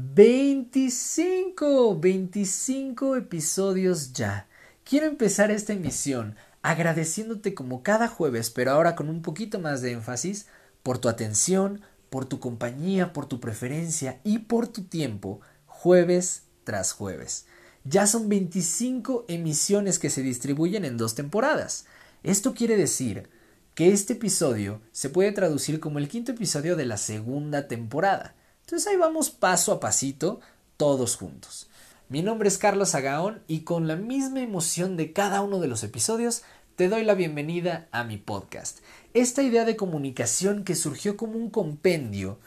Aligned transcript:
25, 0.00 1.98
25 1.98 3.16
episodios 3.16 4.12
ya. 4.12 4.46
Quiero 4.84 5.06
empezar 5.06 5.50
esta 5.50 5.72
emisión 5.72 6.36
agradeciéndote 6.62 7.52
como 7.52 7.82
cada 7.82 8.06
jueves, 8.06 8.50
pero 8.50 8.70
ahora 8.70 8.94
con 8.94 9.08
un 9.08 9.22
poquito 9.22 9.58
más 9.58 9.82
de 9.82 9.90
énfasis, 9.90 10.46
por 10.84 10.98
tu 10.98 11.08
atención, 11.08 11.80
por 12.10 12.26
tu 12.26 12.38
compañía, 12.38 13.12
por 13.12 13.26
tu 13.26 13.40
preferencia 13.40 14.20
y 14.22 14.38
por 14.38 14.68
tu 14.68 14.84
tiempo, 14.84 15.40
jueves 15.66 16.44
tras 16.62 16.92
jueves. 16.92 17.46
Ya 17.82 18.06
son 18.06 18.28
25 18.28 19.24
emisiones 19.26 19.98
que 19.98 20.10
se 20.10 20.22
distribuyen 20.22 20.84
en 20.84 20.96
dos 20.96 21.16
temporadas. 21.16 21.86
Esto 22.22 22.54
quiere 22.54 22.76
decir 22.76 23.28
que 23.74 23.92
este 23.92 24.12
episodio 24.12 24.80
se 24.92 25.10
puede 25.10 25.32
traducir 25.32 25.80
como 25.80 25.98
el 25.98 26.06
quinto 26.08 26.30
episodio 26.30 26.76
de 26.76 26.86
la 26.86 26.98
segunda 26.98 27.66
temporada. 27.66 28.36
Entonces 28.68 28.92
ahí 28.92 28.98
vamos 28.98 29.30
paso 29.30 29.72
a 29.72 29.80
pasito, 29.80 30.40
todos 30.76 31.16
juntos. 31.16 31.70
Mi 32.10 32.20
nombre 32.20 32.48
es 32.48 32.58
Carlos 32.58 32.94
Agaón 32.94 33.42
y 33.48 33.60
con 33.60 33.88
la 33.88 33.96
misma 33.96 34.42
emoción 34.42 34.98
de 34.98 35.14
cada 35.14 35.40
uno 35.40 35.58
de 35.58 35.68
los 35.68 35.82
episodios 35.84 36.42
te 36.76 36.90
doy 36.90 37.02
la 37.02 37.14
bienvenida 37.14 37.88
a 37.92 38.04
mi 38.04 38.18
podcast. 38.18 38.80
Esta 39.14 39.42
idea 39.42 39.64
de 39.64 39.76
comunicación 39.76 40.64
que 40.64 40.74
surgió 40.74 41.16
como 41.16 41.38
un 41.38 41.48
compendio 41.48 42.40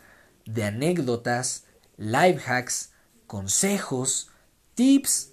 de 0.46 0.66
anécdotas, 0.66 1.64
life 1.98 2.40
hacks, 2.46 2.92
consejos, 3.26 4.30
tips, 4.76 5.32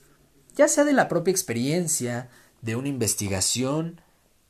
ya 0.57 0.69
sea 0.69 0.85
de 0.85 0.95
la 0.95 1.09
propia 1.09 1.33
experiencia, 1.33 2.31
de 2.63 2.77
una 2.77 2.89
investigación, 2.89 4.01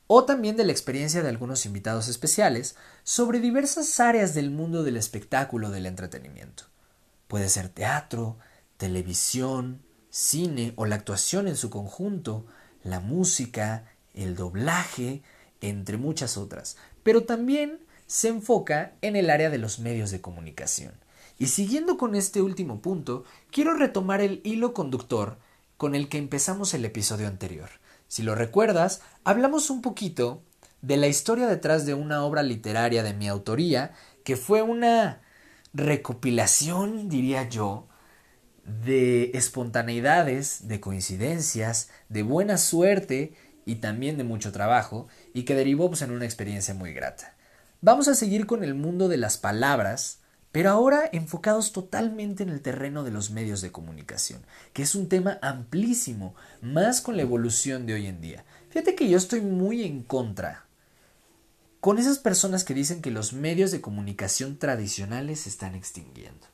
o 0.09 0.25
también 0.25 0.57
de 0.57 0.65
la 0.65 0.73
experiencia 0.73 1.23
de 1.23 1.29
algunos 1.29 1.67
invitados 1.67 2.09
especiales 2.09 2.75
sobre 3.05 3.41
diversas 3.41 4.01
áreas 4.01 4.35
del 4.35 4.51
mundo 4.51 4.83
del 4.83 4.97
espectáculo 4.97 5.71
del 5.71 5.87
entretenimiento. 5.87 6.65
Puede 7.29 7.51
ser 7.51 7.69
teatro, 7.69 8.39
televisión, 8.79 9.83
cine 10.11 10.73
o 10.77 10.87
la 10.87 10.97
actuación 10.97 11.47
en 11.47 11.57
su 11.57 11.69
conjunto, 11.69 12.47
la 12.83 13.01
música, 13.01 13.85
el 14.15 14.35
doblaje, 14.35 15.23
entre 15.61 15.99
muchas 15.99 16.39
otras, 16.39 16.79
pero 17.03 17.25
también 17.25 17.81
se 18.07 18.29
enfoca 18.29 18.95
en 19.03 19.15
el 19.15 19.29
área 19.29 19.51
de 19.51 19.59
los 19.59 19.79
medios 19.79 20.11
de 20.11 20.23
comunicación. 20.23 20.95
Y 21.39 21.49
siguiendo 21.49 21.99
con 21.99 22.15
este 22.15 22.41
último 22.41 22.81
punto, 22.81 23.25
quiero 23.51 23.75
retomar 23.75 24.23
el 24.23 24.41
hilo 24.43 24.73
conductor 24.73 25.37
con 25.77 25.95
el 25.95 26.09
que 26.09 26.19
empezamos 26.19 26.73
el 26.73 26.85
episodio 26.87 27.29
anterior, 27.29 27.69
si 28.09 28.23
lo 28.23 28.35
recuerdas, 28.35 29.03
hablamos 29.25 29.71
un 29.71 29.83
poquito 29.83 30.43
de 30.83 30.97
la 30.97 31.07
historia 31.07 31.47
detrás 31.47 31.87
de 31.87 31.95
una 31.95 32.25
obra 32.25 32.43
literaria 32.43 33.03
de 33.03 33.15
mi 33.15 33.29
autoría, 33.29 33.93
que 34.25 34.37
fue 34.37 34.63
una 34.63 35.21
recopilación, 35.73 37.09
diría 37.09 37.49
yo, 37.49 37.87
de 38.65 39.31
espontaneidades, 39.35 40.69
de 40.69 40.81
coincidencias, 40.81 41.91
de 42.09 42.23
buena 42.23 42.59
suerte 42.59 43.35
y 43.65 43.77
también 43.77 44.17
de 44.19 44.25
mucho 44.25 44.53
trabajo, 44.53 45.09
y 45.35 45.45
que 45.45 45.55
derivó 45.55 45.89
pues, 45.89 46.03
en 46.03 46.11
una 46.11 46.25
experiencia 46.25 46.75
muy 46.75 46.93
grata. 46.93 47.35
Vamos 47.81 48.09
a 48.09 48.15
seguir 48.15 48.47
con 48.47 48.65
el 48.65 48.75
mundo 48.75 49.09
de 49.09 49.19
las 49.19 49.39
palabras, 49.39 50.18
pero 50.53 50.71
ahora 50.71 51.09
enfocados 51.13 51.73
totalmente 51.73 52.43
en 52.43 52.49
el 52.49 52.63
terreno 52.63 53.05
de 53.05 53.11
los 53.11 53.31
medios 53.31 53.61
de 53.61 53.73
comunicación, 53.73 54.45
que 54.73 54.83
es 54.83 54.95
un 54.95 55.09
tema 55.09 55.39
amplísimo, 55.43 56.35
más 56.63 57.01
con 57.01 57.17
la 57.17 57.23
evolución 57.23 57.87
de 57.87 57.95
hoy 57.95 58.07
en 58.07 58.21
día. 58.21 58.45
Fíjate 58.71 58.95
que 58.95 59.09
yo 59.09 59.19
estoy 59.19 59.41
muy 59.41 59.85
en 59.85 60.03
contra 60.03 60.67
con 61.81 61.99
esas 61.99 62.19
personas 62.19 62.65
que 62.65 62.75
dicen 62.75 63.03
que 63.03 63.11
los 63.11 63.33
medios 63.33 63.71
de 63.71 63.81
comunicación 63.81 64.59
tradicionales 64.59 65.41
se 65.41 65.49
están 65.49 65.75
extinguiendo. 65.75 66.47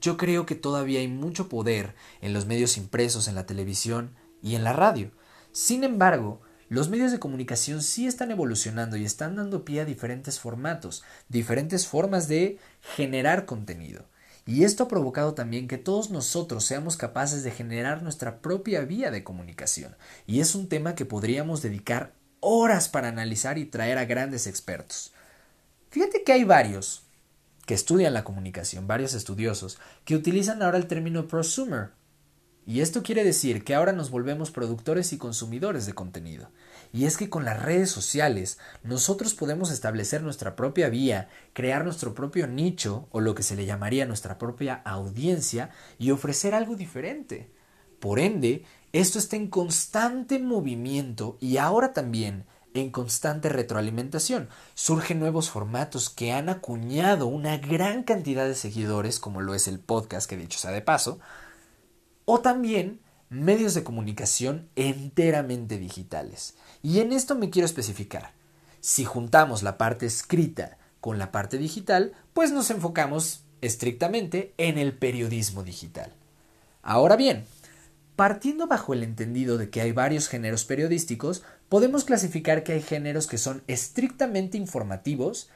Yo 0.00 0.16
creo 0.16 0.46
que 0.46 0.54
todavía 0.54 1.00
hay 1.00 1.08
mucho 1.08 1.48
poder 1.48 1.94
en 2.20 2.32
los 2.32 2.46
medios 2.46 2.76
impresos, 2.76 3.28
en 3.28 3.34
la 3.34 3.46
televisión 3.46 4.14
y 4.42 4.56
en 4.56 4.64
la 4.64 4.72
radio. 4.72 5.10
Sin 5.52 5.84
embargo, 5.84 6.42
los 6.72 6.88
medios 6.88 7.12
de 7.12 7.18
comunicación 7.18 7.82
sí 7.82 8.06
están 8.06 8.30
evolucionando 8.30 8.96
y 8.96 9.04
están 9.04 9.36
dando 9.36 9.62
pie 9.62 9.82
a 9.82 9.84
diferentes 9.84 10.40
formatos, 10.40 11.04
diferentes 11.28 11.86
formas 11.86 12.28
de 12.28 12.58
generar 12.96 13.44
contenido. 13.44 14.06
Y 14.46 14.64
esto 14.64 14.84
ha 14.84 14.88
provocado 14.88 15.34
también 15.34 15.68
que 15.68 15.76
todos 15.76 16.08
nosotros 16.08 16.64
seamos 16.64 16.96
capaces 16.96 17.44
de 17.44 17.50
generar 17.50 18.02
nuestra 18.02 18.38
propia 18.38 18.80
vía 18.86 19.10
de 19.10 19.22
comunicación. 19.22 19.94
Y 20.26 20.40
es 20.40 20.54
un 20.54 20.66
tema 20.70 20.94
que 20.94 21.04
podríamos 21.04 21.60
dedicar 21.60 22.14
horas 22.40 22.88
para 22.88 23.08
analizar 23.08 23.58
y 23.58 23.66
traer 23.66 23.98
a 23.98 24.06
grandes 24.06 24.46
expertos. 24.46 25.12
Fíjate 25.90 26.22
que 26.24 26.32
hay 26.32 26.44
varios 26.44 27.02
que 27.66 27.74
estudian 27.74 28.14
la 28.14 28.24
comunicación, 28.24 28.86
varios 28.86 29.12
estudiosos, 29.12 29.78
que 30.06 30.16
utilizan 30.16 30.62
ahora 30.62 30.78
el 30.78 30.86
término 30.86 31.28
prosumer, 31.28 31.90
y 32.64 32.80
esto 32.80 33.02
quiere 33.02 33.24
decir 33.24 33.64
que 33.64 33.74
ahora 33.74 33.92
nos 33.92 34.10
volvemos 34.10 34.50
productores 34.50 35.12
y 35.12 35.18
consumidores 35.18 35.86
de 35.86 35.94
contenido. 35.94 36.48
Y 36.92 37.06
es 37.06 37.16
que 37.16 37.30
con 37.30 37.44
las 37.44 37.62
redes 37.62 37.90
sociales 37.90 38.58
nosotros 38.82 39.34
podemos 39.34 39.70
establecer 39.70 40.22
nuestra 40.22 40.54
propia 40.56 40.90
vía, 40.90 41.28
crear 41.54 41.84
nuestro 41.84 42.14
propio 42.14 42.46
nicho 42.46 43.08
o 43.10 43.20
lo 43.20 43.34
que 43.34 43.42
se 43.42 43.56
le 43.56 43.64
llamaría 43.64 44.04
nuestra 44.04 44.36
propia 44.36 44.82
audiencia 44.84 45.70
y 45.98 46.10
ofrecer 46.10 46.54
algo 46.54 46.76
diferente. 46.76 47.50
Por 47.98 48.18
ende, 48.18 48.64
esto 48.92 49.18
está 49.18 49.36
en 49.36 49.48
constante 49.48 50.38
movimiento 50.38 51.38
y 51.40 51.56
ahora 51.56 51.94
también 51.94 52.44
en 52.74 52.90
constante 52.90 53.48
retroalimentación. 53.48 54.48
Surgen 54.74 55.20
nuevos 55.20 55.50
formatos 55.50 56.10
que 56.10 56.32
han 56.32 56.48
acuñado 56.48 57.26
una 57.26 57.56
gran 57.58 58.02
cantidad 58.02 58.46
de 58.46 58.54
seguidores, 58.54 59.18
como 59.18 59.40
lo 59.40 59.54
es 59.54 59.68
el 59.68 59.78
podcast, 59.78 60.28
que 60.28 60.36
dicho 60.36 60.58
sea 60.58 60.70
de 60.70 60.82
paso, 60.82 61.20
o 62.24 62.40
también 62.40 63.00
medios 63.32 63.74
de 63.74 63.82
comunicación 63.82 64.68
enteramente 64.76 65.78
digitales. 65.78 66.54
Y 66.82 67.00
en 67.00 67.12
esto 67.12 67.34
me 67.34 67.50
quiero 67.50 67.66
especificar. 67.66 68.32
Si 68.80 69.04
juntamos 69.04 69.62
la 69.62 69.78
parte 69.78 70.06
escrita 70.06 70.76
con 71.00 71.18
la 71.18 71.32
parte 71.32 71.58
digital, 71.58 72.12
pues 72.32 72.52
nos 72.52 72.70
enfocamos 72.70 73.44
estrictamente 73.60 74.54
en 74.58 74.76
el 74.76 74.92
periodismo 74.92 75.62
digital. 75.62 76.12
Ahora 76.82 77.16
bien, 77.16 77.44
partiendo 78.16 78.66
bajo 78.66 78.92
el 78.92 79.02
entendido 79.02 79.56
de 79.56 79.70
que 79.70 79.80
hay 79.80 79.92
varios 79.92 80.28
géneros 80.28 80.64
periodísticos, 80.64 81.42
podemos 81.68 82.04
clasificar 82.04 82.64
que 82.64 82.72
hay 82.72 82.82
géneros 82.82 83.26
que 83.26 83.38
son 83.38 83.62
estrictamente 83.66 84.58
informativos, 84.58 85.48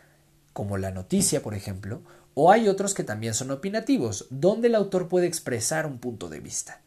como 0.53 0.79
la 0.79 0.91
noticia, 0.91 1.43
por 1.43 1.55
ejemplo, 1.55 2.01
o 2.35 2.51
hay 2.51 2.69
otros 2.69 2.95
que 2.95 3.05
también 3.05 3.35
son 3.35 3.51
opinativos, 3.51 4.27
donde 4.31 4.69
el 4.69 4.75
autor 4.75 5.09
puede 5.09 5.27
expresar 5.27 5.87
un 5.87 5.99
punto 5.99 6.29
de 6.29 6.41
vista. 6.41 6.81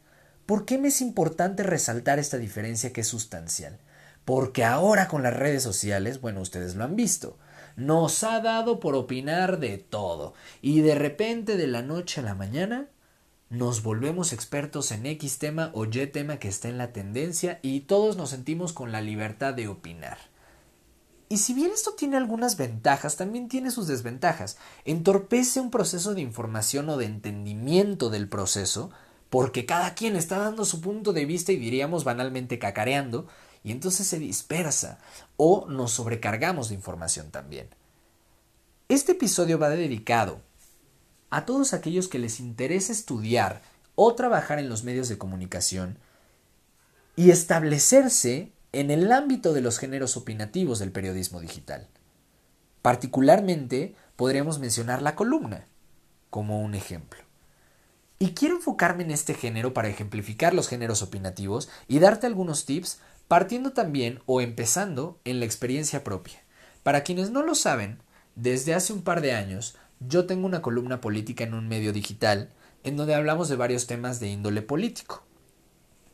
¿Por 0.50 0.64
qué 0.64 0.78
me 0.78 0.88
es 0.88 1.00
importante 1.00 1.62
resaltar 1.62 2.18
esta 2.18 2.36
diferencia 2.36 2.92
que 2.92 3.02
es 3.02 3.06
sustancial? 3.06 3.78
Porque 4.24 4.64
ahora 4.64 5.06
con 5.06 5.22
las 5.22 5.36
redes 5.36 5.62
sociales, 5.62 6.20
bueno, 6.20 6.40
ustedes 6.40 6.74
lo 6.74 6.82
han 6.82 6.96
visto, 6.96 7.38
nos 7.76 8.24
ha 8.24 8.40
dado 8.40 8.80
por 8.80 8.96
opinar 8.96 9.60
de 9.60 9.78
todo, 9.78 10.34
y 10.60 10.80
de 10.80 10.96
repente 10.96 11.56
de 11.56 11.68
la 11.68 11.82
noche 11.82 12.18
a 12.18 12.24
la 12.24 12.34
mañana 12.34 12.88
nos 13.48 13.84
volvemos 13.84 14.32
expertos 14.32 14.90
en 14.90 15.06
X 15.06 15.38
tema 15.38 15.70
o 15.72 15.84
Y 15.84 16.08
tema 16.08 16.40
que 16.40 16.48
está 16.48 16.68
en 16.68 16.78
la 16.78 16.92
tendencia 16.92 17.60
y 17.62 17.82
todos 17.82 18.16
nos 18.16 18.30
sentimos 18.30 18.72
con 18.72 18.90
la 18.90 19.02
libertad 19.02 19.54
de 19.54 19.68
opinar. 19.68 20.18
Y 21.28 21.36
si 21.36 21.54
bien 21.54 21.70
esto 21.72 21.92
tiene 21.92 22.16
algunas 22.16 22.56
ventajas, 22.56 23.14
también 23.14 23.46
tiene 23.48 23.70
sus 23.70 23.86
desventajas. 23.86 24.58
Entorpece 24.84 25.60
un 25.60 25.70
proceso 25.70 26.12
de 26.12 26.22
información 26.22 26.88
o 26.88 26.96
de 26.96 27.06
entendimiento 27.06 28.10
del 28.10 28.28
proceso, 28.28 28.90
porque 29.30 29.64
cada 29.64 29.94
quien 29.94 30.16
está 30.16 30.38
dando 30.38 30.64
su 30.64 30.80
punto 30.80 31.12
de 31.12 31.24
vista 31.24 31.52
y 31.52 31.56
diríamos 31.56 32.04
banalmente 32.04 32.58
cacareando, 32.58 33.28
y 33.62 33.72
entonces 33.72 34.06
se 34.06 34.18
dispersa 34.18 34.98
o 35.36 35.66
nos 35.68 35.92
sobrecargamos 35.92 36.68
de 36.68 36.74
información 36.74 37.30
también. 37.30 37.68
Este 38.88 39.12
episodio 39.12 39.58
va 39.58 39.70
dedicado 39.70 40.40
a 41.30 41.46
todos 41.46 41.72
aquellos 41.72 42.08
que 42.08 42.18
les 42.18 42.40
interesa 42.40 42.92
estudiar 42.92 43.62
o 43.94 44.14
trabajar 44.14 44.58
en 44.58 44.68
los 44.68 44.82
medios 44.82 45.08
de 45.08 45.18
comunicación 45.18 45.98
y 47.14 47.30
establecerse 47.30 48.50
en 48.72 48.90
el 48.90 49.12
ámbito 49.12 49.52
de 49.52 49.60
los 49.60 49.78
géneros 49.78 50.16
opinativos 50.16 50.78
del 50.78 50.90
periodismo 50.90 51.40
digital. 51.40 51.86
Particularmente 52.82 53.94
podríamos 54.16 54.58
mencionar 54.58 55.02
la 55.02 55.14
columna 55.14 55.66
como 56.30 56.60
un 56.60 56.74
ejemplo. 56.74 57.29
Y 58.22 58.32
quiero 58.32 58.56
enfocarme 58.56 59.02
en 59.02 59.12
este 59.12 59.32
género 59.32 59.72
para 59.72 59.88
ejemplificar 59.88 60.52
los 60.52 60.68
géneros 60.68 61.00
opinativos 61.00 61.70
y 61.88 62.00
darte 62.00 62.26
algunos 62.26 62.66
tips 62.66 63.00
partiendo 63.28 63.72
también 63.72 64.20
o 64.26 64.42
empezando 64.42 65.18
en 65.24 65.40
la 65.40 65.46
experiencia 65.46 66.04
propia. 66.04 66.42
Para 66.82 67.02
quienes 67.02 67.30
no 67.30 67.42
lo 67.42 67.54
saben, 67.54 68.02
desde 68.34 68.74
hace 68.74 68.92
un 68.92 69.00
par 69.00 69.22
de 69.22 69.32
años 69.32 69.74
yo 70.00 70.26
tengo 70.26 70.44
una 70.44 70.60
columna 70.60 71.00
política 71.00 71.44
en 71.44 71.54
un 71.54 71.66
medio 71.66 71.94
digital 71.94 72.50
en 72.84 72.98
donde 72.98 73.14
hablamos 73.14 73.48
de 73.48 73.56
varios 73.56 73.86
temas 73.86 74.20
de 74.20 74.28
índole 74.28 74.60
político. 74.60 75.24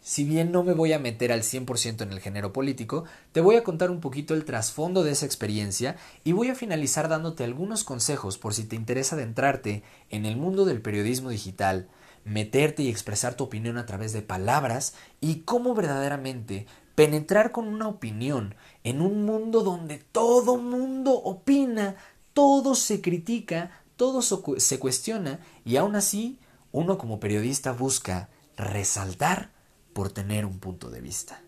Si 0.01 0.23
bien 0.23 0.53
no 0.53 0.63
me 0.63 0.75
voy 0.75 0.93
a 0.93 1.01
meter 1.01 1.33
al 1.33 1.43
100% 1.43 2.03
en 2.03 2.13
el 2.13 2.21
género 2.21 2.53
político, 2.53 3.03
te 3.33 3.41
voy 3.41 3.57
a 3.57 3.65
contar 3.65 3.91
un 3.91 3.99
poquito 3.99 4.35
el 4.35 4.45
trasfondo 4.45 5.03
de 5.03 5.11
esa 5.11 5.27
experiencia 5.27 5.97
y 6.23 6.31
voy 6.31 6.51
a 6.51 6.55
finalizar 6.55 7.09
dándote 7.09 7.43
algunos 7.43 7.83
consejos 7.83 8.39
por 8.39 8.55
si 8.55 8.63
te 8.63 8.77
interesa 8.77 9.17
adentrarte 9.17 9.83
en 10.09 10.25
el 10.25 10.37
mundo 10.37 10.65
del 10.65 10.81
periodismo 10.81 11.31
digital, 11.31 11.89
meterte 12.27 12.83
y 12.83 12.91
expresar 12.91 13.35
tu 13.35 13.45
opinión 13.45 13.79
a 13.79 13.87
través 13.87 14.13
de 14.13 14.21
palabras 14.21 14.95
y 15.21 15.43
cómo 15.43 15.75
verdaderamente 15.75 16.67
penetrar 16.97 17.53
con 17.53 17.69
una 17.69 17.89
opinión 17.89 18.57
en 18.83 19.01
un 19.01 19.25
mundo 19.25 19.63
donde 19.63 19.99
todo 19.99 20.57
mundo 20.57 21.13
opina, 21.13 21.97
todo 22.33 22.75
se 22.75 23.01
critica, 23.01 23.71
todo 23.97 24.23
se 24.23 24.79
cuestiona 24.79 25.39
y 25.65 25.77
aún 25.77 25.95
así 25.95 26.41
uno 26.73 26.99
como 26.99 27.21
periodista 27.21 27.73
busca 27.73 28.29
resaltar 28.57 29.53
por 29.93 30.11
tener 30.11 30.45
un 30.45 30.59
punto 30.59 30.91
de 30.91 31.01
vista. 31.01 31.41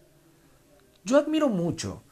Yo 1.05 1.19
admiro 1.19 1.49
mucho 1.49 2.03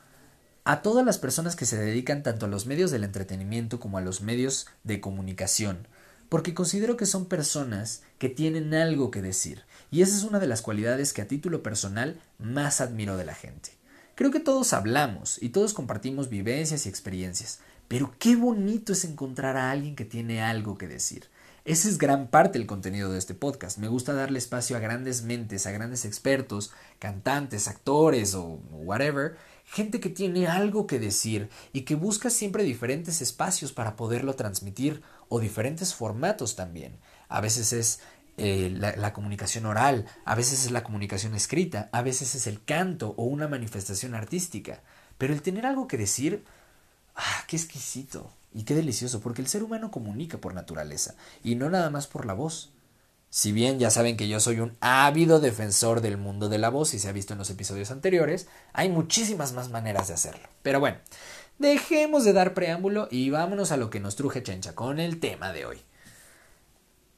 a 0.65 0.83
todas 0.83 1.07
las 1.07 1.19
personas 1.19 1.55
que 1.55 1.67
se 1.67 1.79
dedican 1.79 2.25
tanto 2.25 2.47
a 2.47 2.49
los 2.49 2.67
medios 2.67 2.91
del 2.91 3.05
entretenimiento 3.05 3.79
como 3.79 3.99
a 3.99 4.01
los 4.01 4.23
medios 4.23 4.67
de 4.83 5.01
comunicación, 5.01 5.87
porque 6.29 6.55
considero 6.55 6.97
que 6.97 7.07
son 7.07 7.27
personas 7.27 8.03
que 8.19 8.29
tienen 8.29 8.75
algo 8.75 9.11
que 9.11 9.23
decir, 9.23 9.63
y 9.91 10.03
esa 10.03 10.17
es 10.17 10.25
una 10.25 10.39
de 10.39 10.47
las 10.47 10.63
cualidades 10.63 11.13
que 11.13 11.23
a 11.23 11.29
título 11.29 11.63
personal 11.63 12.21
más 12.39 12.81
admiro 12.81 13.17
de 13.17 13.25
la 13.25 13.35
gente. 13.35 13.71
Creo 14.15 14.31
que 14.31 14.41
todos 14.41 14.73
hablamos 14.73 15.41
y 15.43 15.51
todos 15.51 15.75
compartimos 15.75 16.29
vivencias 16.29 16.87
y 16.87 16.89
experiencias, 16.89 17.61
pero 17.87 18.15
qué 18.19 18.35
bonito 18.35 18.93
es 18.93 19.05
encontrar 19.05 19.57
a 19.57 19.71
alguien 19.71 19.95
que 19.95 20.05
tiene 20.05 20.43
algo 20.43 20.79
que 20.79 20.89
decir. 20.89 21.29
Ese 21.67 21.89
es 21.89 21.99
gran 21.99 22.29
parte 22.29 22.59
del 22.59 22.67
contenido 22.69 23.11
de 23.11 23.19
este 23.19 23.35
podcast. 23.35 23.79
Me 23.79 23.89
gusta 23.89 24.13
darle 24.13 24.39
espacio 24.39 24.77
a 24.77 24.81
grandes 24.81 25.23
mentes, 25.23 25.67
a 25.67 25.73
grandes 25.73 26.05
expertos, 26.05 26.73
cantantes, 27.01 27.67
actores 27.67 28.35
o 28.35 28.61
whatever, 28.71 29.37
gente 29.65 29.99
que 29.99 30.09
tiene 30.09 30.47
algo 30.47 30.87
que 30.87 31.01
decir 31.01 31.51
y 31.73 31.81
que 31.83 31.97
busca 31.97 32.31
siempre 32.31 32.63
diferentes 32.63 33.21
espacios 33.21 33.73
para 33.73 33.97
poderlo 33.97 34.35
transmitir 34.35 35.03
o 35.29 35.41
diferentes 35.41 35.95
formatos 35.95 36.57
también. 36.57 36.97
A 37.29 37.41
veces 37.41 37.73
es 37.73 38.01
eh, 38.37 38.71
la, 38.77 38.95
la, 38.97 39.13
comunicación 39.13 39.67
oral, 39.67 40.07
a 40.25 40.35
veces 40.35 40.65
es 40.65 40.71
la 40.71 40.85
comunicación 40.85 41.35
escrita, 41.35 41.89
a 41.93 42.03
veces 42.03 42.35
es 42.35 42.47
el 42.47 42.63
canto 42.63 43.15
o 43.17 43.25
una 43.25 43.49
manifestación 43.49 44.15
artística. 44.15 44.81
Pero 45.19 45.33
el 45.33 45.43
tener 45.43 45.67
algo 45.67 45.89
que 45.89 45.97
decir, 45.97 46.45
ah, 47.15 47.45
qué 47.47 47.57
exquisito. 47.57 48.31
Y 48.57 48.63
qué 48.63 48.75
delicioso, 48.75 49.21
porque 49.21 49.43
el 49.43 49.49
ser 49.49 49.63
humano 49.63 49.91
comunica 49.91 50.39
por 50.39 50.55
naturaleza, 50.55 51.15
y 51.45 51.57
no 51.57 51.69
nada 51.69 51.91
más 51.91 52.07
por 52.07 52.25
la 52.25 52.33
voz. 52.33 52.71
Si 53.29 53.53
bien 53.53 53.79
ya 53.79 53.91
saben 53.91 54.17
que 54.17 54.29
yo 54.29 54.41
soy 54.41 54.61
un 54.61 54.75
ávido 54.81 55.41
defensor 55.41 56.01
del 56.01 56.17
mundo 56.17 56.49
de 56.49 56.57
la 56.57 56.71
voz 56.71 56.95
y 56.95 56.99
se 56.99 57.09
ha 57.09 57.13
visto 57.13 57.35
en 57.35 57.39
los 57.39 57.51
episodios 57.51 57.91
anteriores, 57.91 58.49
hay 58.73 58.89
muchísimas 58.89 59.53
más 59.53 59.69
maneras 59.69 60.09
de 60.09 60.15
hacerlo. 60.15 60.49
Pero 60.63 60.81
bueno, 60.81 60.97
dejemos 61.59 62.25
de 62.25 62.33
dar 62.33 62.55
preámbulo 62.55 63.09
y 63.11 63.31
vámonos 63.31 63.73
a 63.73 63.77
lo 63.77 63.91
que 63.91 64.01
nos 64.01 64.17
truje 64.17 64.43
Chencha 64.43 64.75
con 64.75 64.99
el 64.99 65.21
tema 65.21 65.53
de 65.53 65.67
hoy. 65.67 65.79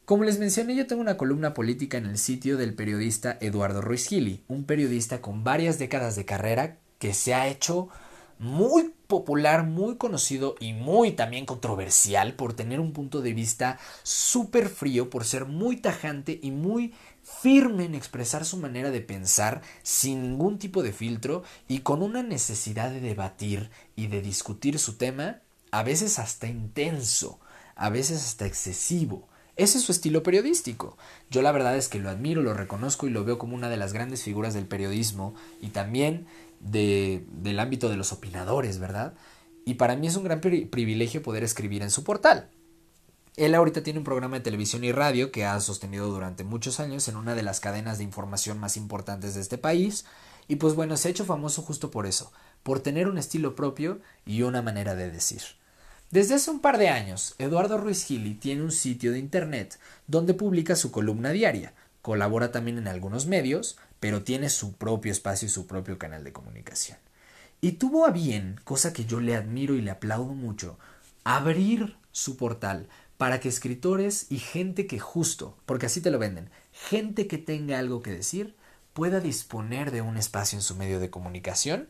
Como 0.05 0.25
les 0.25 0.39
mencioné, 0.39 0.75
yo 0.75 0.87
tengo 0.87 1.03
una 1.03 1.19
columna 1.19 1.53
política 1.53 1.99
en 1.99 2.07
el 2.07 2.17
sitio 2.17 2.57
del 2.57 2.75
periodista 2.75 3.37
Eduardo 3.41 3.83
Ruiz 3.83 4.09
Gili, 4.09 4.43
un 4.49 4.65
periodista 4.65 5.21
con 5.21 5.45
varias 5.45 5.79
décadas 5.79 6.17
de 6.17 6.25
carrera 6.25 6.79
que 6.99 7.13
se 7.13 7.35
ha 7.35 7.47
hecho 7.47 7.91
muy 8.39 8.95
popular, 9.07 9.65
muy 9.65 9.97
conocido 9.97 10.55
y 10.61 10.73
muy 10.73 11.13
también 11.13 11.45
controversial 11.45 12.35
por 12.35 12.55
tener 12.55 12.81
un 12.81 12.93
punto 12.93 13.21
de 13.21 13.33
vista 13.33 13.79
súper 14.03 14.69
frío, 14.69 15.11
por 15.11 15.25
ser 15.25 15.45
muy 15.45 15.77
tajante 15.77 16.39
y 16.43 16.53
muy 16.53 16.95
firme 17.23 17.85
en 17.85 17.95
expresar 17.95 18.45
su 18.45 18.57
manera 18.57 18.91
de 18.91 19.01
pensar 19.01 19.61
sin 19.83 20.23
ningún 20.23 20.59
tipo 20.59 20.83
de 20.83 20.93
filtro 20.93 21.43
y 21.67 21.81
con 21.81 22.03
una 22.03 22.23
necesidad 22.23 22.91
de 22.91 23.01
debatir 23.01 23.71
y 23.99 24.07
de 24.07 24.23
discutir 24.23 24.79
su 24.79 24.95
tema, 24.95 25.41
a 25.73 25.83
veces 25.83 26.21
hasta 26.21 26.47
intenso, 26.47 27.41
a 27.75 27.91
veces 27.91 28.23
hasta 28.23 28.47
excesivo. 28.47 29.27
Ese 29.57 29.79
es 29.79 29.85
su 29.85 29.91
estilo 29.91 30.23
periodístico. 30.23 30.97
Yo 31.31 31.43
la 31.43 31.51
verdad 31.51 31.77
es 31.77 31.89
que 31.89 31.99
lo 31.99 32.09
admiro, 32.09 32.41
lo 32.41 32.55
reconozco 32.55 33.09
y 33.09 33.11
lo 33.11 33.25
veo 33.25 33.39
como 33.39 33.57
una 33.57 33.69
de 33.69 33.77
las 33.77 33.93
grandes 33.93 34.23
figuras 34.23 34.55
del 34.55 34.67
periodismo 34.67 35.35
y 35.61 35.71
también 35.71 36.29
de, 36.61 37.27
del 37.43 37.59
ámbito 37.59 37.89
de 37.89 37.97
los 37.97 38.13
opinadores, 38.13 38.79
¿verdad? 38.79 39.15
Y 39.65 39.75
para 39.75 39.97
mí 39.97 40.07
es 40.07 40.15
un 40.15 40.23
gran 40.23 40.41
privilegio 40.41 41.21
poder 41.21 41.43
escribir 41.43 41.83
en 41.83 41.91
su 41.91 42.05
portal. 42.05 42.51
Él 43.35 43.53
ahorita 43.53 43.83
tiene 43.83 43.99
un 43.99 44.05
programa 44.05 44.37
de 44.37 44.45
televisión 44.45 44.85
y 44.85 44.93
radio 44.93 45.33
que 45.33 45.45
ha 45.45 45.59
sostenido 45.59 46.09
durante 46.09 46.45
muchos 46.45 46.79
años 46.79 47.09
en 47.09 47.17
una 47.17 47.35
de 47.35 47.43
las 47.43 47.59
cadenas 47.59 47.99
de 47.99 48.05
información 48.05 48.61
más 48.61 48.77
importantes 48.77 49.35
de 49.35 49.41
este 49.41 49.59
país. 49.59 50.05
Y 50.47 50.57
pues 50.57 50.77
bueno, 50.77 50.97
se 50.97 51.09
ha 51.09 51.11
hecho 51.11 51.25
famoso 51.25 51.63
justo 51.63 51.91
por 51.91 52.07
eso, 52.07 52.33
por 52.63 52.81
tener 52.81 53.09
un 53.09 53.19
estilo 53.19 53.55
propio 53.55 54.01
y 54.27 54.43
una 54.43 54.63
manera 54.63 54.95
de 54.95 55.11
decir. 55.11 55.43
Desde 56.11 56.35
hace 56.35 56.51
un 56.51 56.61
par 56.61 56.79
de 56.79 56.89
años, 56.89 57.35
Eduardo 57.39 57.77
Ruiz 57.77 58.05
Gili 58.07 58.35
tiene 58.35 58.63
un 58.63 58.73
sitio 58.73 59.13
de 59.13 59.19
internet 59.19 59.79
donde 60.07 60.33
publica 60.33 60.75
su 60.75 60.91
columna 60.91 61.31
diaria, 61.31 61.75
colabora 62.01 62.51
también 62.51 62.79
en 62.79 62.89
algunos 62.89 63.27
medios, 63.27 63.77
pero 64.01 64.23
tiene 64.23 64.49
su 64.49 64.73
propio 64.73 65.13
espacio 65.13 65.47
y 65.47 65.51
su 65.51 65.67
propio 65.67 65.99
canal 65.99 66.25
de 66.25 66.33
comunicación. 66.33 66.97
Y 67.61 67.73
tuvo 67.73 68.07
a 68.07 68.11
bien, 68.11 68.59
cosa 68.65 68.93
que 68.93 69.05
yo 69.05 69.21
le 69.21 69.37
admiro 69.37 69.75
y 69.75 69.83
le 69.83 69.91
aplaudo 69.91 70.33
mucho, 70.33 70.79
abrir 71.25 71.97
su 72.13 72.37
portal 72.37 72.89
para 73.19 73.41
que 73.41 73.49
escritores 73.49 74.27
y 74.31 74.39
gente 74.39 74.87
que 74.87 75.01
justo, 75.01 75.59
porque 75.67 75.87
así 75.87 76.01
te 76.01 76.11
lo 76.11 76.19
venden, 76.19 76.51
gente 76.73 77.27
que 77.27 77.37
tenga 77.37 77.79
algo 77.79 78.01
que 78.01 78.13
decir, 78.13 78.55
pueda 78.95 79.21
disponer 79.21 79.91
de 79.91 80.01
un 80.03 80.17
espacio 80.17 80.57
en 80.57 80.63
su 80.63 80.75
medio 80.75 81.01
de 81.01 81.11
comunicación 81.11 81.89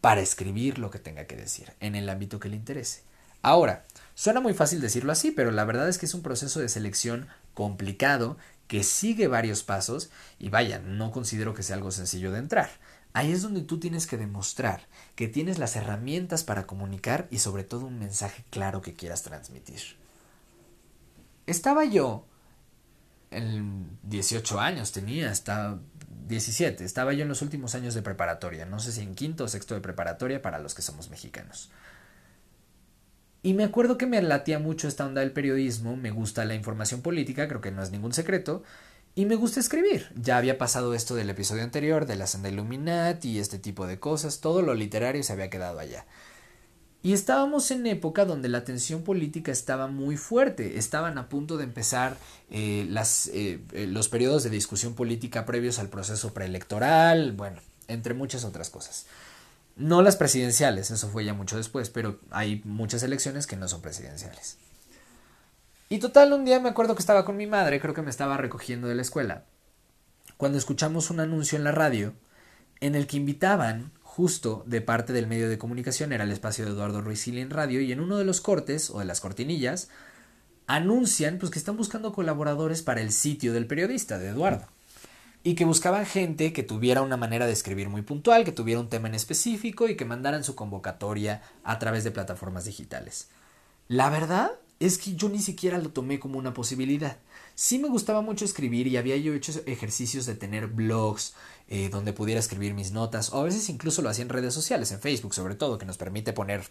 para 0.00 0.20
escribir 0.20 0.78
lo 0.78 0.90
que 0.90 0.98
tenga 0.98 1.26
que 1.26 1.36
decir, 1.36 1.72
en 1.80 1.94
el 1.94 2.08
ámbito 2.08 2.40
que 2.40 2.48
le 2.48 2.56
interese. 2.56 3.02
Ahora, 3.42 3.84
suena 4.14 4.40
muy 4.40 4.54
fácil 4.54 4.80
decirlo 4.80 5.12
así, 5.12 5.30
pero 5.30 5.50
la 5.50 5.64
verdad 5.64 5.88
es 5.88 5.98
que 5.98 6.06
es 6.06 6.14
un 6.14 6.22
proceso 6.22 6.60
de 6.60 6.68
selección 6.68 7.28
complicado 7.54 8.36
que 8.66 8.84
sigue 8.84 9.26
varios 9.26 9.62
pasos 9.62 10.10
y 10.38 10.48
vaya, 10.48 10.78
no 10.78 11.10
considero 11.10 11.54
que 11.54 11.62
sea 11.62 11.76
algo 11.76 11.90
sencillo 11.90 12.30
de 12.30 12.38
entrar. 12.38 12.70
Ahí 13.12 13.32
es 13.32 13.42
donde 13.42 13.62
tú 13.62 13.80
tienes 13.80 14.06
que 14.06 14.16
demostrar 14.16 14.86
que 15.16 15.26
tienes 15.26 15.58
las 15.58 15.74
herramientas 15.74 16.44
para 16.44 16.66
comunicar 16.66 17.26
y 17.30 17.38
sobre 17.38 17.64
todo 17.64 17.86
un 17.86 17.98
mensaje 17.98 18.44
claro 18.50 18.82
que 18.82 18.94
quieras 18.94 19.22
transmitir. 19.22 19.80
Estaba 21.46 21.84
yo 21.84 22.24
en 23.30 23.98
18 24.04 24.60
años 24.60 24.92
tenía, 24.92 25.30
hasta 25.30 25.78
17, 26.30 26.84
estaba 26.84 27.12
yo 27.12 27.22
en 27.22 27.28
los 27.28 27.42
últimos 27.42 27.74
años 27.74 27.94
de 27.94 28.00
preparatoria, 28.00 28.64
no 28.64 28.80
sé 28.80 28.92
si 28.92 29.02
en 29.02 29.14
quinto 29.14 29.44
o 29.44 29.48
sexto 29.48 29.74
de 29.74 29.82
preparatoria 29.82 30.40
para 30.40 30.58
los 30.58 30.74
que 30.74 30.80
somos 30.80 31.10
mexicanos. 31.10 31.70
Y 33.42 33.54
me 33.54 33.64
acuerdo 33.64 33.98
que 33.98 34.06
me 34.06 34.20
latía 34.22 34.58
mucho 34.58 34.88
esta 34.88 35.04
onda 35.04 35.20
del 35.20 35.32
periodismo, 35.32 35.96
me 35.96 36.10
gusta 36.10 36.44
la 36.44 36.54
información 36.54 37.02
política, 37.02 37.48
creo 37.48 37.60
que 37.60 37.70
no 37.70 37.82
es 37.82 37.90
ningún 37.90 38.12
secreto, 38.12 38.62
y 39.14 39.26
me 39.26 39.34
gusta 39.34 39.60
escribir. 39.60 40.12
Ya 40.14 40.36
había 40.36 40.56
pasado 40.56 40.94
esto 40.94 41.14
del 41.14 41.30
episodio 41.30 41.64
anterior, 41.64 42.06
de 42.06 42.16
la 42.16 42.26
senda 42.26 42.48
Illuminati 42.48 43.30
y 43.30 43.38
este 43.38 43.58
tipo 43.58 43.86
de 43.86 43.98
cosas, 43.98 44.40
todo 44.40 44.62
lo 44.62 44.74
literario 44.74 45.22
se 45.22 45.32
había 45.32 45.50
quedado 45.50 45.78
allá. 45.78 46.06
Y 47.02 47.14
estábamos 47.14 47.70
en 47.70 47.86
época 47.86 48.26
donde 48.26 48.48
la 48.50 48.64
tensión 48.64 49.02
política 49.02 49.50
estaba 49.50 49.86
muy 49.86 50.18
fuerte, 50.18 50.78
estaban 50.78 51.16
a 51.16 51.30
punto 51.30 51.56
de 51.56 51.64
empezar 51.64 52.18
eh, 52.50 52.86
eh, 53.32 53.60
eh, 53.72 53.86
los 53.86 54.08
periodos 54.08 54.42
de 54.42 54.50
discusión 54.50 54.94
política 54.94 55.46
previos 55.46 55.78
al 55.78 55.88
proceso 55.88 56.34
preelectoral, 56.34 57.32
bueno, 57.32 57.60
entre 57.88 58.12
muchas 58.12 58.44
otras 58.44 58.68
cosas. 58.68 59.06
No 59.76 60.02
las 60.02 60.16
presidenciales, 60.16 60.90
eso 60.90 61.08
fue 61.08 61.24
ya 61.24 61.32
mucho 61.32 61.56
después, 61.56 61.88
pero 61.88 62.20
hay 62.30 62.60
muchas 62.64 63.02
elecciones 63.02 63.46
que 63.46 63.56
no 63.56 63.66
son 63.66 63.80
presidenciales. 63.80 64.58
Y 65.88 66.00
total, 66.00 66.34
un 66.34 66.44
día 66.44 66.60
me 66.60 66.68
acuerdo 66.68 66.94
que 66.94 67.00
estaba 67.00 67.24
con 67.24 67.38
mi 67.38 67.46
madre, 67.46 67.80
creo 67.80 67.94
que 67.94 68.02
me 68.02 68.10
estaba 68.10 68.36
recogiendo 68.36 68.88
de 68.88 68.94
la 68.94 69.02
escuela, 69.02 69.44
cuando 70.36 70.58
escuchamos 70.58 71.08
un 71.08 71.20
anuncio 71.20 71.56
en 71.56 71.64
la 71.64 71.72
radio 71.72 72.12
en 72.80 72.94
el 72.94 73.06
que 73.06 73.16
invitaban, 73.16 73.90
justo 74.10 74.64
de 74.66 74.80
parte 74.80 75.12
del 75.12 75.28
medio 75.28 75.48
de 75.48 75.56
comunicación, 75.56 76.12
era 76.12 76.24
el 76.24 76.32
espacio 76.32 76.64
de 76.64 76.72
Eduardo 76.72 77.00
Ruiz 77.00 77.28
en 77.28 77.48
radio, 77.48 77.80
y 77.80 77.92
en 77.92 78.00
uno 78.00 78.18
de 78.18 78.24
los 78.24 78.40
cortes, 78.40 78.90
o 78.90 78.98
de 78.98 79.04
las 79.04 79.20
cortinillas, 79.20 79.88
anuncian 80.66 81.38
pues, 81.38 81.52
que 81.52 81.60
están 81.60 81.76
buscando 81.76 82.12
colaboradores 82.12 82.82
para 82.82 83.02
el 83.02 83.12
sitio 83.12 83.52
del 83.52 83.68
periodista, 83.68 84.18
de 84.18 84.30
Eduardo 84.30 84.66
y 85.42 85.54
que 85.54 85.64
buscaban 85.64 86.04
gente 86.04 86.52
que 86.52 86.62
tuviera 86.62 87.02
una 87.02 87.16
manera 87.16 87.46
de 87.46 87.52
escribir 87.52 87.88
muy 87.88 88.02
puntual, 88.02 88.44
que 88.44 88.52
tuviera 88.52 88.80
un 88.80 88.88
tema 88.88 89.08
en 89.08 89.14
específico 89.14 89.88
y 89.88 89.96
que 89.96 90.04
mandaran 90.04 90.44
su 90.44 90.54
convocatoria 90.54 91.40
a 91.64 91.78
través 91.78 92.04
de 92.04 92.10
plataformas 92.10 92.66
digitales. 92.66 93.28
La 93.88 94.10
verdad 94.10 94.50
es 94.80 94.98
que 94.98 95.14
yo 95.14 95.28
ni 95.28 95.38
siquiera 95.38 95.78
lo 95.78 95.90
tomé 95.90 96.18
como 96.18 96.38
una 96.38 96.52
posibilidad. 96.52 97.16
Sí 97.62 97.78
me 97.78 97.90
gustaba 97.90 98.22
mucho 98.22 98.46
escribir 98.46 98.86
y 98.86 98.96
había 98.96 99.18
yo 99.18 99.34
hecho 99.34 99.52
ejercicios 99.66 100.24
de 100.24 100.34
tener 100.34 100.66
blogs 100.68 101.34
eh, 101.68 101.90
donde 101.90 102.14
pudiera 102.14 102.40
escribir 102.40 102.72
mis 102.72 102.90
notas, 102.90 103.34
o 103.34 103.40
a 103.40 103.44
veces 103.44 103.68
incluso 103.68 104.00
lo 104.00 104.08
hacía 104.08 104.22
en 104.22 104.30
redes 104.30 104.54
sociales, 104.54 104.92
en 104.92 105.00
Facebook 105.00 105.34
sobre 105.34 105.56
todo, 105.56 105.76
que 105.76 105.84
nos 105.84 105.98
permite 105.98 106.32
poner 106.32 106.62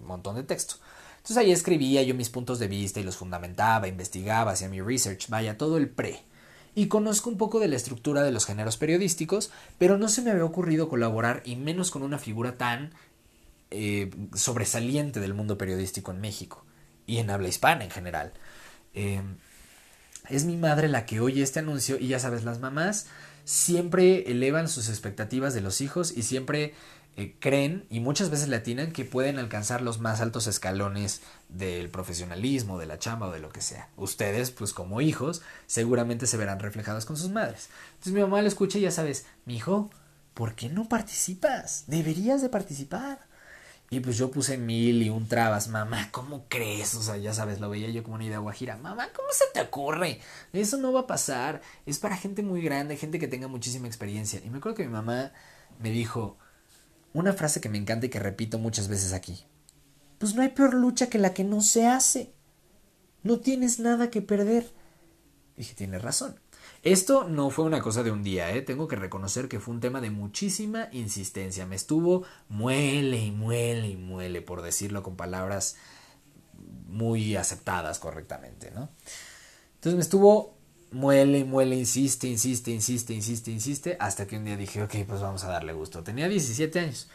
un 0.00 0.06
montón 0.06 0.36
de 0.36 0.44
texto. 0.44 0.76
Entonces 1.16 1.36
ahí 1.38 1.50
escribía 1.50 2.04
yo 2.04 2.14
mis 2.14 2.30
puntos 2.30 2.60
de 2.60 2.68
vista 2.68 3.00
y 3.00 3.02
los 3.02 3.16
fundamentaba, 3.16 3.88
investigaba, 3.88 4.52
hacía 4.52 4.68
mi 4.68 4.80
research, 4.80 5.28
vaya, 5.30 5.58
todo 5.58 5.78
el 5.78 5.88
pre. 5.88 6.22
y 6.76 6.86
conozco 6.86 7.28
un 7.28 7.38
poco 7.38 7.58
de 7.58 7.66
la 7.66 7.74
estructura 7.74 8.22
de 8.22 8.30
los 8.30 8.46
géneros 8.46 8.76
periodísticos, 8.76 9.50
pero 9.78 9.98
no 9.98 10.08
se 10.08 10.22
me 10.22 10.30
había 10.30 10.44
ocurrido 10.44 10.88
colaborar 10.88 11.42
y 11.44 11.56
menos 11.56 11.90
con 11.90 12.04
una 12.04 12.18
figura 12.18 12.56
tan 12.56 12.94
eh, 13.72 14.12
sobresaliente 14.32 15.18
del 15.18 15.34
mundo 15.34 15.58
periodístico 15.58 16.12
en 16.12 16.20
México 16.20 16.64
y 17.04 17.16
en 17.18 17.30
habla 17.30 17.48
hispana 17.48 17.82
en 17.82 17.90
general. 17.90 18.32
Eh, 18.94 19.20
es 20.28 20.44
mi 20.44 20.56
madre 20.56 20.88
la 20.88 21.06
que 21.06 21.20
oye 21.20 21.42
este 21.42 21.60
anuncio 21.60 21.98
y 21.98 22.08
ya 22.08 22.18
sabes, 22.18 22.44
las 22.44 22.60
mamás 22.60 23.06
siempre 23.44 24.30
elevan 24.30 24.68
sus 24.68 24.88
expectativas 24.88 25.54
de 25.54 25.60
los 25.60 25.80
hijos 25.80 26.16
y 26.16 26.22
siempre 26.22 26.74
eh, 27.16 27.34
creen 27.38 27.86
y 27.88 28.00
muchas 28.00 28.28
veces 28.28 28.48
le 28.48 28.56
atinan 28.56 28.92
que 28.92 29.06
pueden 29.06 29.38
alcanzar 29.38 29.80
los 29.80 30.00
más 30.00 30.20
altos 30.20 30.46
escalones 30.46 31.22
del 31.48 31.88
profesionalismo, 31.88 32.78
de 32.78 32.86
la 32.86 32.98
chamba 32.98 33.28
o 33.28 33.32
de 33.32 33.40
lo 33.40 33.48
que 33.50 33.62
sea. 33.62 33.88
Ustedes, 33.96 34.50
pues 34.50 34.74
como 34.74 35.00
hijos, 35.00 35.42
seguramente 35.66 36.26
se 36.26 36.36
verán 36.36 36.60
reflejados 36.60 37.06
con 37.06 37.16
sus 37.16 37.30
madres. 37.30 37.70
Entonces 37.92 38.12
mi 38.12 38.20
mamá 38.20 38.42
lo 38.42 38.48
escucha 38.48 38.78
y 38.78 38.82
ya 38.82 38.90
sabes, 38.90 39.24
mi 39.46 39.56
hijo, 39.56 39.90
¿por 40.34 40.54
qué 40.54 40.68
no 40.68 40.88
participas? 40.88 41.84
Deberías 41.86 42.42
de 42.42 42.50
participar. 42.50 43.26
Y 43.88 44.00
pues 44.00 44.18
yo 44.18 44.30
puse 44.30 44.58
mil 44.58 45.02
y 45.02 45.10
un 45.10 45.28
trabas, 45.28 45.68
mamá, 45.68 46.08
¿cómo 46.10 46.46
crees? 46.48 46.94
O 46.96 47.02
sea, 47.02 47.16
ya 47.18 47.32
sabes, 47.32 47.60
lo 47.60 47.70
veía 47.70 47.88
yo 47.90 48.02
como 48.02 48.16
una 48.16 48.24
idea 48.24 48.38
guajira. 48.38 48.76
Mamá, 48.76 49.08
¿cómo 49.14 49.28
se 49.30 49.44
te 49.54 49.60
ocurre? 49.60 50.20
Eso 50.52 50.76
no 50.76 50.92
va 50.92 51.00
a 51.00 51.06
pasar. 51.06 51.62
Es 51.86 51.98
para 51.98 52.16
gente 52.16 52.42
muy 52.42 52.62
grande, 52.62 52.96
gente 52.96 53.20
que 53.20 53.28
tenga 53.28 53.46
muchísima 53.46 53.86
experiencia. 53.86 54.40
Y 54.44 54.50
me 54.50 54.58
acuerdo 54.58 54.76
que 54.76 54.86
mi 54.86 54.92
mamá 54.92 55.32
me 55.78 55.90
dijo, 55.90 56.36
una 57.12 57.32
frase 57.32 57.60
que 57.60 57.68
me 57.68 57.78
encanta 57.78 58.06
y 58.06 58.08
que 58.08 58.18
repito 58.18 58.58
muchas 58.58 58.88
veces 58.88 59.12
aquí. 59.12 59.44
Pues 60.18 60.34
no 60.34 60.42
hay 60.42 60.48
peor 60.48 60.74
lucha 60.74 61.08
que 61.08 61.18
la 61.18 61.32
que 61.32 61.44
no 61.44 61.60
se 61.60 61.86
hace. 61.86 62.34
No 63.22 63.38
tienes 63.38 63.78
nada 63.78 64.10
que 64.10 64.20
perder. 64.20 64.72
Dije, 65.56 65.74
tienes 65.74 66.02
razón. 66.02 66.40
Esto 66.82 67.28
no 67.28 67.50
fue 67.50 67.64
una 67.64 67.80
cosa 67.80 68.02
de 68.02 68.10
un 68.10 68.22
día, 68.22 68.54
¿eh? 68.54 68.62
tengo 68.62 68.86
que 68.86 68.96
reconocer 68.96 69.48
que 69.48 69.60
fue 69.60 69.74
un 69.74 69.80
tema 69.80 70.00
de 70.00 70.10
muchísima 70.10 70.88
insistencia. 70.92 71.66
Me 71.66 71.76
estuvo 71.76 72.24
muele 72.48 73.18
y 73.18 73.30
muele 73.30 73.88
y 73.88 73.96
muele, 73.96 74.42
por 74.42 74.62
decirlo 74.62 75.02
con 75.02 75.16
palabras 75.16 75.76
muy 76.88 77.36
aceptadas 77.36 77.98
correctamente, 77.98 78.70
¿no? 78.70 78.88
Entonces 79.74 79.94
me 79.94 80.02
estuvo 80.02 80.56
muele, 80.90 81.44
muele, 81.44 81.76
insiste, 81.76 82.26
insiste, 82.28 82.70
insiste, 82.70 83.12
insiste, 83.12 83.50
insiste, 83.50 83.96
hasta 84.00 84.26
que 84.26 84.36
un 84.36 84.44
día 84.44 84.56
dije, 84.56 84.82
ok, 84.82 84.94
pues 85.06 85.20
vamos 85.20 85.44
a 85.44 85.48
darle 85.48 85.72
gusto. 85.72 86.02
Tenía 86.02 86.28
17 86.28 86.78
años. 86.80 87.08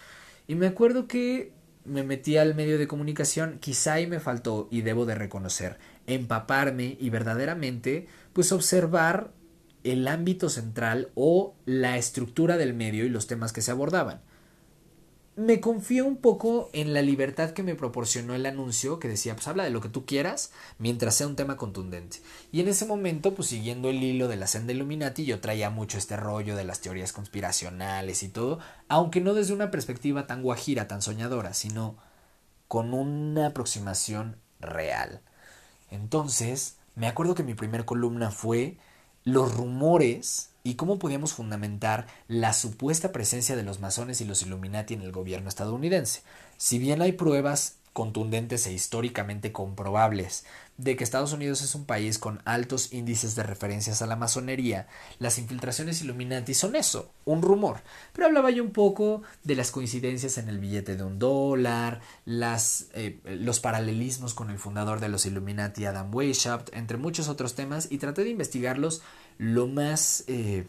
Y 0.47 0.55
me 0.55 0.67
acuerdo 0.67 1.07
que 1.07 1.53
me 1.85 2.03
metí 2.03 2.37
al 2.37 2.55
medio 2.55 2.77
de 2.77 2.87
comunicación, 2.87 3.57
quizá 3.59 3.99
y 3.99 4.07
me 4.07 4.19
faltó, 4.19 4.67
y 4.69 4.81
debo 4.81 5.05
de 5.05 5.15
reconocer, 5.15 5.79
empaparme 6.05 6.97
y 6.99 7.09
verdaderamente, 7.09 8.07
pues 8.33 8.51
observar 8.51 9.31
el 9.83 10.07
ámbito 10.07 10.49
central 10.49 11.09
o 11.15 11.53
la 11.65 11.97
estructura 11.97 12.57
del 12.57 12.73
medio 12.73 13.05
y 13.05 13.09
los 13.09 13.27
temas 13.27 13.53
que 13.53 13.61
se 13.61 13.71
abordaban 13.71 14.21
me 15.35 15.61
confío 15.61 16.05
un 16.05 16.17
poco 16.17 16.69
en 16.73 16.93
la 16.93 17.01
libertad 17.01 17.51
que 17.51 17.63
me 17.63 17.75
proporcionó 17.75 18.35
el 18.35 18.45
anuncio 18.45 18.99
que 18.99 19.07
decía, 19.07 19.33
pues 19.33 19.47
habla 19.47 19.63
de 19.63 19.69
lo 19.69 19.79
que 19.79 19.89
tú 19.89 20.05
quieras 20.05 20.51
mientras 20.77 21.15
sea 21.15 21.27
un 21.27 21.37
tema 21.37 21.55
contundente. 21.55 22.17
Y 22.51 22.59
en 22.59 22.67
ese 22.67 22.85
momento, 22.85 23.33
pues 23.33 23.47
siguiendo 23.47 23.89
el 23.89 24.03
hilo 24.03 24.27
de 24.27 24.35
la 24.35 24.47
senda 24.47 24.73
Illuminati, 24.73 25.25
yo 25.25 25.39
traía 25.39 25.69
mucho 25.69 25.97
este 25.97 26.17
rollo 26.17 26.55
de 26.55 26.65
las 26.65 26.81
teorías 26.81 27.13
conspiracionales 27.13 28.23
y 28.23 28.29
todo, 28.29 28.59
aunque 28.89 29.21
no 29.21 29.33
desde 29.33 29.53
una 29.53 29.71
perspectiva 29.71 30.27
tan 30.27 30.43
guajira, 30.43 30.87
tan 30.87 31.01
soñadora, 31.01 31.53
sino 31.53 31.95
con 32.67 32.93
una 32.93 33.47
aproximación 33.47 34.37
real. 34.59 35.21
Entonces, 35.89 36.77
me 36.95 37.07
acuerdo 37.07 37.35
que 37.35 37.43
mi 37.43 37.53
primer 37.53 37.85
columna 37.85 38.31
fue 38.31 38.77
los 39.23 39.55
rumores 39.55 40.49
y 40.63 40.75
cómo 40.75 40.99
podíamos 40.99 41.33
fundamentar 41.33 42.07
la 42.27 42.53
supuesta 42.53 43.11
presencia 43.11 43.55
de 43.55 43.63
los 43.63 43.79
masones 43.79 44.21
y 44.21 44.25
los 44.25 44.41
Illuminati 44.43 44.93
en 44.93 45.01
el 45.01 45.11
gobierno 45.11 45.49
estadounidense. 45.49 46.21
Si 46.57 46.77
bien 46.77 47.01
hay 47.01 47.13
pruebas 47.13 47.75
contundentes 47.93 48.67
e 48.67 48.73
históricamente 48.73 49.51
comprobables 49.51 50.45
de 50.77 50.95
que 50.95 51.03
Estados 51.03 51.33
Unidos 51.33 51.61
es 51.61 51.75
un 51.75 51.85
país 51.85 52.17
con 52.17 52.41
altos 52.43 52.91
índices 52.91 53.35
de 53.35 53.43
referencias 53.43 54.01
a 54.01 54.07
la 54.07 54.15
masonería, 54.15 54.87
las 55.19 55.37
infiltraciones 55.37 56.01
Illuminati 56.01 56.55
son 56.55 56.75
eso, 56.75 57.13
un 57.23 57.43
rumor. 57.43 57.81
Pero 58.13 58.25
hablaba 58.25 58.49
yo 58.49 58.63
un 58.63 58.71
poco 58.71 59.21
de 59.43 59.55
las 59.55 59.69
coincidencias 59.69 60.39
en 60.39 60.49
el 60.49 60.57
billete 60.57 60.95
de 60.95 61.03
un 61.03 61.19
dólar, 61.19 62.01
las, 62.25 62.87
eh, 62.93 63.19
los 63.25 63.59
paralelismos 63.59 64.33
con 64.33 64.49
el 64.49 64.57
fundador 64.57 64.99
de 64.99 65.09
los 65.09 65.27
Illuminati, 65.27 65.85
Adam 65.85 66.13
Weishaupt, 66.13 66.75
entre 66.75 66.97
muchos 66.97 67.27
otros 67.27 67.53
temas, 67.53 67.87
y 67.91 67.99
traté 67.99 68.23
de 68.23 68.31
investigarlos 68.31 69.03
lo 69.37 69.67
más, 69.67 70.23
eh, 70.27 70.67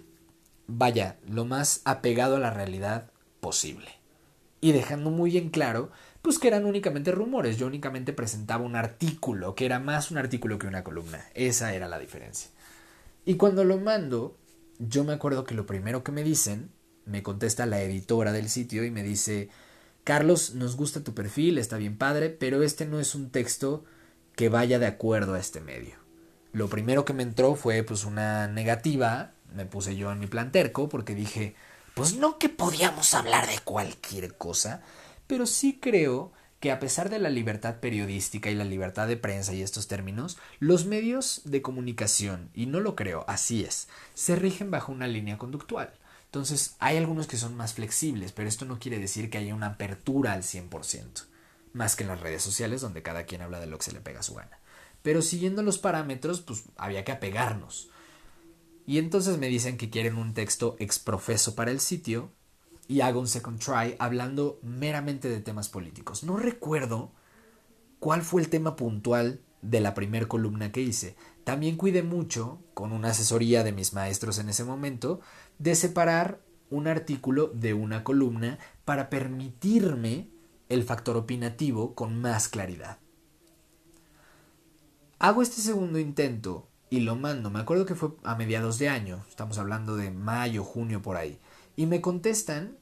vaya, 0.67 1.17
lo 1.26 1.47
más 1.47 1.81
apegado 1.85 2.37
a 2.37 2.41
la 2.41 2.50
realidad 2.50 3.11
posible. 3.41 3.88
Y 4.61 4.73
dejando 4.73 5.11
muy 5.11 5.38
en 5.38 5.49
claro, 5.49 5.91
pues 6.23 6.38
que 6.38 6.49
eran 6.49 6.64
únicamente 6.64 7.12
rumores, 7.12 7.59
yo 7.59 7.67
únicamente 7.67 8.12
presentaba 8.12 8.64
un 8.64 8.76
artículo, 8.76 9.55
que 9.55 9.67
era 9.67 9.81
más 9.81 10.11
un 10.11 10.19
artículo 10.19 10.59
que 10.59 10.67
una 10.67 10.85
columna, 10.85 11.25
esa 11.35 11.75
era 11.75 11.88
la 11.88 11.99
diferencia. 11.99 12.50
Y 13.25 13.35
cuando 13.35 13.64
lo 13.64 13.79
mando, 13.79 14.37
yo 14.79 15.05
me 15.05 15.12
acuerdo 15.12 15.45
que 15.45 15.55
lo 15.55 15.67
primero 15.67 16.02
que 16.02 16.12
me 16.12 16.25
dicen, 16.25 16.71
me 17.05 17.23
contesta 17.23 17.67
la 17.67 17.83
editora 17.83 18.33
del 18.33 18.49
sitio 18.49 18.85
y 18.85 18.91
me 18.91 19.02
dice, 19.02 19.50
Carlos, 20.05 20.55
nos 20.55 20.76
gusta 20.76 21.05
tu 21.05 21.14
perfil, 21.14 21.59
está 21.59 21.76
bien 21.76 21.99
padre, 21.99 22.31
pero 22.31 22.62
este 22.62 22.87
no 22.87 23.00
es 23.00 23.14
un 23.14 23.31
texto 23.31 23.85
que 24.37 24.49
vaya 24.49 24.79
de 24.79 24.87
acuerdo 24.87 25.35
a 25.35 25.41
este 25.41 25.61
medio 25.61 26.02
lo 26.52 26.69
primero 26.69 27.05
que 27.05 27.14
me 27.14 27.23
entró 27.23 27.55
fue 27.57 27.83
pues 27.83 28.05
una 28.05 28.47
negativa, 28.47 29.33
me 29.55 29.67
puse 29.67 29.97
yo 29.97 30.12
en 30.12 30.19
mi 30.19 30.26
plan 30.26 30.52
terco 30.52 30.88
porque 30.88 31.14
dije, 31.14 31.55
pues 31.95 32.17
no 32.17 32.38
que 32.38 32.49
podíamos 32.49 33.14
hablar 33.14 33.47
de 33.49 33.59
cualquier 33.64 34.37
cosa, 34.37 34.83
pero 35.33 35.47
sí 35.47 35.79
creo 35.81 36.31
que 36.61 36.71
a 36.71 36.79
pesar 36.79 37.09
de 37.09 37.19
la 37.19 37.31
libertad 37.31 37.77
periodística 37.81 38.51
y 38.51 38.55
la 38.55 38.67
libertad 38.67 39.09
de 39.09 39.17
prensa 39.17 39.55
y 39.55 39.62
estos 39.62 39.89
términos, 39.89 40.37
los 40.61 40.85
medios 40.85 41.41
de 41.47 41.62
comunicación, 41.62 42.51
y 42.53 42.67
no 42.67 42.81
lo 42.81 42.97
creo, 42.97 43.25
así 43.27 43.65
es, 43.65 43.89
se 44.12 44.37
rigen 44.37 44.71
bajo 44.71 44.93
una 44.93 45.07
línea 45.07 45.39
conductual. 45.39 45.91
Entonces, 46.27 46.77
hay 46.81 46.99
algunos 46.99 47.29
que 47.29 47.39
son 47.39 47.57
más 47.57 47.73
flexibles, 47.73 48.33
pero 48.33 48.47
esto 48.47 48.67
no 48.67 48.79
quiere 48.79 48.99
decir 48.99 49.31
que 49.31 49.39
haya 49.39 49.55
una 49.55 49.69
apertura 49.69 50.35
al 50.35 50.43
100%, 50.43 51.25
más 51.73 51.97
que 51.97 52.03
en 52.03 52.11
las 52.11 52.21
redes 52.21 52.43
sociales 52.43 52.83
donde 52.83 53.01
cada 53.01 53.25
quien 53.25 53.41
habla 53.41 53.59
de 53.59 53.69
lo 53.69 53.79
que 53.79 53.85
se 53.85 53.93
le 53.93 54.01
pega 54.01 54.21
a 54.21 54.23
su 54.23 54.35
gana. 54.35 54.59
Pero 55.01 55.23
siguiendo 55.23 55.62
los 55.62 55.79
parámetros, 55.79 56.43
pues 56.43 56.65
había 56.77 57.05
que 57.05 57.12
apegarnos. 57.12 57.89
Y 58.87 58.99
entonces 58.99 59.39
me 59.39 59.49
dicen 59.49 59.79
que 59.79 59.89
quieren 59.89 60.19
un 60.19 60.35
texto 60.35 60.77
exprofeso 60.79 61.55
para 61.55 61.71
el 61.71 61.81
sitio 61.81 62.33
y 62.89 63.01
hago 63.01 63.21
un 63.21 63.29
second 63.29 63.59
try 63.59 63.97
hablando 63.99 64.59
meramente 64.62 65.29
de 65.29 65.41
temas 65.41 65.69
políticos. 65.69 66.25
No 66.25 66.37
recuerdo 66.37 67.12
cuál 67.99 68.23
fue 68.23 68.43
el 68.43 68.49
tema 68.49 68.77
puntual 68.77 69.41
de 69.62 69.81
la 69.81 69.95
primer 69.95 70.29
columna 70.29 70.73
que 70.73 70.83
hice. 70.83 71.17
También 71.45 71.77
cuidé 71.77 72.03
mucho, 72.03 72.61
con 72.75 72.93
una 72.93 73.11
asesoría 73.11 73.65
de 73.65 73.73
mis 73.73 73.93
maestros 73.93 74.39
en 74.39 74.49
ese 74.49 74.65
momento, 74.65 75.21
de 75.59 75.75
separar 75.75 76.41
un 76.71 76.89
artículo 76.89 77.49
de 77.49 77.75
una 77.75 78.03
columna 78.03 78.59
para 78.85 79.11
permitirme 79.11 80.29
el 80.69 80.83
factor 80.85 81.17
opinativo 81.17 81.95
con 81.95 82.21
más 82.21 82.49
claridad. 82.49 82.99
Hago 85.19 85.43
este 85.43 85.61
segundo 85.61 85.99
intento 85.99 86.67
y 86.91 87.01
lo 87.01 87.15
mando. 87.15 87.51
Me 87.51 87.61
acuerdo 87.61 87.87
que 87.87 87.95
fue 87.95 88.11
a 88.25 88.35
mediados 88.35 88.79
de 88.79 88.89
año, 88.89 89.25
estamos 89.29 89.59
hablando 89.59 89.97
de 89.97 90.11
mayo, 90.11 90.65
junio 90.65 91.03
por 91.03 91.17
ahí. 91.17 91.39
Y 91.76 91.87
me 91.87 92.00
contestan 92.00 92.76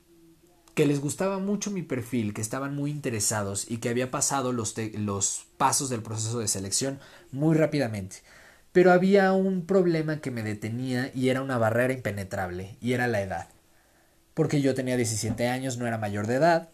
que 0.74 0.86
les 0.86 1.00
gustaba 1.00 1.38
mucho 1.38 1.70
mi 1.70 1.82
perfil, 1.82 2.32
que 2.32 2.40
estaban 2.40 2.74
muy 2.74 2.90
interesados 2.90 3.70
y 3.70 3.78
que 3.78 3.88
había 3.88 4.10
pasado 4.10 4.52
los, 4.52 4.74
los 4.94 5.46
pasos 5.56 5.90
del 5.90 6.02
proceso 6.02 6.38
de 6.38 6.48
selección 6.48 7.00
muy 7.32 7.56
rápidamente. 7.56 8.22
Pero 8.72 8.92
había 8.92 9.32
un 9.32 9.66
problema 9.66 10.20
que 10.20 10.30
me 10.30 10.42
detenía 10.42 11.10
y 11.14 11.28
era 11.28 11.42
una 11.42 11.58
barrera 11.58 11.92
impenetrable, 11.92 12.76
y 12.80 12.92
era 12.92 13.08
la 13.08 13.20
edad. 13.20 13.48
Porque 14.34 14.60
yo 14.60 14.74
tenía 14.74 14.96
17 14.96 15.48
años, 15.48 15.76
no 15.76 15.86
era 15.86 15.98
mayor 15.98 16.26
de 16.26 16.36
edad. 16.36 16.68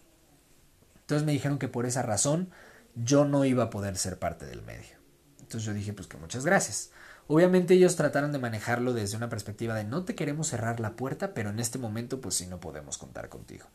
Entonces 1.01 1.25
me 1.25 1.31
dijeron 1.31 1.57
que 1.57 1.67
por 1.67 1.85
esa 1.85 2.03
razón 2.03 2.49
yo 2.95 3.25
no 3.25 3.45
iba 3.45 3.63
a 3.63 3.69
poder 3.69 3.97
ser 3.97 4.19
parte 4.19 4.45
del 4.45 4.61
medio. 4.61 4.95
Entonces 5.39 5.63
yo 5.63 5.73
dije, 5.73 5.93
pues 5.93 6.07
que 6.07 6.17
muchas 6.17 6.45
gracias. 6.45 6.91
Obviamente 7.27 7.73
ellos 7.73 7.95
trataron 7.95 8.31
de 8.31 8.39
manejarlo 8.39 8.93
desde 8.93 9.17
una 9.17 9.29
perspectiva 9.29 9.75
de 9.75 9.83
no 9.83 10.05
te 10.05 10.15
queremos 10.15 10.47
cerrar 10.47 10.79
la 10.79 10.95
puerta, 10.95 11.33
pero 11.33 11.49
en 11.49 11.59
este 11.59 11.77
momento 11.77 12.21
pues 12.21 12.35
sí 12.35 12.47
no 12.47 12.59
podemos 12.59 12.97
contar 12.97 13.29
contigo. 13.29 13.67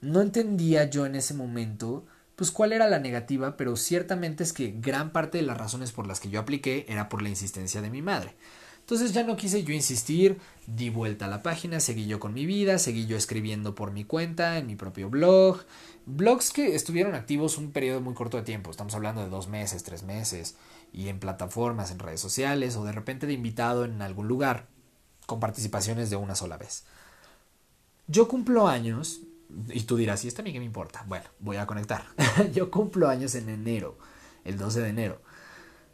No 0.00 0.20
entendía 0.20 0.84
yo 0.84 1.06
en 1.06 1.14
ese 1.14 1.34
momento 1.34 2.04
pues 2.36 2.50
cuál 2.50 2.72
era 2.72 2.88
la 2.88 2.98
negativa, 2.98 3.56
pero 3.58 3.76
ciertamente 3.76 4.42
es 4.42 4.54
que 4.54 4.74
gran 4.78 5.12
parte 5.12 5.38
de 5.38 5.44
las 5.44 5.58
razones 5.58 5.92
por 5.92 6.06
las 6.06 6.20
que 6.20 6.30
yo 6.30 6.40
apliqué 6.40 6.86
era 6.88 7.08
por 7.08 7.20
la 7.20 7.28
insistencia 7.28 7.82
de 7.82 7.90
mi 7.90 8.00
madre. 8.00 8.34
Entonces 8.80 9.12
ya 9.12 9.22
no 9.22 9.36
quise 9.36 9.62
yo 9.62 9.72
insistir, 9.72 10.38
di 10.66 10.90
vuelta 10.90 11.26
a 11.26 11.28
la 11.28 11.42
página, 11.42 11.78
seguí 11.80 12.06
yo 12.06 12.18
con 12.18 12.34
mi 12.34 12.46
vida, 12.46 12.78
seguí 12.78 13.06
yo 13.06 13.16
escribiendo 13.16 13.74
por 13.74 13.92
mi 13.92 14.04
cuenta, 14.04 14.58
en 14.58 14.66
mi 14.66 14.74
propio 14.74 15.08
blog, 15.08 15.60
blogs 16.06 16.50
que 16.50 16.74
estuvieron 16.74 17.14
activos 17.14 17.56
un 17.56 17.70
periodo 17.70 18.00
muy 18.00 18.14
corto 18.14 18.36
de 18.36 18.42
tiempo, 18.42 18.70
estamos 18.70 18.94
hablando 18.94 19.22
de 19.22 19.28
dos 19.28 19.46
meses, 19.46 19.84
tres 19.84 20.02
meses, 20.02 20.56
y 20.92 21.08
en 21.08 21.20
plataformas, 21.20 21.90
en 21.90 21.98
redes 21.98 22.20
sociales 22.20 22.76
o 22.76 22.84
de 22.84 22.92
repente 22.92 23.26
de 23.26 23.32
invitado 23.32 23.84
en 23.84 24.02
algún 24.02 24.28
lugar. 24.28 24.68
con 25.26 25.38
participaciones 25.38 26.10
de 26.10 26.16
una 26.16 26.34
sola 26.34 26.56
vez. 26.56 26.84
Yo 28.08 28.26
cumplo 28.26 28.66
años, 28.66 29.20
y 29.68 29.82
tú 29.82 29.96
dirás, 29.96 30.24
¿y 30.24 30.28
esto 30.28 30.42
a 30.42 30.44
mí 30.44 30.52
qué 30.52 30.58
me 30.58 30.64
importa? 30.64 31.04
Bueno, 31.06 31.26
voy 31.38 31.56
a 31.56 31.66
conectar. 31.66 32.04
Yo 32.52 32.70
cumplo 32.70 33.08
años 33.08 33.34
en 33.34 33.48
enero, 33.48 33.96
el 34.44 34.58
12 34.58 34.80
de 34.80 34.88
enero. 34.88 35.20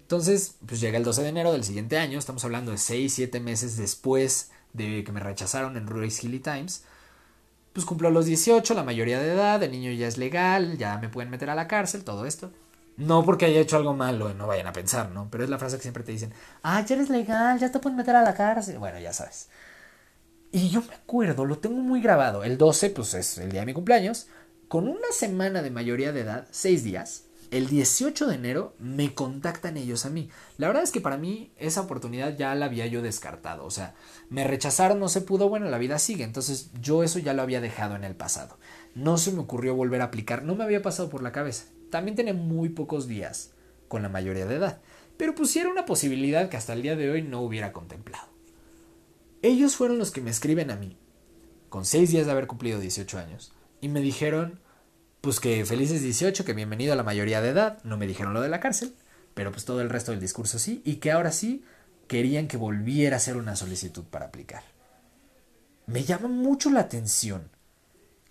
Entonces, 0.00 0.56
pues 0.64 0.80
llega 0.80 0.98
el 0.98 1.04
12 1.04 1.22
de 1.22 1.28
enero 1.28 1.52
del 1.52 1.64
siguiente 1.64 1.98
año, 1.98 2.18
estamos 2.18 2.44
hablando 2.44 2.70
de 2.70 2.78
6, 2.78 3.12
7 3.12 3.40
meses 3.40 3.76
después 3.76 4.50
de 4.72 5.02
que 5.04 5.12
me 5.12 5.20
rechazaron 5.20 5.76
en 5.76 5.86
Royce 5.86 6.26
Hilly 6.26 6.40
Times. 6.40 6.84
Pues 7.72 7.84
cumplo 7.84 8.10
los 8.10 8.24
18, 8.26 8.72
la 8.74 8.84
mayoría 8.84 9.18
de 9.18 9.32
edad, 9.32 9.62
el 9.62 9.72
niño 9.72 9.90
ya 9.90 10.06
es 10.06 10.16
legal, 10.16 10.78
ya 10.78 10.96
me 10.98 11.08
pueden 11.08 11.30
meter 11.30 11.50
a 11.50 11.54
la 11.54 11.68
cárcel, 11.68 12.04
todo 12.04 12.24
esto. 12.24 12.52
No 12.96 13.24
porque 13.24 13.46
haya 13.46 13.60
hecho 13.60 13.76
algo 13.76 13.94
malo, 13.94 14.32
no 14.32 14.46
vayan 14.46 14.66
a 14.66 14.72
pensar, 14.72 15.10
¿no? 15.10 15.28
Pero 15.30 15.44
es 15.44 15.50
la 15.50 15.58
frase 15.58 15.76
que 15.76 15.82
siempre 15.82 16.02
te 16.02 16.12
dicen, 16.12 16.32
ah, 16.62 16.82
ya 16.84 16.94
eres 16.94 17.10
legal, 17.10 17.58
ya 17.58 17.70
te 17.70 17.78
pueden 17.78 17.96
meter 17.96 18.16
a 18.16 18.22
la 18.22 18.34
cárcel. 18.34 18.78
Bueno, 18.78 18.98
ya 18.98 19.12
sabes. 19.12 19.48
Y 20.50 20.70
yo 20.70 20.80
me 20.80 20.94
acuerdo, 20.94 21.44
lo 21.44 21.58
tengo 21.58 21.76
muy 21.76 22.00
grabado. 22.00 22.42
El 22.42 22.56
12, 22.56 22.90
pues 22.90 23.12
es 23.14 23.36
el 23.38 23.52
día 23.52 23.60
de 23.60 23.66
mi 23.66 23.74
cumpleaños. 23.74 24.28
Con 24.68 24.88
una 24.88 25.12
semana 25.12 25.62
de 25.62 25.70
mayoría 25.70 26.12
de 26.12 26.22
edad, 26.22 26.46
seis 26.50 26.82
días, 26.82 27.24
el 27.50 27.68
18 27.68 28.26
de 28.26 28.34
enero 28.34 28.74
me 28.78 29.14
contactan 29.14 29.76
ellos 29.76 30.06
a 30.06 30.10
mí. 30.10 30.30
La 30.56 30.66
verdad 30.66 30.82
es 30.82 30.90
que 30.90 31.00
para 31.00 31.16
mí 31.16 31.52
esa 31.58 31.82
oportunidad 31.82 32.36
ya 32.36 32.54
la 32.54 32.66
había 32.66 32.86
yo 32.86 33.02
descartado. 33.02 33.64
O 33.64 33.70
sea, 33.70 33.94
me 34.30 34.44
rechazaron, 34.44 34.98
no 34.98 35.08
se 35.08 35.20
pudo, 35.20 35.48
bueno, 35.48 35.66
la 35.66 35.78
vida 35.78 35.98
sigue. 35.98 36.24
Entonces 36.24 36.70
yo 36.80 37.04
eso 37.04 37.18
ya 37.18 37.34
lo 37.34 37.42
había 37.42 37.60
dejado 37.60 37.94
en 37.94 38.04
el 38.04 38.16
pasado. 38.16 38.58
No 38.94 39.18
se 39.18 39.32
me 39.32 39.40
ocurrió 39.40 39.74
volver 39.74 40.00
a 40.00 40.06
aplicar, 40.06 40.42
no 40.42 40.56
me 40.56 40.64
había 40.64 40.82
pasado 40.82 41.08
por 41.08 41.22
la 41.22 41.32
cabeza. 41.32 41.66
También 41.96 42.14
tenía 42.14 42.34
muy 42.34 42.68
pocos 42.68 43.08
días 43.08 43.52
con 43.88 44.02
la 44.02 44.10
mayoría 44.10 44.44
de 44.44 44.56
edad. 44.56 44.82
Pero 45.16 45.34
pusiera 45.34 45.70
una 45.70 45.86
posibilidad 45.86 46.50
que 46.50 46.58
hasta 46.58 46.74
el 46.74 46.82
día 46.82 46.94
de 46.94 47.08
hoy 47.08 47.22
no 47.22 47.40
hubiera 47.40 47.72
contemplado. 47.72 48.28
Ellos 49.40 49.76
fueron 49.76 49.96
los 49.96 50.10
que 50.10 50.20
me 50.20 50.28
escriben 50.28 50.70
a 50.70 50.76
mí, 50.76 50.98
con 51.70 51.86
seis 51.86 52.10
días 52.10 52.26
de 52.26 52.32
haber 52.32 52.48
cumplido 52.48 52.80
18 52.80 53.18
años, 53.18 53.54
y 53.80 53.88
me 53.88 54.02
dijeron, 54.02 54.60
pues 55.22 55.40
que 55.40 55.64
felices 55.64 56.02
18, 56.02 56.44
que 56.44 56.52
bienvenido 56.52 56.92
a 56.92 56.96
la 56.96 57.02
mayoría 57.02 57.40
de 57.40 57.48
edad, 57.48 57.82
no 57.82 57.96
me 57.96 58.06
dijeron 58.06 58.34
lo 58.34 58.42
de 58.42 58.50
la 58.50 58.60
cárcel, 58.60 58.94
pero 59.32 59.50
pues 59.50 59.64
todo 59.64 59.80
el 59.80 59.88
resto 59.88 60.10
del 60.10 60.20
discurso 60.20 60.58
sí, 60.58 60.82
y 60.84 60.96
que 60.96 61.12
ahora 61.12 61.32
sí 61.32 61.64
querían 62.08 62.46
que 62.46 62.58
volviera 62.58 63.16
a 63.16 63.20
hacer 63.20 63.38
una 63.38 63.56
solicitud 63.56 64.04
para 64.04 64.26
aplicar. 64.26 64.64
Me 65.86 66.04
llama 66.04 66.28
mucho 66.28 66.68
la 66.68 66.80
atención 66.80 67.48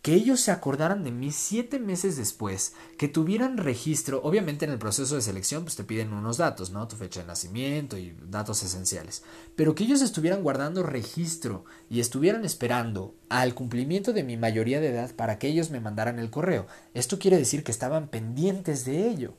que 0.05 0.13
ellos 0.13 0.39
se 0.39 0.51
acordaran 0.51 1.03
de 1.03 1.09
mí 1.09 1.31
siete 1.31 1.79
meses 1.79 2.15
después, 2.15 2.75
que 2.95 3.07
tuvieran 3.07 3.57
registro, 3.57 4.21
obviamente 4.21 4.63
en 4.63 4.69
el 4.69 4.77
proceso 4.77 5.15
de 5.15 5.23
selección 5.23 5.63
pues 5.63 5.75
te 5.75 5.83
piden 5.83 6.13
unos 6.13 6.37
datos, 6.37 6.69
¿no? 6.69 6.87
Tu 6.87 6.95
fecha 6.95 7.21
de 7.21 7.25
nacimiento 7.25 7.97
y 7.97 8.15
datos 8.29 8.61
esenciales, 8.61 9.23
pero 9.55 9.73
que 9.73 9.83
ellos 9.83 10.03
estuvieran 10.03 10.43
guardando 10.43 10.83
registro 10.83 11.65
y 11.89 12.01
estuvieran 12.01 12.45
esperando 12.45 13.15
al 13.29 13.55
cumplimiento 13.55 14.13
de 14.13 14.21
mi 14.21 14.37
mayoría 14.37 14.79
de 14.79 14.89
edad 14.89 15.15
para 15.15 15.39
que 15.39 15.47
ellos 15.47 15.71
me 15.71 15.79
mandaran 15.79 16.19
el 16.19 16.29
correo. 16.29 16.67
Esto 16.93 17.17
quiere 17.17 17.39
decir 17.39 17.63
que 17.63 17.71
estaban 17.71 18.07
pendientes 18.07 18.85
de 18.85 19.09
ello. 19.09 19.33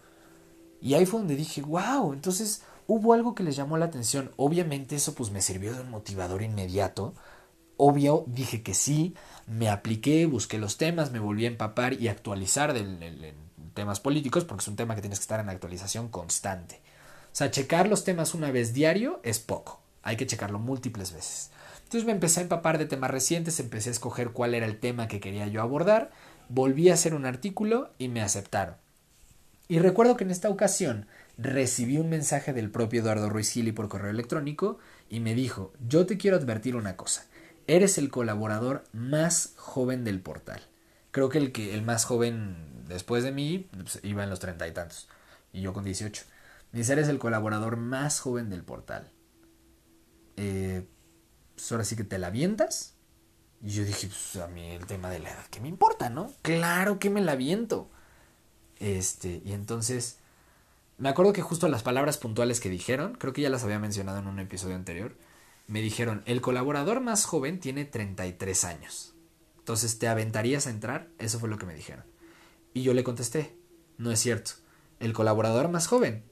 Y 0.80 0.94
ahí 0.94 1.06
fue 1.06 1.20
donde 1.20 1.37
dije, 1.37 1.62
wow, 1.62 2.12
entonces 2.12 2.62
hubo 2.88 3.12
algo 3.12 3.37
que 3.37 3.44
les 3.44 3.54
llamó 3.54 3.78
la 3.78 3.85
atención. 3.85 4.32
Obviamente 4.35 4.96
eso 4.96 5.14
pues 5.14 5.30
me 5.30 5.42
sirvió 5.42 5.75
de 5.75 5.82
un 5.82 5.90
motivador 5.90 6.42
inmediato. 6.42 7.14
Obvio, 7.76 8.25
dije 8.26 8.62
que 8.62 8.75
sí, 8.75 9.14
me 9.47 9.68
apliqué, 9.68 10.26
busqué 10.26 10.59
los 10.59 10.76
temas, 10.78 11.12
me 11.12 11.18
volví 11.18 11.45
a 11.45 11.49
empapar 11.49 11.95
y 11.95 12.09
actualizar 12.09 12.73
de 12.73 13.35
temas 13.75 14.00
políticos, 14.00 14.45
porque 14.45 14.62
es 14.62 14.68
un 14.68 14.76
tema 14.76 14.95
que 14.95 15.02
tienes 15.02 15.18
que 15.18 15.25
estar 15.25 15.40
en 15.40 15.49
actualización 15.49 16.09
constante. 16.09 16.80
O 17.26 17.37
sea, 17.37 17.50
checar 17.50 17.88
los 17.88 18.04
temas 18.04 18.35
una 18.35 18.50
vez 18.50 18.73
diario 18.73 19.21
es 19.23 19.38
poco, 19.38 19.80
hay 20.02 20.16
que 20.16 20.26
checarlo 20.26 20.59
múltiples 20.59 21.12
veces. 21.12 21.50
Entonces 21.85 22.06
me 22.06 22.12
empecé 22.12 22.40
a 22.40 22.45
empapar 22.45 22.78
de 22.78 22.87
temas 22.87 23.11
recientes, 23.11 23.61
empecé 23.61 23.90
a 23.90 23.92
escoger 23.92 24.30
cuál 24.30 24.54
era 24.54 24.66
el 24.66 24.78
tema 24.80 25.06
que 25.06 25.21
quería 25.21 25.47
yo 25.47 25.61
abordar, 25.61 26.11
volví 26.49 26.88
a 26.88 26.95
hacer 26.95 27.14
un 27.14 27.26
artículo 27.26 27.90
y 27.99 28.09
me 28.09 28.23
aceptaron. 28.23 28.76
Y 29.68 29.78
recuerdo 29.80 30.16
que 30.16 30.25
en 30.25 30.30
esta 30.30 30.49
ocasión 30.49 31.06
recibí 31.38 31.99
un 31.99 32.09
mensaje 32.09 32.52
del 32.52 32.71
propio 32.71 33.02
Eduardo 33.02 33.28
Ruiz 33.28 33.52
Gili 33.52 33.73
por 33.73 33.88
correo 33.88 34.11
electrónico 34.11 34.78
y 35.11 35.21
me 35.21 35.35
dijo, 35.35 35.73
yo 35.87 36.06
te 36.06 36.16
quiero 36.16 36.37
advertir 36.37 36.75
una 36.76 36.97
cosa, 36.97 37.26
Eres 37.66 37.98
el 37.98 38.11
colaborador 38.11 38.85
más 38.92 39.55
joven 39.57 40.05
del 40.05 40.20
portal. 40.20 40.62
Creo 41.11 41.29
que 41.29 41.38
el, 41.38 41.52
que, 41.52 41.74
el 41.74 41.83
más 41.83 42.05
joven 42.05 42.85
después 42.88 43.24
de 43.24 43.33
mí 43.33 43.68
pues, 43.72 44.00
iba 44.02 44.22
en 44.22 44.31
los 44.31 44.38
treinta 44.38 44.68
y 44.68 44.72
tantos. 44.72 45.09
Y 45.52 45.62
yo 45.62 45.72
con 45.72 45.85
18. 45.85 46.24
Dice, 46.72 46.92
eres 46.92 47.09
el 47.09 47.18
colaborador 47.18 47.76
más 47.76 48.20
joven 48.20 48.50
del 48.50 48.62
portal. 48.62 49.11
Eh, 50.37 50.87
pues 51.55 51.72
ahora 51.72 51.85
sí 51.85 51.96
que 51.96 52.05
te 52.05 52.18
la 52.18 52.29
avientas. 52.29 52.94
Y 53.62 53.70
yo 53.70 53.85
dije, 53.85 54.09
pues 54.09 54.37
a 54.37 54.48
mí 54.48 54.70
el 54.70 54.87
tema 54.87 55.11
de 55.11 55.18
la 55.18 55.31
edad, 55.31 55.46
¿qué 55.50 55.61
me 55.61 55.68
importa, 55.68 56.11
no? 56.11 56.33
Claro 56.42 56.98
que 56.98 57.11
me 57.11 57.22
la 57.22 57.33
aviento. 57.33 57.90
Este, 58.79 59.40
y 59.44 59.52
entonces, 59.52 60.18
me 60.98 61.09
acuerdo 61.09 61.33
que 61.33 61.42
justo 61.42 61.68
las 61.68 61.83
palabras 61.83 62.18
puntuales 62.18 62.61
que 62.61 62.68
dijeron, 62.68 63.14
creo 63.14 63.33
que 63.33 63.42
ya 63.42 63.50
las 63.50 63.64
había 63.64 63.79
mencionado 63.79 64.18
en 64.18 64.26
un 64.26 64.38
episodio 64.38 64.76
anterior, 64.76 65.16
me 65.66 65.81
dijeron, 65.81 66.22
el 66.26 66.40
colaborador 66.40 67.00
más 67.00 67.24
joven 67.24 67.61
tiene 67.61 67.85
33 67.85 68.64
años. 68.64 69.14
Entonces, 69.59 69.98
¿te 69.98 70.09
aventarías 70.09 70.66
a 70.66 70.70
entrar? 70.70 71.09
Eso 71.18 71.38
fue 71.38 71.48
lo 71.48 71.59
que 71.59 71.66
me 71.66 71.74
dijeron. 71.74 72.05
Y 72.72 72.83
yo 72.83 72.94
le 72.94 73.05
contesté, 73.05 73.57
no 73.98 74.12
es 74.12 74.20
cierto. 74.20 74.52
El 75.00 75.12
colaborador 75.12 75.68
más 75.68 75.88
joven 75.88 76.22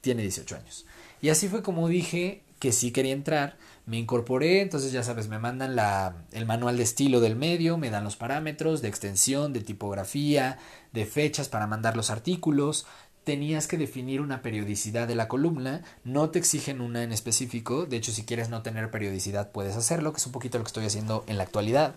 tiene 0.00 0.22
18 0.22 0.56
años. 0.56 0.86
Y 1.20 1.30
así 1.30 1.48
fue 1.48 1.62
como 1.62 1.88
dije 1.88 2.44
que 2.58 2.72
sí 2.72 2.92
quería 2.92 3.12
entrar. 3.12 3.58
Me 3.86 3.98
incorporé, 3.98 4.62
entonces 4.62 4.92
ya 4.92 5.02
sabes, 5.02 5.28
me 5.28 5.38
mandan 5.38 5.76
la, 5.76 6.24
el 6.32 6.46
manual 6.46 6.76
de 6.76 6.84
estilo 6.84 7.20
del 7.20 7.36
medio, 7.36 7.76
me 7.76 7.90
dan 7.90 8.04
los 8.04 8.16
parámetros 8.16 8.80
de 8.80 8.88
extensión, 8.88 9.52
de 9.52 9.60
tipografía, 9.60 10.58
de 10.92 11.04
fechas 11.04 11.48
para 11.48 11.66
mandar 11.66 11.96
los 11.96 12.08
artículos, 12.10 12.86
tenías 13.24 13.66
que 13.66 13.78
definir 13.78 14.20
una 14.20 14.42
periodicidad 14.42 15.08
de 15.08 15.14
la 15.14 15.28
columna, 15.28 15.82
no 16.04 16.30
te 16.30 16.38
exigen 16.38 16.80
una 16.80 17.02
en 17.02 17.12
específico, 17.12 17.86
de 17.86 17.96
hecho 17.96 18.12
si 18.12 18.24
quieres 18.24 18.50
no 18.50 18.62
tener 18.62 18.90
periodicidad 18.90 19.50
puedes 19.50 19.76
hacerlo, 19.76 20.12
que 20.12 20.18
es 20.18 20.26
un 20.26 20.32
poquito 20.32 20.58
lo 20.58 20.64
que 20.64 20.68
estoy 20.68 20.86
haciendo 20.86 21.24
en 21.26 21.38
la 21.38 21.44
actualidad. 21.44 21.96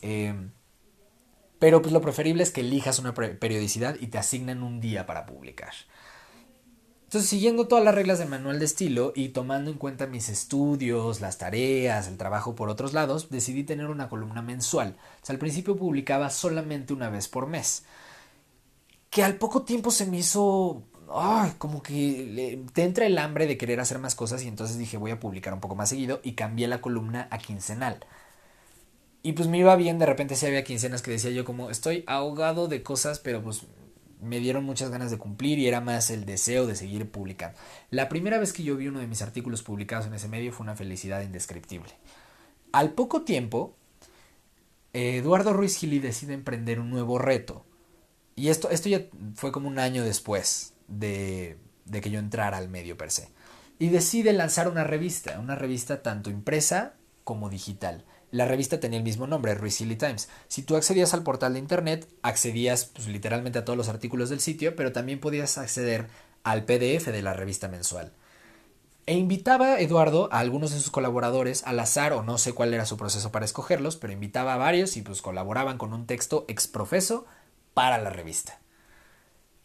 Em, 0.00 0.52
pero 1.58 1.82
pues 1.82 1.92
lo 1.92 2.00
preferible 2.00 2.42
es 2.42 2.50
que 2.50 2.60
elijas 2.60 2.98
una 2.98 3.14
periodicidad 3.14 3.96
y 4.00 4.08
te 4.08 4.18
asignen 4.18 4.62
un 4.62 4.80
día 4.80 5.06
para 5.06 5.26
publicar. 5.26 5.72
Entonces, 7.04 7.30
siguiendo 7.30 7.68
todas 7.68 7.84
las 7.84 7.94
reglas 7.94 8.18
del 8.18 8.28
manual 8.28 8.58
de 8.58 8.64
estilo 8.64 9.12
y 9.14 9.28
tomando 9.28 9.70
en 9.70 9.78
cuenta 9.78 10.06
mis 10.06 10.28
estudios, 10.28 11.20
las 11.20 11.38
tareas, 11.38 12.08
el 12.08 12.16
trabajo 12.16 12.56
por 12.56 12.68
otros 12.68 12.92
lados, 12.92 13.30
decidí 13.30 13.62
tener 13.62 13.86
una 13.86 14.08
columna 14.08 14.42
mensual. 14.42 14.96
Al 15.28 15.38
principio 15.38 15.76
publicaba 15.76 16.28
solamente 16.30 16.92
una 16.92 17.10
vez 17.10 17.28
por 17.28 17.46
mes 17.46 17.84
que 19.14 19.22
al 19.22 19.36
poco 19.36 19.62
tiempo 19.62 19.92
se 19.92 20.06
me 20.06 20.18
hizo 20.18 20.82
ay, 21.14 21.52
como 21.58 21.84
que 21.84 22.64
te 22.72 22.82
entra 22.82 23.06
el 23.06 23.16
hambre 23.18 23.46
de 23.46 23.56
querer 23.56 23.78
hacer 23.78 24.00
más 24.00 24.16
cosas 24.16 24.42
y 24.42 24.48
entonces 24.48 24.76
dije 24.76 24.96
voy 24.96 25.12
a 25.12 25.20
publicar 25.20 25.54
un 25.54 25.60
poco 25.60 25.76
más 25.76 25.90
seguido 25.90 26.18
y 26.24 26.32
cambié 26.32 26.66
la 26.66 26.80
columna 26.80 27.28
a 27.30 27.38
quincenal. 27.38 28.04
Y 29.22 29.34
pues 29.34 29.46
me 29.46 29.58
iba 29.58 29.76
bien, 29.76 30.00
de 30.00 30.06
repente 30.06 30.34
sí 30.34 30.46
había 30.46 30.64
quincenas 30.64 31.00
que 31.00 31.12
decía 31.12 31.30
yo 31.30 31.44
como 31.44 31.70
estoy 31.70 32.02
ahogado 32.08 32.66
de 32.66 32.82
cosas, 32.82 33.20
pero 33.20 33.40
pues 33.40 33.62
me 34.20 34.40
dieron 34.40 34.64
muchas 34.64 34.90
ganas 34.90 35.12
de 35.12 35.18
cumplir 35.18 35.60
y 35.60 35.68
era 35.68 35.80
más 35.80 36.10
el 36.10 36.24
deseo 36.24 36.66
de 36.66 36.74
seguir 36.74 37.08
publicando. 37.08 37.56
La 37.90 38.08
primera 38.08 38.38
vez 38.38 38.52
que 38.52 38.64
yo 38.64 38.76
vi 38.76 38.88
uno 38.88 38.98
de 38.98 39.06
mis 39.06 39.22
artículos 39.22 39.62
publicados 39.62 40.06
en 40.06 40.14
ese 40.14 40.26
medio 40.26 40.52
fue 40.52 40.64
una 40.64 40.74
felicidad 40.74 41.22
indescriptible. 41.22 41.92
Al 42.72 42.94
poco 42.94 43.22
tiempo, 43.22 43.76
Eduardo 44.92 45.52
Ruiz 45.52 45.76
Gili 45.78 46.00
decide 46.00 46.34
emprender 46.34 46.80
un 46.80 46.90
nuevo 46.90 47.20
reto 47.20 47.64
y 48.36 48.48
esto, 48.48 48.70
esto 48.70 48.88
ya 48.88 49.02
fue 49.34 49.52
como 49.52 49.68
un 49.68 49.78
año 49.78 50.04
después 50.04 50.74
de, 50.88 51.56
de 51.84 52.00
que 52.00 52.10
yo 52.10 52.18
entrara 52.18 52.56
al 52.56 52.68
medio 52.68 52.96
per 52.96 53.10
se. 53.10 53.28
Y 53.78 53.88
decide 53.88 54.32
lanzar 54.32 54.68
una 54.68 54.84
revista, 54.84 55.38
una 55.40 55.54
revista 55.54 56.02
tanto 56.02 56.30
impresa 56.30 56.94
como 57.24 57.50
digital. 57.50 58.04
La 58.30 58.46
revista 58.46 58.80
tenía 58.80 58.98
el 58.98 59.04
mismo 59.04 59.26
nombre, 59.26 59.70
Silly 59.70 59.96
Times. 59.96 60.28
Si 60.48 60.62
tú 60.62 60.76
accedías 60.76 61.14
al 61.14 61.22
portal 61.22 61.52
de 61.52 61.60
internet, 61.60 62.08
accedías 62.22 62.86
pues, 62.86 63.06
literalmente 63.06 63.60
a 63.60 63.64
todos 63.64 63.76
los 63.76 63.88
artículos 63.88 64.28
del 64.28 64.40
sitio, 64.40 64.74
pero 64.74 64.92
también 64.92 65.20
podías 65.20 65.56
acceder 65.56 66.08
al 66.42 66.64
PDF 66.64 67.06
de 67.06 67.22
la 67.22 67.32
revista 67.32 67.68
mensual. 67.68 68.12
E 69.06 69.14
invitaba 69.14 69.78
Eduardo 69.78 70.28
a 70.32 70.40
algunos 70.40 70.72
de 70.72 70.78
sus 70.78 70.90
colaboradores 70.90 71.62
al 71.64 71.78
azar, 71.78 72.12
o 72.12 72.22
no 72.22 72.38
sé 72.38 72.54
cuál 72.54 72.74
era 72.74 72.86
su 72.86 72.96
proceso 72.96 73.30
para 73.30 73.44
escogerlos, 73.44 73.96
pero 73.96 74.12
invitaba 74.12 74.54
a 74.54 74.58
varios 74.58 74.96
y 74.96 75.02
pues 75.02 75.22
colaboraban 75.22 75.78
con 75.78 75.92
un 75.92 76.06
texto 76.06 76.44
exprofeso 76.48 77.26
para 77.74 77.98
la 77.98 78.10
revista. 78.10 78.58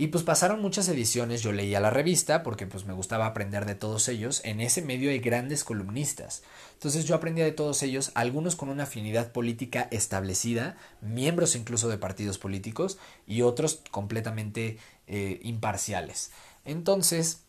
Y 0.02 0.08
pues 0.08 0.24
pasaron 0.24 0.62
muchas 0.62 0.88
ediciones, 0.88 1.42
yo 1.42 1.52
leía 1.52 1.82
la 1.82 1.90
revista 1.90 2.42
porque 2.42 2.66
pues 2.66 2.86
me 2.86 2.94
gustaba 2.94 3.26
aprender 3.26 3.66
de 3.66 3.76
todos 3.76 4.08
ellos. 4.08 4.40
En 4.46 4.62
ese 4.62 4.82
medio 4.82 5.10
hay 5.12 5.20
grandes 5.20 5.66
columnistas. 5.66 6.42
Entonces 6.76 7.04
yo 7.04 7.16
aprendía 7.16 7.44
de 7.44 7.52
todos 7.52 7.84
ellos, 7.84 8.12
algunos 8.16 8.56
con 8.56 8.70
una 8.70 8.84
afinidad 8.84 9.34
política 9.34 9.90
establecida, 9.92 10.78
miembros 11.02 11.54
incluso 11.58 11.90
de 11.90 11.98
partidos 11.98 12.38
políticos 12.38 12.98
y 13.28 13.42
otros 13.42 13.82
completamente 13.92 14.78
eh, 15.08 15.42
imparciales. 15.44 16.32
Entonces 16.64 17.44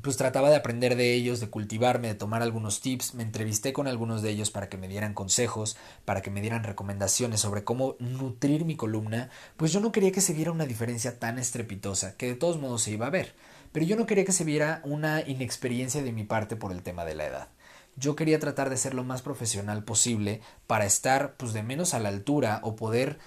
pues 0.00 0.16
trataba 0.16 0.50
de 0.50 0.56
aprender 0.56 0.96
de 0.96 1.12
ellos, 1.12 1.40
de 1.40 1.50
cultivarme, 1.50 2.08
de 2.08 2.14
tomar 2.14 2.42
algunos 2.42 2.80
tips, 2.80 3.14
me 3.14 3.22
entrevisté 3.22 3.72
con 3.72 3.86
algunos 3.86 4.22
de 4.22 4.30
ellos 4.30 4.50
para 4.50 4.68
que 4.68 4.78
me 4.78 4.88
dieran 4.88 5.14
consejos, 5.14 5.76
para 6.04 6.22
que 6.22 6.30
me 6.30 6.40
dieran 6.40 6.64
recomendaciones 6.64 7.40
sobre 7.40 7.64
cómo 7.64 7.96
nutrir 7.98 8.64
mi 8.64 8.74
columna, 8.74 9.30
pues 9.56 9.72
yo 9.72 9.80
no 9.80 9.92
quería 9.92 10.12
que 10.12 10.20
se 10.20 10.32
viera 10.32 10.50
una 10.50 10.66
diferencia 10.66 11.18
tan 11.18 11.38
estrepitosa, 11.38 12.16
que 12.16 12.26
de 12.26 12.34
todos 12.34 12.58
modos 12.58 12.82
se 12.82 12.92
iba 12.92 13.06
a 13.06 13.10
ver, 13.10 13.34
pero 13.72 13.86
yo 13.86 13.96
no 13.96 14.06
quería 14.06 14.24
que 14.24 14.32
se 14.32 14.44
viera 14.44 14.80
una 14.84 15.20
inexperiencia 15.20 16.02
de 16.02 16.12
mi 16.12 16.24
parte 16.24 16.56
por 16.56 16.72
el 16.72 16.82
tema 16.82 17.04
de 17.04 17.14
la 17.14 17.26
edad. 17.26 17.48
Yo 17.96 18.16
quería 18.16 18.40
tratar 18.40 18.70
de 18.70 18.78
ser 18.78 18.94
lo 18.94 19.04
más 19.04 19.22
profesional 19.22 19.84
posible 19.84 20.40
para 20.66 20.86
estar 20.86 21.34
pues 21.36 21.52
de 21.52 21.62
menos 21.62 21.92
a 21.92 22.00
la 22.00 22.08
altura 22.08 22.60
o 22.62 22.74
poder 22.74 23.18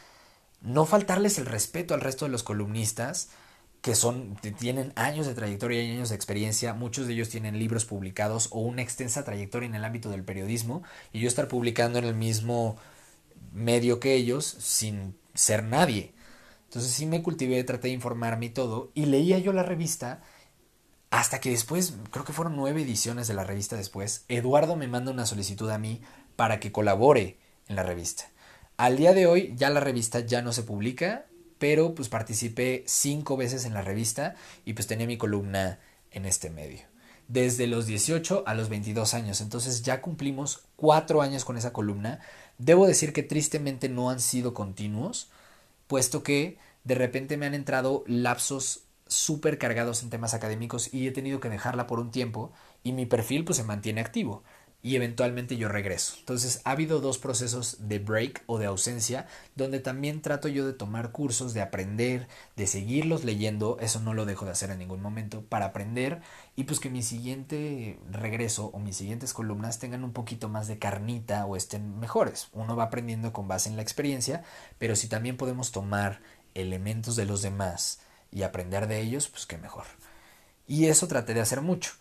no 0.62 0.86
faltarles 0.86 1.38
el 1.38 1.46
respeto 1.46 1.94
al 1.94 2.02
resto 2.02 2.26
de 2.26 2.32
los 2.32 2.42
columnistas, 2.42 3.30
que 3.86 3.94
son, 3.94 4.36
tienen 4.58 4.94
años 4.96 5.28
de 5.28 5.36
trayectoria 5.36 5.84
y 5.84 5.92
años 5.92 6.10
de 6.10 6.16
experiencia, 6.16 6.74
muchos 6.74 7.06
de 7.06 7.14
ellos 7.14 7.30
tienen 7.30 7.60
libros 7.60 7.86
publicados 7.86 8.48
o 8.52 8.62
una 8.62 8.82
extensa 8.82 9.24
trayectoria 9.24 9.70
en 9.70 9.76
el 9.76 9.86
ámbito 9.86 10.10
del 10.10 10.24
periodismo, 10.24 10.82
y 11.14 11.20
yo 11.20 11.28
estar 11.28 11.48
publicando 11.48 12.00
en 12.00 12.06
el 12.06 12.16
mismo 12.16 12.78
medio 13.54 14.00
que 14.00 14.16
ellos 14.16 14.44
sin 14.44 15.16
ser 15.36 15.64
nadie. 15.64 16.16
Entonces 16.64 16.94
sí 16.94 17.06
me 17.06 17.22
cultivé, 17.22 17.64
traté 17.64 17.90
de 17.90 17.94
informarme 17.94 18.48
y 18.48 18.50
todo, 18.50 18.90
y 18.96 19.06
leía 19.06 19.38
yo 19.38 19.54
la 19.54 19.62
revista 19.62 20.24
hasta 21.12 21.40
que 21.40 21.52
después, 21.52 21.94
creo 22.10 22.26
que 22.26 22.34
fueron 22.34 22.56
nueve 22.56 22.82
ediciones 22.82 23.28
de 23.28 23.36
la 23.36 23.44
revista 23.44 23.76
después, 23.76 24.26
Eduardo 24.30 24.76
me 24.76 24.88
manda 24.88 25.12
una 25.12 25.28
solicitud 25.28 25.70
a 25.70 25.78
mí 25.78 26.02
para 26.36 26.60
que 26.60 26.72
colabore 26.72 27.38
en 27.68 27.76
la 27.76 27.84
revista. 27.84 28.24
Al 28.78 28.98
día 28.98 29.14
de 29.14 29.28
hoy 29.28 29.54
ya 29.56 29.70
la 29.70 29.80
revista 29.80 30.22
ya 30.22 30.42
no 30.42 30.54
se 30.54 30.64
publica, 30.64 31.28
pero 31.58 31.96
pues 31.96 32.10
participé 32.10 32.84
cinco 32.88 33.38
veces 33.38 33.66
en 33.66 33.74
la 33.74 33.82
revista 33.82 34.36
y 34.66 34.74
pues 34.74 34.88
tenía 34.88 35.08
mi 35.08 35.18
columna 35.18 35.80
en 36.12 36.26
este 36.26 36.50
medio. 36.50 36.82
Desde 37.28 37.68
los 37.68 37.88
18 37.88 38.44
a 38.46 38.54
los 38.54 38.70
22 38.70 39.14
años, 39.14 39.42
entonces 39.42 39.82
ya 39.82 40.02
cumplimos 40.02 40.62
cuatro 40.76 41.22
años 41.22 41.44
con 41.44 41.58
esa 41.58 41.74
columna. 41.74 42.20
Debo 42.58 42.86
decir 42.86 43.14
que 43.14 43.24
tristemente 43.24 43.90
no 43.90 44.10
han 44.10 44.20
sido 44.20 44.54
continuos, 44.54 45.30
puesto 45.88 46.22
que 46.22 46.58
de 46.84 46.96
repente 46.96 47.38
me 47.38 47.48
han 47.48 47.56
entrado 47.56 48.04
lapsos 48.06 48.82
súper 49.08 49.58
cargados 49.58 50.04
en 50.04 50.10
temas 50.10 50.34
académicos 50.34 50.94
y 50.94 51.08
he 51.08 51.12
tenido 51.12 51.40
que 51.40 51.50
dejarla 51.50 51.88
por 51.88 52.00
un 52.00 52.12
tiempo 52.12 52.52
y 52.84 52.92
mi 52.92 53.06
perfil 53.06 53.46
pues 53.46 53.58
se 53.58 53.64
mantiene 53.64 54.02
activo 54.02 54.44
y 54.86 54.96
eventualmente 54.96 55.58
yo 55.58 55.68
regreso. 55.68 56.14
Entonces 56.20 56.62
ha 56.64 56.70
habido 56.70 57.02
dos 57.02 57.18
procesos 57.18 57.78
de 57.80 57.98
break 57.98 58.44
o 58.46 58.60
de 58.60 58.68
ausencia 58.68 59.26
donde 59.56 59.80
también 59.80 60.22
trato 60.22 60.48
yo 60.48 60.64
de 60.64 60.74
tomar 60.74 61.12
cursos, 61.12 61.56
de 61.56 61.64
aprender, 61.64 62.28
de 62.56 62.68
seguirlos 62.68 63.24
leyendo, 63.24 63.80
eso 63.80 64.00
no 64.00 64.14
lo 64.14 64.28
dejo 64.28 64.46
de 64.46 64.52
hacer 64.52 64.70
en 64.70 64.78
ningún 64.78 65.02
momento, 65.02 65.42
para 65.42 65.66
aprender 65.66 66.22
y 66.56 66.66
pues 66.66 66.80
que 66.80 66.92
mi 66.92 67.02
siguiente 67.02 67.98
regreso 68.12 68.68
o 68.76 68.80
mis 68.80 68.96
siguientes 68.96 69.34
columnas 69.34 69.80
tengan 69.80 70.04
un 70.04 70.14
poquito 70.14 70.50
más 70.50 70.68
de 70.68 70.78
carnita 70.78 71.48
o 71.48 71.56
estén 71.56 72.00
mejores. 72.00 72.50
Uno 72.54 72.76
va 72.76 72.84
aprendiendo 72.84 73.34
con 73.34 73.48
base 73.48 73.70
en 73.70 73.78
la 73.78 73.82
experiencia, 73.82 74.44
pero 74.78 74.96
si 74.96 75.08
también 75.08 75.36
podemos 75.36 75.72
tomar 75.72 76.22
elementos 76.54 77.16
de 77.16 77.26
los 77.26 77.42
demás 77.42 78.02
y 78.32 78.44
aprender 78.44 78.86
de 78.86 79.02
ellos, 79.02 79.30
pues 79.30 79.48
qué 79.48 79.58
mejor. 79.58 79.86
Y 80.68 80.86
eso 80.86 81.08
traté 81.08 81.34
de 81.34 81.42
hacer 81.42 81.62
mucho. 81.62 81.94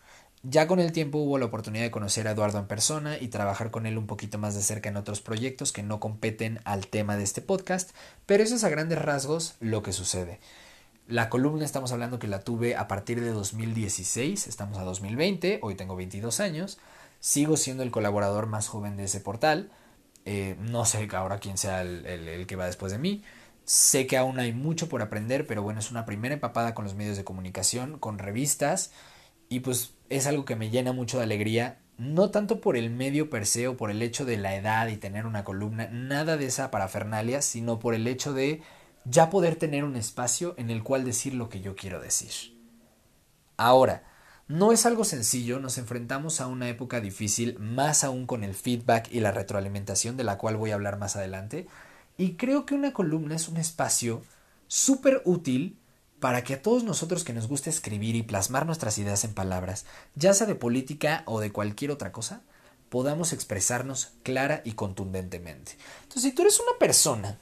Ya 0.47 0.67
con 0.67 0.79
el 0.79 0.91
tiempo 0.91 1.17
hubo 1.17 1.39
la 1.39 1.45
oportunidad 1.45 1.85
de 1.85 1.89
conocer 1.89 2.27
a 2.27 2.31
Eduardo 2.31 2.59
en 2.59 2.67
persona 2.67 3.17
y 3.17 3.29
trabajar 3.29 3.71
con 3.71 3.87
él 3.87 3.97
un 3.97 4.05
poquito 4.05 4.37
más 4.37 4.53
de 4.53 4.61
cerca 4.61 4.89
en 4.89 4.95
otros 4.95 5.19
proyectos 5.19 5.71
que 5.71 5.81
no 5.81 5.99
competen 5.99 6.59
al 6.65 6.85
tema 6.85 7.17
de 7.17 7.23
este 7.23 7.41
podcast, 7.41 7.95
pero 8.27 8.43
eso 8.43 8.53
es 8.53 8.63
a 8.63 8.69
grandes 8.69 9.01
rasgos 9.01 9.55
lo 9.59 9.81
que 9.81 9.91
sucede. 9.91 10.39
La 11.07 11.29
columna 11.29 11.65
estamos 11.65 11.91
hablando 11.91 12.19
que 12.19 12.27
la 12.27 12.41
tuve 12.41 12.75
a 12.75 12.87
partir 12.87 13.21
de 13.21 13.31
2016, 13.31 14.45
estamos 14.45 14.77
a 14.77 14.83
2020, 14.83 15.61
hoy 15.63 15.73
tengo 15.73 15.95
22 15.95 16.39
años, 16.39 16.77
sigo 17.19 17.57
siendo 17.57 17.81
el 17.81 17.89
colaborador 17.89 18.45
más 18.45 18.67
joven 18.67 18.97
de 18.97 19.05
ese 19.05 19.21
portal, 19.21 19.71
eh, 20.25 20.57
no 20.59 20.85
sé 20.85 21.07
ahora 21.13 21.39
quién 21.39 21.57
sea 21.57 21.81
el, 21.81 22.05
el 22.05 22.45
que 22.45 22.55
va 22.55 22.67
después 22.67 22.91
de 22.91 22.99
mí, 22.99 23.23
sé 23.63 24.05
que 24.05 24.15
aún 24.15 24.37
hay 24.37 24.53
mucho 24.53 24.89
por 24.89 25.01
aprender, 25.01 25.47
pero 25.47 25.63
bueno, 25.63 25.79
es 25.79 25.89
una 25.89 26.05
primera 26.05 26.35
empapada 26.35 26.75
con 26.75 26.85
los 26.85 26.93
medios 26.93 27.17
de 27.17 27.23
comunicación, 27.23 27.97
con 27.97 28.19
revistas, 28.19 28.91
y 29.49 29.61
pues 29.61 29.94
es 30.09 30.27
algo 30.27 30.45
que 30.45 30.55
me 30.55 30.69
llena 30.69 30.93
mucho 30.93 31.17
de 31.17 31.23
alegría, 31.23 31.79
no 31.97 32.29
tanto 32.29 32.61
por 32.61 32.77
el 32.77 32.89
medio 32.89 33.29
per 33.29 33.45
se 33.45 33.67
o 33.67 33.77
por 33.77 33.89
el 33.89 34.01
hecho 34.01 34.25
de 34.25 34.37
la 34.37 34.55
edad 34.55 34.87
y 34.87 34.97
tener 34.97 35.25
una 35.25 35.43
columna, 35.43 35.87
nada 35.91 36.37
de 36.37 36.47
esa 36.47 36.71
parafernalia, 36.71 37.41
sino 37.41 37.79
por 37.79 37.95
el 37.95 38.07
hecho 38.07 38.33
de 38.33 38.61
ya 39.05 39.29
poder 39.29 39.55
tener 39.55 39.83
un 39.83 39.95
espacio 39.95 40.55
en 40.57 40.69
el 40.69 40.83
cual 40.83 41.05
decir 41.05 41.33
lo 41.33 41.49
que 41.49 41.61
yo 41.61 41.75
quiero 41.75 42.01
decir. 42.01 42.57
Ahora, 43.57 44.03
no 44.47 44.71
es 44.71 44.85
algo 44.85 45.05
sencillo, 45.05 45.59
nos 45.59 45.77
enfrentamos 45.77 46.41
a 46.41 46.47
una 46.47 46.69
época 46.69 47.01
difícil, 47.01 47.57
más 47.59 48.03
aún 48.03 48.27
con 48.27 48.43
el 48.43 48.53
feedback 48.53 49.09
y 49.11 49.19
la 49.19 49.31
retroalimentación 49.31 50.17
de 50.17 50.23
la 50.23 50.37
cual 50.37 50.57
voy 50.57 50.71
a 50.71 50.75
hablar 50.75 50.99
más 50.99 51.15
adelante, 51.15 51.67
y 52.17 52.33
creo 52.33 52.65
que 52.65 52.75
una 52.75 52.93
columna 52.93 53.35
es 53.35 53.47
un 53.47 53.57
espacio 53.57 54.21
súper 54.67 55.21
útil 55.25 55.77
para 56.25 56.43
que 56.43 56.55
a 56.55 56.61
todos 56.63 56.83
nosotros 56.83 57.23
que 57.23 57.33
nos 57.33 57.47
gusta 57.47 57.69
escribir 57.69 58.15
y 58.15 58.23
plasmar 58.23 58.65
nuestras 58.65 58.97
ideas 58.97 59.23
en 59.25 59.35
palabras, 59.35 59.85
ya 60.15 60.33
sea 60.33 60.47
de 60.47 60.55
política 60.55 61.21
o 61.27 61.39
de 61.39 61.51
cualquier 61.51 61.91
otra 61.91 62.11
cosa, 62.11 62.41
podamos 62.89 63.31
expresarnos 63.31 64.13
clara 64.23 64.63
y 64.65 64.71
contundentemente. 64.71 65.77
Entonces, 66.01 66.23
si 66.23 66.31
tú 66.31 66.41
eres 66.41 66.59
una 66.59 66.79
persona 66.79 67.37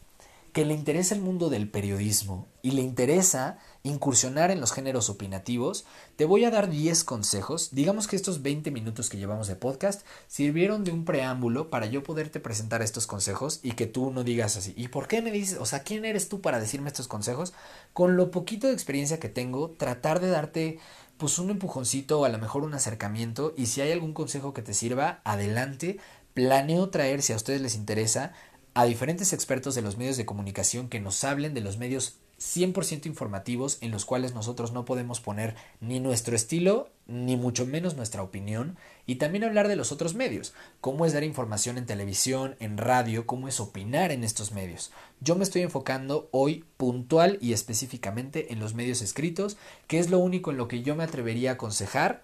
que 0.53 0.65
le 0.65 0.75
interesa 0.75 1.15
el 1.15 1.21
mundo 1.21 1.49
del 1.49 1.67
periodismo 1.67 2.47
y 2.61 2.71
le 2.71 2.83
interesa 2.83 3.57
incursionar 3.81 4.51
en 4.51 4.61
los 4.61 4.71
géneros 4.71 5.09
opinativos, 5.09 5.83
te 6.15 6.25
voy 6.25 6.45
a 6.45 6.51
dar 6.51 6.69
10 6.69 7.03
consejos. 7.03 7.69
Digamos 7.71 8.07
que 8.07 8.15
estos 8.15 8.43
20 8.43 8.69
minutos 8.69 9.09
que 9.09 9.17
llevamos 9.17 9.47
de 9.47 9.55
podcast 9.55 10.05
sirvieron 10.27 10.83
de 10.83 10.91
un 10.91 11.05
preámbulo 11.05 11.71
para 11.71 11.87
yo 11.87 12.03
poderte 12.03 12.39
presentar 12.39 12.83
estos 12.83 13.07
consejos 13.07 13.61
y 13.63 13.71
que 13.71 13.87
tú 13.87 14.11
no 14.11 14.23
digas 14.23 14.55
así. 14.55 14.75
¿Y 14.77 14.89
por 14.89 15.07
qué 15.07 15.23
me 15.23 15.31
dices? 15.31 15.57
O 15.59 15.65
sea, 15.65 15.81
¿quién 15.81 16.05
eres 16.05 16.29
tú 16.29 16.39
para 16.39 16.59
decirme 16.59 16.89
estos 16.89 17.07
consejos? 17.07 17.53
Con 17.91 18.15
lo 18.15 18.29
poquito 18.29 18.67
de 18.67 18.73
experiencia 18.73 19.19
que 19.19 19.29
tengo, 19.29 19.71
tratar 19.71 20.19
de 20.19 20.29
darte 20.29 20.79
pues 21.17 21.39
un 21.39 21.49
empujoncito 21.49 22.19
o 22.19 22.25
a 22.25 22.29
lo 22.29 22.37
mejor 22.37 22.63
un 22.63 22.75
acercamiento 22.75 23.55
y 23.57 23.65
si 23.65 23.81
hay 23.81 23.91
algún 23.91 24.13
consejo 24.13 24.53
que 24.53 24.61
te 24.61 24.75
sirva, 24.75 25.21
adelante. 25.23 25.97
Planeo 26.35 26.89
traer, 26.89 27.21
si 27.21 27.33
a 27.33 27.35
ustedes 27.35 27.61
les 27.61 27.75
interesa, 27.75 28.33
a 28.73 28.85
diferentes 28.85 29.33
expertos 29.33 29.75
de 29.75 29.81
los 29.81 29.97
medios 29.97 30.17
de 30.17 30.25
comunicación 30.25 30.89
que 30.89 30.99
nos 30.99 31.23
hablen 31.23 31.53
de 31.53 31.61
los 31.61 31.77
medios 31.77 32.17
100% 32.39 33.05
informativos 33.05 33.77
en 33.81 33.91
los 33.91 34.05
cuales 34.05 34.33
nosotros 34.33 34.71
no 34.71 34.83
podemos 34.83 35.21
poner 35.21 35.55
ni 35.79 35.99
nuestro 35.99 36.35
estilo 36.35 36.89
ni 37.05 37.37
mucho 37.37 37.65
menos 37.65 37.95
nuestra 37.95 38.23
opinión 38.23 38.77
y 39.05 39.15
también 39.15 39.43
hablar 39.43 39.67
de 39.67 39.75
los 39.75 39.91
otros 39.91 40.15
medios, 40.15 40.53
cómo 40.81 41.05
es 41.05 41.13
dar 41.13 41.23
información 41.23 41.77
en 41.77 41.85
televisión, 41.85 42.55
en 42.59 42.77
radio, 42.77 43.27
cómo 43.27 43.47
es 43.47 43.59
opinar 43.59 44.11
en 44.11 44.23
estos 44.23 44.51
medios. 44.51 44.91
Yo 45.21 45.35
me 45.35 45.43
estoy 45.43 45.61
enfocando 45.61 46.27
hoy 46.31 46.65
puntual 46.77 47.37
y 47.41 47.53
específicamente 47.53 48.51
en 48.51 48.59
los 48.59 48.73
medios 48.73 49.01
escritos, 49.01 49.57
que 49.87 49.99
es 49.99 50.09
lo 50.09 50.19
único 50.19 50.51
en 50.51 50.57
lo 50.57 50.67
que 50.67 50.81
yo 50.81 50.95
me 50.95 51.03
atrevería 51.03 51.51
a 51.51 51.53
aconsejar 51.53 52.23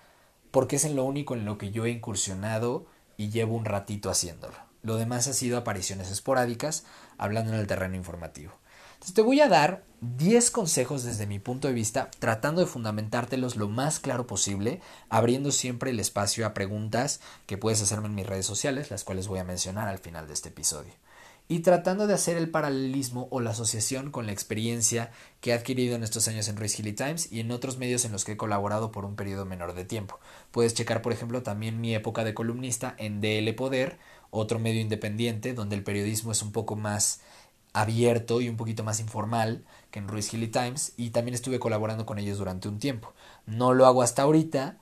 porque 0.51 0.77
es 0.77 0.85
en 0.85 0.95
lo 0.95 1.03
único 1.03 1.35
en 1.35 1.45
lo 1.45 1.57
que 1.57 1.71
yo 1.71 1.85
he 1.85 1.91
incursionado 1.91 2.87
y 3.17 3.29
llevo 3.29 3.55
un 3.55 3.65
ratito 3.65 4.09
haciéndolo. 4.09 4.68
Lo 4.81 4.95
demás 4.95 5.27
ha 5.27 5.33
sido 5.33 5.57
apariciones 5.57 6.11
esporádicas 6.11 6.85
hablando 7.17 7.53
en 7.53 7.59
el 7.59 7.67
terreno 7.67 7.95
informativo. 7.95 8.53
Entonces 8.99 9.15
te 9.15 9.21
voy 9.21 9.39
a 9.39 9.47
dar 9.47 9.85
10 10.01 10.51
consejos 10.51 11.03
desde 11.03 11.25
mi 11.25 11.39
punto 11.39 11.69
de 11.69 11.73
vista, 11.73 12.11
tratando 12.19 12.59
de 12.59 12.67
fundamentártelos 12.67 13.55
lo 13.55 13.69
más 13.69 13.99
claro 13.99 14.27
posible, 14.27 14.81
abriendo 15.07 15.53
siempre 15.53 15.91
el 15.91 16.01
espacio 16.01 16.45
a 16.45 16.53
preguntas 16.53 17.21
que 17.45 17.57
puedes 17.57 17.81
hacerme 17.81 18.07
en 18.07 18.15
mis 18.15 18.27
redes 18.27 18.45
sociales, 18.45 18.91
las 18.91 19.05
cuales 19.05 19.29
voy 19.29 19.39
a 19.39 19.45
mencionar 19.45 19.87
al 19.87 19.99
final 19.99 20.27
de 20.27 20.33
este 20.33 20.49
episodio. 20.49 20.91
Y 21.47 21.61
tratando 21.61 22.07
de 22.07 22.13
hacer 22.13 22.35
el 22.35 22.51
paralelismo 22.51 23.29
o 23.31 23.39
la 23.39 23.51
asociación 23.51 24.11
con 24.11 24.25
la 24.25 24.33
experiencia 24.33 25.11
que 25.39 25.51
he 25.51 25.53
adquirido 25.53 25.95
en 25.95 26.03
estos 26.03 26.27
años 26.27 26.49
en 26.49 26.57
Ruiz 26.57 26.77
Hilly 26.77 26.93
Times 26.93 27.31
y 27.31 27.39
en 27.39 27.51
otros 27.51 27.77
medios 27.77 28.03
en 28.03 28.11
los 28.11 28.25
que 28.25 28.33
he 28.33 28.37
colaborado 28.37 28.91
por 28.91 29.05
un 29.05 29.15
periodo 29.15 29.45
menor 29.45 29.73
de 29.73 29.85
tiempo. 29.85 30.19
Puedes 30.51 30.73
checar, 30.73 31.01
por 31.01 31.13
ejemplo, 31.13 31.41
también 31.41 31.81
mi 31.81 31.95
época 31.95 32.25
de 32.25 32.33
columnista 32.33 32.95
en 32.97 33.21
DL 33.21 33.51
Poder 33.55 33.97
otro 34.31 34.59
medio 34.59 34.81
independiente 34.81 35.53
donde 35.53 35.75
el 35.75 35.83
periodismo 35.83 36.31
es 36.31 36.41
un 36.41 36.51
poco 36.51 36.75
más 36.75 37.21
abierto 37.73 38.41
y 38.41 38.49
un 38.49 38.57
poquito 38.57 38.83
más 38.83 38.99
informal 38.99 39.63
que 39.91 39.99
en 39.99 40.07
Ruiz 40.07 40.33
Hilly 40.33 40.47
Times 40.47 40.93
y 40.97 41.11
también 41.11 41.35
estuve 41.35 41.59
colaborando 41.59 42.05
con 42.05 42.17
ellos 42.17 42.37
durante 42.37 42.67
un 42.67 42.79
tiempo. 42.79 43.13
No 43.45 43.73
lo 43.73 43.85
hago 43.85 44.01
hasta 44.01 44.23
ahorita 44.23 44.77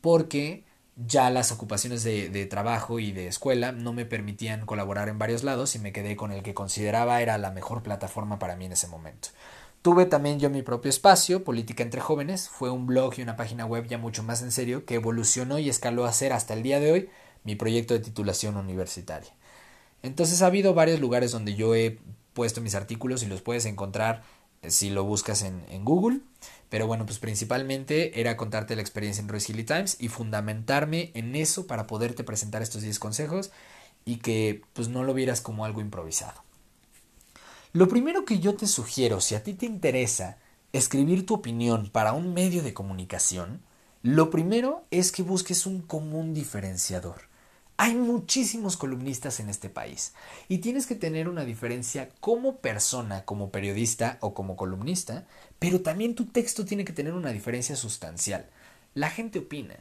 porque 0.00 0.64
ya 0.96 1.30
las 1.30 1.52
ocupaciones 1.52 2.02
de, 2.02 2.28
de, 2.28 2.46
trabajo 2.46 2.98
y 2.98 3.12
de 3.12 3.26
escuela 3.26 3.72
no 3.72 3.92
me 3.92 4.04
permitían 4.04 4.66
colaborar 4.66 5.08
en 5.08 5.18
varios 5.18 5.44
lados 5.44 5.74
y 5.74 5.78
me 5.78 5.92
quedé 5.92 6.16
con 6.16 6.32
el 6.32 6.42
que 6.42 6.54
consideraba 6.54 7.22
era 7.22 7.38
la 7.38 7.50
mejor 7.50 7.82
plataforma 7.82 8.38
para 8.38 8.56
mí 8.56 8.66
en 8.66 8.72
ese 8.72 8.88
momento. 8.88 9.28
Tuve 9.82 10.04
también 10.04 10.38
yo 10.38 10.50
mi 10.50 10.60
propio 10.60 10.90
espacio, 10.90 11.42
Política 11.42 11.82
entre 11.82 12.02
Jóvenes, 12.02 12.50
fue 12.50 12.68
un 12.70 12.86
blog 12.86 13.14
y 13.16 13.22
una 13.22 13.36
página 13.36 13.64
web 13.64 13.86
ya 13.86 13.96
mucho 13.96 14.22
más 14.22 14.42
en 14.42 14.52
serio 14.52 14.84
que 14.84 14.96
evolucionó 14.96 15.58
y 15.58 15.70
escaló 15.70 16.04
a 16.04 16.12
ser 16.12 16.34
hasta 16.34 16.52
el 16.52 16.62
día 16.62 16.80
de 16.80 16.92
hoy 16.92 17.10
mi 17.44 17.56
proyecto 17.56 17.94
de 17.94 18.00
titulación 18.00 18.56
universitaria. 18.56 19.30
Entonces 20.02 20.42
ha 20.42 20.46
habido 20.46 20.74
varios 20.74 21.00
lugares 21.00 21.32
donde 21.32 21.54
yo 21.54 21.74
he 21.74 21.98
puesto 22.32 22.60
mis 22.60 22.74
artículos 22.74 23.22
y 23.22 23.26
los 23.26 23.42
puedes 23.42 23.66
encontrar 23.66 24.22
si 24.66 24.90
lo 24.90 25.04
buscas 25.04 25.42
en, 25.42 25.64
en 25.68 25.84
Google. 25.84 26.20
Pero 26.68 26.86
bueno, 26.86 27.04
pues 27.04 27.18
principalmente 27.18 28.20
era 28.20 28.36
contarte 28.36 28.76
la 28.76 28.82
experiencia 28.82 29.20
en 29.22 29.28
Royce 29.28 29.52
Hilly 29.52 29.64
Times 29.64 29.96
y 29.98 30.08
fundamentarme 30.08 31.10
en 31.14 31.34
eso 31.34 31.66
para 31.66 31.86
poderte 31.86 32.24
presentar 32.24 32.62
estos 32.62 32.82
10 32.82 32.98
consejos 32.98 33.50
y 34.04 34.16
que 34.16 34.62
pues 34.72 34.88
no 34.88 35.02
lo 35.02 35.14
vieras 35.14 35.40
como 35.40 35.64
algo 35.64 35.80
improvisado. 35.80 36.42
Lo 37.72 37.88
primero 37.88 38.24
que 38.24 38.40
yo 38.40 38.54
te 38.54 38.66
sugiero, 38.66 39.20
si 39.20 39.34
a 39.34 39.42
ti 39.42 39.54
te 39.54 39.66
interesa 39.66 40.38
escribir 40.72 41.26
tu 41.26 41.34
opinión 41.34 41.88
para 41.90 42.12
un 42.12 42.34
medio 42.34 42.62
de 42.62 42.74
comunicación, 42.74 43.62
lo 44.02 44.30
primero 44.30 44.84
es 44.90 45.12
que 45.12 45.22
busques 45.22 45.66
un 45.66 45.82
común 45.82 46.34
diferenciador. 46.34 47.29
Hay 47.82 47.94
muchísimos 47.94 48.76
columnistas 48.76 49.40
en 49.40 49.48
este 49.48 49.70
país 49.70 50.12
y 50.48 50.58
tienes 50.58 50.86
que 50.86 50.94
tener 50.94 51.30
una 51.30 51.46
diferencia 51.46 52.10
como 52.20 52.58
persona, 52.58 53.24
como 53.24 53.50
periodista 53.50 54.18
o 54.20 54.34
como 54.34 54.54
columnista, 54.54 55.26
pero 55.58 55.80
también 55.80 56.14
tu 56.14 56.26
texto 56.26 56.66
tiene 56.66 56.84
que 56.84 56.92
tener 56.92 57.14
una 57.14 57.30
diferencia 57.30 57.76
sustancial. 57.76 58.50
La 58.92 59.08
gente 59.08 59.38
opina, 59.38 59.76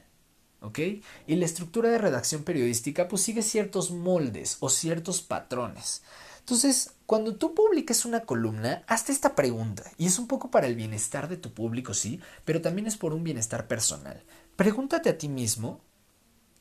¿ok? 0.62 0.80
Y 1.28 1.36
la 1.36 1.44
estructura 1.44 1.90
de 1.90 1.98
redacción 1.98 2.44
periodística 2.44 3.10
pues 3.10 3.22
sigue 3.22 3.42
ciertos 3.42 3.92
moldes 3.92 4.56
o 4.62 4.70
ciertos 4.70 5.22
patrones. 5.22 6.02
Entonces, 6.40 6.94
cuando 7.06 7.36
tú 7.36 7.54
publiques 7.54 8.06
una 8.06 8.22
columna, 8.22 8.82
hazte 8.88 9.12
esta 9.12 9.36
pregunta, 9.36 9.84
y 9.98 10.06
es 10.06 10.18
un 10.20 10.28
poco 10.28 10.50
para 10.52 10.68
el 10.68 10.76
bienestar 10.76 11.28
de 11.28 11.36
tu 11.36 11.54
público, 11.54 11.94
sí, 11.94 12.22
pero 12.46 12.62
también 12.62 12.88
es 12.88 12.96
por 12.96 13.14
un 13.14 13.26
bienestar 13.26 13.68
personal. 13.68 14.24
Pregúntate 14.56 15.10
a 15.10 15.18
ti 15.18 15.28
mismo 15.28 15.82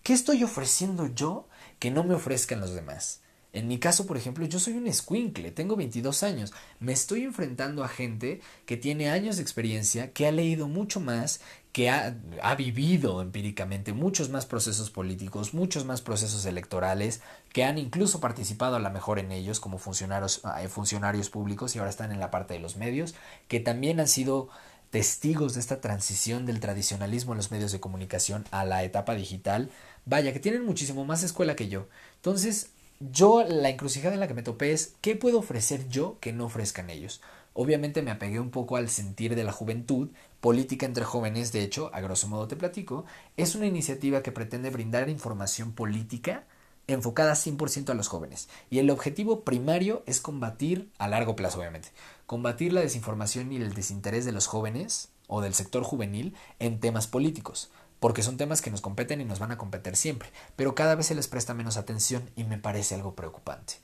¿Qué 0.09 0.15
estoy 0.15 0.43
ofreciendo 0.43 1.07
yo 1.07 1.49
que 1.79 1.91
no 1.91 2.03
me 2.03 2.15
ofrezcan 2.15 2.61
los 2.61 2.73
demás? 2.73 3.21
En 3.53 3.69
mi 3.69 3.79
caso, 3.79 4.07
por 4.07 4.17
ejemplo, 4.17 4.47
yo 4.47 4.59
soy 4.59 4.73
un 4.73 4.87
escuincle, 4.87 5.51
tengo 5.51 5.77
22 5.77 6.23
años, 6.23 6.55
me 6.81 6.95
estoy 6.95 7.25
enfrentando 7.25 7.85
a 7.85 7.89
gente 7.89 8.41
que 8.65 8.79
tiene 8.79 9.11
años 9.11 9.37
de 9.37 9.43
experiencia, 9.43 10.15
que 10.15 10.27
ha 10.27 10.33
leído 10.33 10.67
mucho 10.67 10.99
más, 10.99 11.43
que 11.73 11.91
ha, 11.91 12.17
ha, 12.43 12.55
vivido 12.55 13.21
empíricamente 13.21 13.93
muchos 13.93 14.31
más 14.31 14.47
procesos 14.47 14.89
políticos, 14.89 15.53
muchos 15.53 15.85
más 15.85 16.01
procesos 16.01 16.47
electorales, 16.47 17.21
que 17.53 17.65
han 17.65 17.77
incluso 17.77 18.19
participado 18.19 18.77
a 18.77 18.81
lo 18.81 18.89
mejor 18.89 19.19
en 19.19 19.31
ellos 19.31 19.61
como 19.61 19.77
funcionarios, 19.77 20.41
eh, 20.59 20.69
funcionarios 20.69 21.29
públicos 21.29 21.77
y 21.77 21.81
ahora 21.81 21.91
están 21.91 22.13
en 22.13 22.21
la 22.21 22.31
parte 22.31 22.55
de 22.55 22.61
los 22.61 22.77
medios, 22.77 23.15
que 23.47 23.61
también 23.61 24.01
han 24.01 24.09
sido 24.09 24.49
testigos 24.91 25.55
de 25.55 25.61
esta 25.61 25.81
transición 25.81 26.47
del 26.47 26.61
tradicionalismo 26.61 27.33
en 27.33 27.39
los 27.39 27.51
medios 27.51 27.73
de 27.73 27.81
comunicación 27.81 28.47
a 28.51 28.65
la 28.65 28.85
etapa 28.85 29.15
digital, 29.15 29.71
vaya, 30.09 30.33
que 30.33 30.41
tienen 30.41 30.65
muchísimo 30.65 31.05
más 31.05 31.23
escuela 31.23 31.55
que 31.55 31.69
yo. 31.69 31.87
Entonces, 32.17 32.71
yo 32.99 33.45
la 33.45 33.69
encrucijada 33.69 34.15
en 34.15 34.21
la 34.21 34.29
que 34.29 34.35
me 34.35 34.43
topé 34.43 34.73
es 34.73 34.95
¿qué 35.01 35.15
puedo 35.15 35.39
ofrecer 35.39 35.89
yo 35.89 36.19
que 36.21 36.33
no 36.33 36.47
ofrezcan 36.47 36.91
ellos? 36.91 37.21
Obviamente 37.53 38.03
me 38.03 38.11
apegué 38.11 38.41
un 38.41 38.51
poco 38.51 38.77
al 38.77 38.89
sentir 38.89 39.35
de 39.35 39.45
la 39.45 39.53
juventud, 39.53 40.09
política 40.41 40.87
entre 40.87 41.05
jóvenes, 41.05 41.53
de 41.53 41.63
hecho, 41.63 41.91
a 41.93 42.01
grosso 42.01 42.29
modo 42.29 42.49
te 42.49 42.57
platico, 42.57 43.05
es 43.37 43.55
una 43.55 43.67
iniciativa 43.67 44.23
que 44.23 44.33
pretende 44.33 44.71
brindar 44.71 45.09
información 45.09 45.73
política 45.73 46.45
enfocada 46.87 47.35
100% 47.35 47.91
a 47.91 47.95
los 47.95 48.09
jóvenes. 48.09 48.49
Y 48.71 48.79
el 48.79 48.91
objetivo 48.91 49.43
primario 49.43 50.03
es 50.07 50.21
combatir, 50.21 50.91
a 50.99 51.09
largo 51.09 51.37
plazo 51.37 51.59
obviamente, 51.59 51.91
combatir 52.27 52.73
la 52.73 52.81
desinformación 52.81 53.53
y 53.53 53.57
el 53.57 53.75
desinterés 53.75 54.25
de 54.25 54.33
los 54.33 54.47
jóvenes 54.47 55.11
o 55.27 55.43
del 55.43 55.53
sector 55.53 55.83
juvenil 55.83 56.35
en 56.59 56.81
temas 56.81 57.07
políticos 57.07 57.71
porque 58.01 58.23
son 58.23 58.37
temas 58.37 58.63
que 58.63 58.71
nos 58.71 58.81
competen 58.81 59.21
y 59.21 59.25
nos 59.25 59.39
van 59.39 59.53
a 59.53 59.59
competir 59.59 59.97
siempre, 59.97 60.31
pero 60.57 60.75
cada 60.75 60.95
vez 60.95 61.07
se 61.07 61.15
les 61.15 61.29
presta 61.29 61.55
menos 61.55 61.77
atención 61.77 62.31
y 62.37 62.45
me 62.45 62.59
parece 62.59 62.95
algo 62.95 63.15
preocupante. 63.15 63.75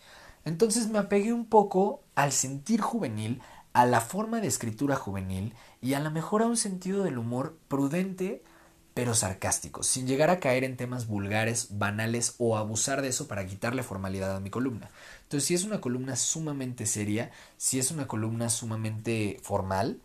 Entonces 0.45 0.89
me 0.89 0.99
apegué 0.99 1.33
un 1.33 1.47
poco 1.47 2.03
al 2.15 2.33
sentir 2.33 2.81
juvenil, 2.81 3.41
a 3.73 3.87
la 3.87 4.01
forma 4.01 4.41
de 4.41 4.47
escritura 4.47 4.95
juvenil 4.95 5.55
y 5.83 5.95
a 5.95 6.01
lo 6.01 6.11
mejor 6.11 6.43
a 6.43 6.47
un 6.47 6.57
sentido 6.57 7.03
del 7.03 7.19
humor 7.19 7.59
prudente 7.69 8.43
pero 8.95 9.13
sarcástico, 9.15 9.83
sin 9.83 10.07
llegar 10.07 10.31
a 10.31 10.39
caer 10.39 10.63
en 10.63 10.77
temas 10.77 11.09
vulgares, 11.09 11.79
banales 11.79 12.37
o 12.39 12.57
abusar 12.57 13.03
de 13.03 13.09
eso 13.09 13.27
para 13.27 13.45
quitarle 13.45 13.83
formalidad 13.83 14.37
a 14.37 14.41
mi 14.41 14.51
columna. 14.51 14.89
Entonces, 15.23 15.49
si 15.49 15.55
es 15.55 15.65
una 15.65 15.81
columna 15.81 16.15
sumamente 16.15 16.87
seria, 16.87 17.33
si 17.57 17.81
es 17.81 17.91
una 17.91 18.07
columna 18.07 18.49
sumamente 18.49 19.41
formal, 19.43 20.01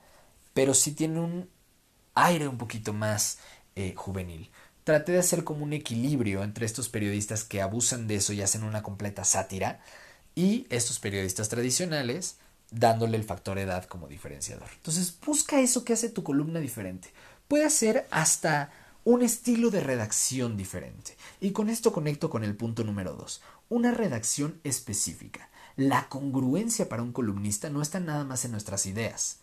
pero 0.56 0.74
si 0.74 0.94
tiene 0.94 1.20
un 1.20 1.50
aire 2.16 2.48
un 2.48 2.58
poquito 2.58 2.92
más 2.92 3.38
eh, 3.80 3.94
juvenil. 3.96 4.52
Traté 4.84 5.14
de 5.14 5.20
hacer 5.20 5.46
como 5.46 5.64
un 5.64 5.72
equilibrio 5.72 6.44
entre 6.44 6.66
estos 6.66 6.90
periodistas 6.90 7.46
que 7.46 7.62
abusan 7.62 8.08
de 8.08 8.16
eso 8.16 8.34
y 8.34 8.42
hacen 8.42 8.64
una 8.64 8.84
completa 8.84 9.24
sátira 9.24 9.80
y 10.36 10.68
estos 10.70 11.00
periodistas 11.00 11.48
tradicionales 11.48 12.40
dándole 12.72 13.16
el 13.16 13.24
factor 13.24 13.58
edad 13.58 13.86
como 13.86 14.10
diferenciador. 14.10 14.68
Entonces 14.76 15.18
busca 15.26 15.62
eso 15.62 15.86
que 15.86 15.94
hace 15.94 16.10
tu 16.10 16.24
columna 16.24 16.60
diferente. 16.60 17.10
Puede 17.48 17.70
ser 17.70 18.06
hasta 18.12 18.70
un 19.06 19.22
estilo 19.22 19.70
de 19.70 19.80
redacción 19.80 20.58
diferente. 20.58 21.16
Y 21.40 21.52
con 21.52 21.70
esto 21.70 21.94
conecto 21.94 22.30
con 22.30 22.44
el 22.44 22.58
punto 22.58 22.84
número 22.84 23.14
dos. 23.14 23.42
Una 23.70 23.92
redacción 23.92 24.60
específica. 24.66 25.50
La 25.78 26.10
congruencia 26.10 26.90
para 26.90 27.02
un 27.02 27.14
columnista 27.14 27.70
no 27.70 27.82
está 27.82 28.02
nada 28.02 28.26
más 28.26 28.44
en 28.44 28.52
nuestras 28.52 28.86
ideas. 28.86 29.40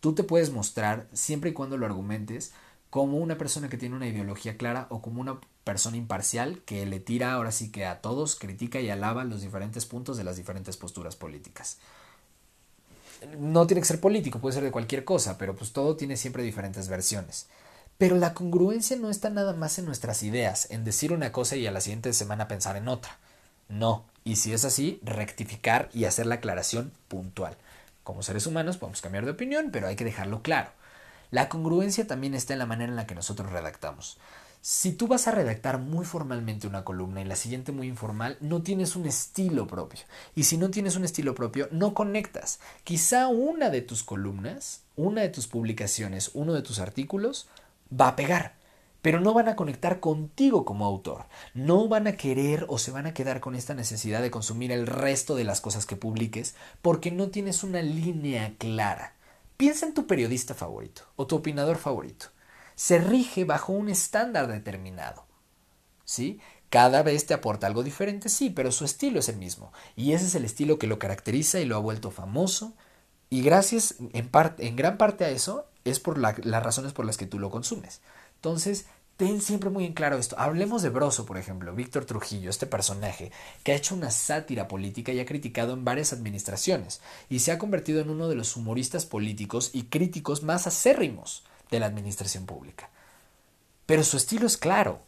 Tú 0.00 0.12
te 0.12 0.24
puedes 0.24 0.50
mostrar, 0.50 1.08
siempre 1.12 1.50
y 1.50 1.52
cuando 1.52 1.76
lo 1.76 1.86
argumentes, 1.86 2.52
como 2.90 3.18
una 3.18 3.36
persona 3.38 3.68
que 3.68 3.76
tiene 3.76 3.96
una 3.96 4.06
ideología 4.06 4.56
clara 4.56 4.86
o 4.90 5.02
como 5.02 5.20
una 5.20 5.40
persona 5.64 5.96
imparcial 5.96 6.62
que 6.64 6.86
le 6.86 7.00
tira 7.00 7.32
ahora 7.32 7.52
sí 7.52 7.70
que 7.70 7.84
a 7.84 8.00
todos, 8.00 8.36
critica 8.36 8.80
y 8.80 8.90
alaba 8.90 9.24
los 9.24 9.42
diferentes 9.42 9.84
puntos 9.84 10.16
de 10.16 10.24
las 10.24 10.36
diferentes 10.36 10.76
posturas 10.76 11.16
políticas. 11.16 11.78
No 13.38 13.66
tiene 13.66 13.80
que 13.80 13.88
ser 13.88 14.00
político, 14.00 14.38
puede 14.38 14.54
ser 14.54 14.64
de 14.64 14.70
cualquier 14.70 15.04
cosa, 15.04 15.38
pero 15.38 15.56
pues 15.56 15.72
todo 15.72 15.96
tiene 15.96 16.16
siempre 16.16 16.42
diferentes 16.42 16.88
versiones. 16.88 17.48
Pero 17.98 18.16
la 18.16 18.34
congruencia 18.34 18.96
no 18.96 19.08
está 19.08 19.30
nada 19.30 19.54
más 19.54 19.78
en 19.78 19.86
nuestras 19.86 20.22
ideas, 20.22 20.70
en 20.70 20.84
decir 20.84 21.12
una 21.12 21.32
cosa 21.32 21.56
y 21.56 21.66
a 21.66 21.72
la 21.72 21.80
siguiente 21.80 22.12
semana 22.12 22.46
pensar 22.46 22.76
en 22.76 22.88
otra. 22.88 23.18
No, 23.68 24.04
y 24.22 24.36
si 24.36 24.52
es 24.52 24.64
así, 24.64 25.00
rectificar 25.02 25.88
y 25.92 26.04
hacer 26.04 26.26
la 26.26 26.36
aclaración 26.36 26.92
puntual. 27.08 27.56
Como 28.04 28.22
seres 28.22 28.46
humanos 28.46 28.76
podemos 28.76 29.00
cambiar 29.00 29.24
de 29.24 29.32
opinión, 29.32 29.70
pero 29.72 29.88
hay 29.88 29.96
que 29.96 30.04
dejarlo 30.04 30.42
claro. 30.42 30.70
La 31.30 31.48
congruencia 31.48 32.06
también 32.06 32.34
está 32.34 32.52
en 32.52 32.60
la 32.60 32.66
manera 32.66 32.90
en 32.90 32.96
la 32.96 33.06
que 33.06 33.14
nosotros 33.14 33.50
redactamos. 33.50 34.18
Si 34.60 34.92
tú 34.92 35.06
vas 35.06 35.28
a 35.28 35.30
redactar 35.30 35.78
muy 35.78 36.04
formalmente 36.04 36.66
una 36.66 36.84
columna 36.84 37.20
y 37.20 37.24
la 37.24 37.36
siguiente 37.36 37.70
muy 37.70 37.86
informal, 37.86 38.36
no 38.40 38.62
tienes 38.62 38.96
un 38.96 39.06
estilo 39.06 39.66
propio. 39.66 40.00
Y 40.34 40.42
si 40.44 40.56
no 40.56 40.70
tienes 40.70 40.96
un 40.96 41.04
estilo 41.04 41.36
propio, 41.36 41.68
no 41.70 41.94
conectas. 41.94 42.58
Quizá 42.82 43.28
una 43.28 43.70
de 43.70 43.82
tus 43.82 44.02
columnas, 44.02 44.82
una 44.96 45.20
de 45.22 45.28
tus 45.28 45.46
publicaciones, 45.46 46.32
uno 46.34 46.52
de 46.52 46.62
tus 46.62 46.80
artículos 46.80 47.48
va 47.92 48.08
a 48.08 48.16
pegar, 48.16 48.56
pero 49.02 49.20
no 49.20 49.34
van 49.34 49.48
a 49.48 49.54
conectar 49.54 50.00
contigo 50.00 50.64
como 50.64 50.84
autor. 50.84 51.26
No 51.54 51.86
van 51.86 52.08
a 52.08 52.16
querer 52.16 52.66
o 52.68 52.78
se 52.78 52.90
van 52.90 53.06
a 53.06 53.14
quedar 53.14 53.38
con 53.38 53.54
esta 53.54 53.74
necesidad 53.74 54.20
de 54.20 54.32
consumir 54.32 54.72
el 54.72 54.88
resto 54.88 55.36
de 55.36 55.44
las 55.44 55.60
cosas 55.60 55.86
que 55.86 55.94
publiques 55.94 56.56
porque 56.82 57.12
no 57.12 57.28
tienes 57.28 57.62
una 57.62 57.82
línea 57.82 58.54
clara. 58.58 59.15
Piensa 59.56 59.86
en 59.86 59.94
tu 59.94 60.06
periodista 60.06 60.54
favorito 60.54 61.02
o 61.16 61.26
tu 61.26 61.36
opinador 61.36 61.78
favorito. 61.78 62.26
Se 62.74 62.98
rige 62.98 63.44
bajo 63.44 63.72
un 63.72 63.88
estándar 63.88 64.48
determinado. 64.48 65.24
¿Sí? 66.04 66.40
Cada 66.68 67.02
vez 67.02 67.26
te 67.26 67.34
aporta 67.34 67.66
algo 67.66 67.82
diferente, 67.82 68.28
sí, 68.28 68.50
pero 68.50 68.72
su 68.72 68.84
estilo 68.84 69.20
es 69.20 69.28
el 69.28 69.36
mismo. 69.36 69.72
Y 69.94 70.12
ese 70.12 70.26
es 70.26 70.34
el 70.34 70.44
estilo 70.44 70.78
que 70.78 70.86
lo 70.86 70.98
caracteriza 70.98 71.60
y 71.60 71.64
lo 71.64 71.76
ha 71.76 71.80
vuelto 71.80 72.10
famoso. 72.10 72.74
Y 73.30 73.42
gracias 73.42 73.96
en, 74.12 74.76
gran 74.76 74.98
parte 74.98 75.24
a 75.24 75.30
eso 75.30 75.66
es 75.84 76.00
por 76.00 76.18
las 76.18 76.62
razones 76.62 76.92
por 76.92 77.06
las 77.06 77.16
que 77.16 77.26
tú 77.26 77.38
lo 77.38 77.50
consumes. 77.50 78.02
Entonces, 78.36 78.86
ten 79.16 79.40
siempre 79.40 79.70
muy 79.70 79.84
en 79.84 79.94
claro 79.94 80.18
esto. 80.18 80.38
Hablemos 80.38 80.82
de 80.82 80.90
Broso, 80.90 81.24
por 81.24 81.38
ejemplo, 81.38 81.74
Víctor 81.74 82.04
Trujillo, 82.04 82.50
este 82.50 82.66
personaje 82.66 83.32
que 83.62 83.72
ha 83.72 83.76
hecho 83.76 83.94
una 83.94 84.10
sátira 84.10 84.68
política 84.68 85.12
y 85.12 85.20
ha 85.20 85.26
criticado 85.26 85.72
en 85.72 85.84
varias 85.84 86.12
administraciones 86.12 87.00
y 87.28 87.38
se 87.38 87.52
ha 87.52 87.58
convertido 87.58 88.00
en 88.00 88.10
uno 88.10 88.28
de 88.28 88.34
los 88.34 88.56
humoristas 88.56 89.06
políticos 89.06 89.70
y 89.72 89.84
críticos 89.84 90.42
más 90.42 90.66
acérrimos 90.66 91.44
de 91.70 91.80
la 91.80 91.86
administración 91.86 92.46
pública. 92.46 92.90
Pero 93.86 94.04
su 94.04 94.16
estilo 94.16 94.46
es 94.46 94.56
claro. 94.56 95.02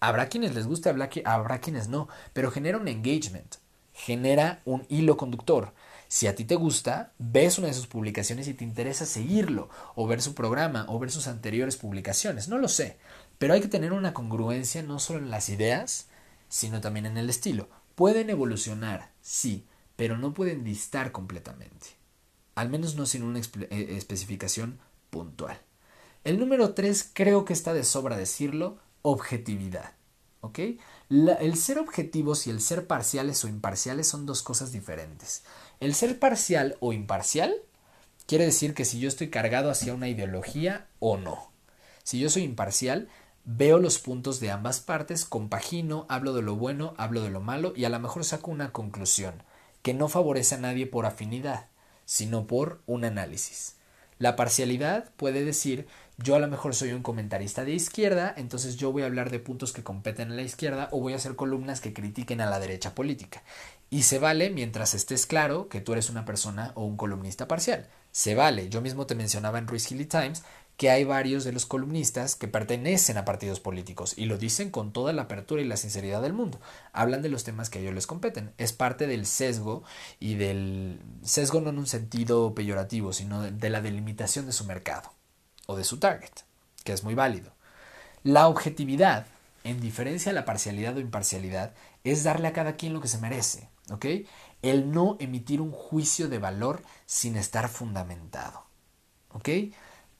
Habrá 0.00 0.28
quienes 0.28 0.54
les 0.54 0.66
guste, 0.66 0.88
habrá 0.88 1.60
quienes 1.60 1.88
no, 1.88 2.08
pero 2.32 2.50
genera 2.50 2.78
un 2.78 2.88
engagement, 2.88 3.56
genera 3.92 4.60
un 4.64 4.84
hilo 4.88 5.16
conductor. 5.16 5.72
Si 6.08 6.26
a 6.26 6.34
ti 6.34 6.44
te 6.44 6.56
gusta, 6.56 7.12
ves 7.18 7.56
una 7.56 7.68
de 7.68 7.74
sus 7.74 7.86
publicaciones 7.86 8.46
y 8.46 8.52
te 8.52 8.64
interesa 8.64 9.06
seguirlo, 9.06 9.70
o 9.94 10.06
ver 10.06 10.20
su 10.20 10.34
programa, 10.34 10.84
o 10.88 10.98
ver 10.98 11.10
sus 11.10 11.26
anteriores 11.26 11.78
publicaciones, 11.78 12.48
no 12.48 12.58
lo 12.58 12.68
sé, 12.68 12.98
pero 13.38 13.54
hay 13.54 13.60
que 13.60 13.68
tener 13.68 13.92
una 13.92 14.14
congruencia 14.14 14.82
no 14.82 14.98
solo 14.98 15.18
en 15.18 15.30
las 15.30 15.48
ideas, 15.48 16.08
sino 16.48 16.80
también 16.80 17.06
en 17.06 17.16
el 17.16 17.30
estilo. 17.30 17.68
Pueden 17.94 18.30
evolucionar, 18.30 19.12
sí, 19.20 19.66
pero 19.96 20.16
no 20.16 20.34
pueden 20.34 20.64
distar 20.64 21.12
completamente. 21.12 21.88
Al 22.54 22.68
menos 22.68 22.96
no 22.96 23.06
sin 23.06 23.22
una 23.22 23.38
eh, 23.38 23.86
especificación 23.96 24.78
puntual. 25.10 25.60
El 26.24 26.38
número 26.38 26.74
tres 26.74 27.10
creo 27.12 27.44
que 27.44 27.52
está 27.52 27.72
de 27.72 27.84
sobra 27.84 28.16
decirlo, 28.16 28.78
objetividad. 29.02 29.92
El 31.10 31.56
ser 31.56 31.78
objetivos 31.78 32.46
y 32.46 32.50
el 32.50 32.60
ser 32.60 32.86
parciales 32.86 33.44
o 33.44 33.48
imparciales 33.48 34.08
son 34.08 34.26
dos 34.26 34.42
cosas 34.42 34.72
diferentes. 34.72 35.44
El 35.78 35.94
ser 35.94 36.18
parcial 36.18 36.76
o 36.80 36.92
imparcial 36.92 37.54
quiere 38.26 38.46
decir 38.46 38.74
que 38.74 38.84
si 38.84 38.98
yo 38.98 39.08
estoy 39.08 39.30
cargado 39.30 39.70
hacia 39.70 39.94
una 39.94 40.08
ideología 40.08 40.88
o 40.98 41.16
no. 41.16 41.52
Si 42.02 42.18
yo 42.18 42.28
soy 42.28 42.42
imparcial, 42.42 43.08
veo 43.44 43.78
los 43.78 43.98
puntos 43.98 44.40
de 44.40 44.50
ambas 44.50 44.80
partes, 44.80 45.24
compagino, 45.24 46.06
hablo 46.08 46.32
de 46.32 46.42
lo 46.42 46.56
bueno, 46.56 46.94
hablo 46.96 47.22
de 47.22 47.30
lo 47.30 47.40
malo 47.40 47.72
y 47.74 47.84
a 47.84 47.88
lo 47.88 47.98
mejor 47.98 48.24
saco 48.24 48.50
una 48.50 48.72
conclusión 48.72 49.42
que 49.82 49.94
no 49.94 50.08
favorece 50.08 50.54
a 50.54 50.58
nadie 50.58 50.86
por 50.86 51.06
afinidad, 51.06 51.66
sino 52.04 52.46
por 52.46 52.80
un 52.86 53.04
análisis. 53.04 53.76
La 54.18 54.36
parcialidad 54.36 55.10
puede 55.16 55.44
decir 55.44 55.88
yo 56.18 56.36
a 56.36 56.38
lo 56.38 56.46
mejor 56.46 56.74
soy 56.74 56.92
un 56.92 57.02
comentarista 57.02 57.64
de 57.64 57.72
izquierda, 57.72 58.32
entonces 58.36 58.76
yo 58.76 58.92
voy 58.92 59.02
a 59.02 59.06
hablar 59.06 59.30
de 59.30 59.40
puntos 59.40 59.72
que 59.72 59.82
competen 59.82 60.30
a 60.30 60.34
la 60.34 60.42
izquierda 60.42 60.88
o 60.92 61.00
voy 61.00 61.14
a 61.14 61.16
hacer 61.16 61.34
columnas 61.34 61.80
que 61.80 61.92
critiquen 61.92 62.40
a 62.40 62.46
la 62.48 62.60
derecha 62.60 62.94
política. 62.94 63.42
Y 63.90 64.04
se 64.04 64.18
vale 64.18 64.50
mientras 64.50 64.94
estés 64.94 65.26
claro 65.26 65.68
que 65.68 65.80
tú 65.80 65.92
eres 65.92 66.10
una 66.10 66.24
persona 66.24 66.72
o 66.76 66.84
un 66.84 66.96
columnista 66.96 67.48
parcial. 67.48 67.88
Se 68.12 68.34
vale. 68.34 68.68
Yo 68.68 68.80
mismo 68.80 69.06
te 69.06 69.14
mencionaba 69.14 69.58
en 69.58 69.66
Ruiz 69.66 69.90
Hilly 69.90 70.04
Times 70.04 70.44
que 70.82 70.90
hay 70.90 71.04
varios 71.04 71.44
de 71.44 71.52
los 71.52 71.64
columnistas 71.64 72.34
que 72.34 72.48
pertenecen 72.48 73.16
a 73.16 73.24
partidos 73.24 73.60
políticos 73.60 74.14
y 74.16 74.24
lo 74.24 74.36
dicen 74.36 74.70
con 74.70 74.92
toda 74.92 75.12
la 75.12 75.22
apertura 75.22 75.62
y 75.62 75.64
la 75.64 75.76
sinceridad 75.76 76.20
del 76.20 76.32
mundo. 76.32 76.60
Hablan 76.92 77.22
de 77.22 77.28
los 77.28 77.44
temas 77.44 77.70
que 77.70 77.78
a 77.78 77.82
ellos 77.82 77.94
les 77.94 78.08
competen. 78.08 78.52
Es 78.58 78.72
parte 78.72 79.06
del 79.06 79.24
sesgo 79.26 79.84
y 80.18 80.34
del 80.34 80.98
sesgo 81.22 81.60
no 81.60 81.70
en 81.70 81.78
un 81.78 81.86
sentido 81.86 82.52
peyorativo, 82.56 83.12
sino 83.12 83.42
de 83.42 83.70
la 83.70 83.80
delimitación 83.80 84.44
de 84.44 84.52
su 84.52 84.64
mercado 84.64 85.12
o 85.66 85.76
de 85.76 85.84
su 85.84 86.00
target, 86.00 86.32
que 86.82 86.92
es 86.92 87.04
muy 87.04 87.14
válido. 87.14 87.52
La 88.24 88.48
objetividad, 88.48 89.26
en 89.62 89.80
diferencia 89.80 90.32
a 90.32 90.34
la 90.34 90.44
parcialidad 90.44 90.96
o 90.96 91.00
imparcialidad, 91.00 91.74
es 92.02 92.24
darle 92.24 92.48
a 92.48 92.52
cada 92.52 92.74
quien 92.74 92.92
lo 92.92 93.00
que 93.00 93.06
se 93.06 93.18
merece, 93.18 93.68
¿ok? 93.92 94.06
El 94.62 94.90
no 94.90 95.16
emitir 95.20 95.60
un 95.60 95.70
juicio 95.70 96.28
de 96.28 96.40
valor 96.40 96.82
sin 97.06 97.36
estar 97.36 97.68
fundamentado, 97.68 98.64
¿ok? 99.28 99.48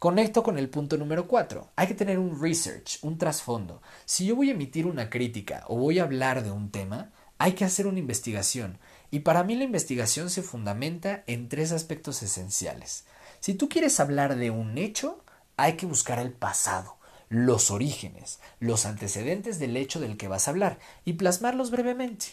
Conecto 0.02 0.42
con 0.42 0.58
el 0.58 0.68
punto 0.68 0.96
número 0.96 1.28
4. 1.28 1.74
Hay 1.76 1.86
que 1.86 1.94
tener 1.94 2.18
un 2.18 2.42
research, 2.42 2.98
un 3.02 3.18
trasfondo. 3.18 3.82
Si 4.04 4.26
yo 4.26 4.34
voy 4.34 4.48
a 4.48 4.52
emitir 4.52 4.84
una 4.84 5.08
crítica 5.08 5.62
o 5.68 5.76
voy 5.76 6.00
a 6.00 6.02
hablar 6.02 6.42
de 6.42 6.50
un 6.50 6.72
tema, 6.72 7.12
hay 7.38 7.52
que 7.52 7.64
hacer 7.64 7.86
una 7.86 8.00
investigación. 8.00 8.78
Y 9.12 9.20
para 9.20 9.44
mí 9.44 9.54
la 9.54 9.62
investigación 9.62 10.28
se 10.28 10.42
fundamenta 10.42 11.22
en 11.28 11.48
tres 11.48 11.70
aspectos 11.70 12.20
esenciales. 12.24 13.04
Si 13.38 13.54
tú 13.54 13.68
quieres 13.68 14.00
hablar 14.00 14.34
de 14.34 14.50
un 14.50 14.76
hecho, 14.76 15.22
hay 15.56 15.74
que 15.74 15.86
buscar 15.86 16.18
el 16.18 16.32
pasado, 16.32 16.96
los 17.28 17.70
orígenes, 17.70 18.40
los 18.58 18.86
antecedentes 18.86 19.60
del 19.60 19.76
hecho 19.76 20.00
del 20.00 20.16
que 20.16 20.26
vas 20.26 20.48
a 20.48 20.50
hablar 20.50 20.80
y 21.04 21.12
plasmarlos 21.12 21.70
brevemente. 21.70 22.26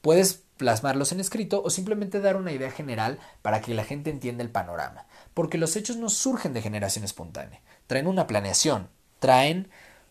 Puedes 0.00 0.42
plasmarlos 0.56 1.12
en 1.12 1.20
escrito 1.20 1.62
o 1.62 1.70
simplemente 1.70 2.20
dar 2.20 2.36
una 2.36 2.50
idea 2.50 2.72
general 2.72 3.20
para 3.42 3.60
que 3.60 3.74
la 3.74 3.84
gente 3.84 4.10
entienda 4.10 4.42
el 4.42 4.50
panorama, 4.50 5.06
porque 5.34 5.58
los 5.58 5.76
hechos 5.76 5.96
no 5.96 6.08
surgen 6.08 6.52
de 6.52 6.62
generación 6.62 7.04
espontánea, 7.04 7.60
traen 7.86 8.06
una 8.06 8.26
planeación, 8.26 8.88
traen 9.18 9.70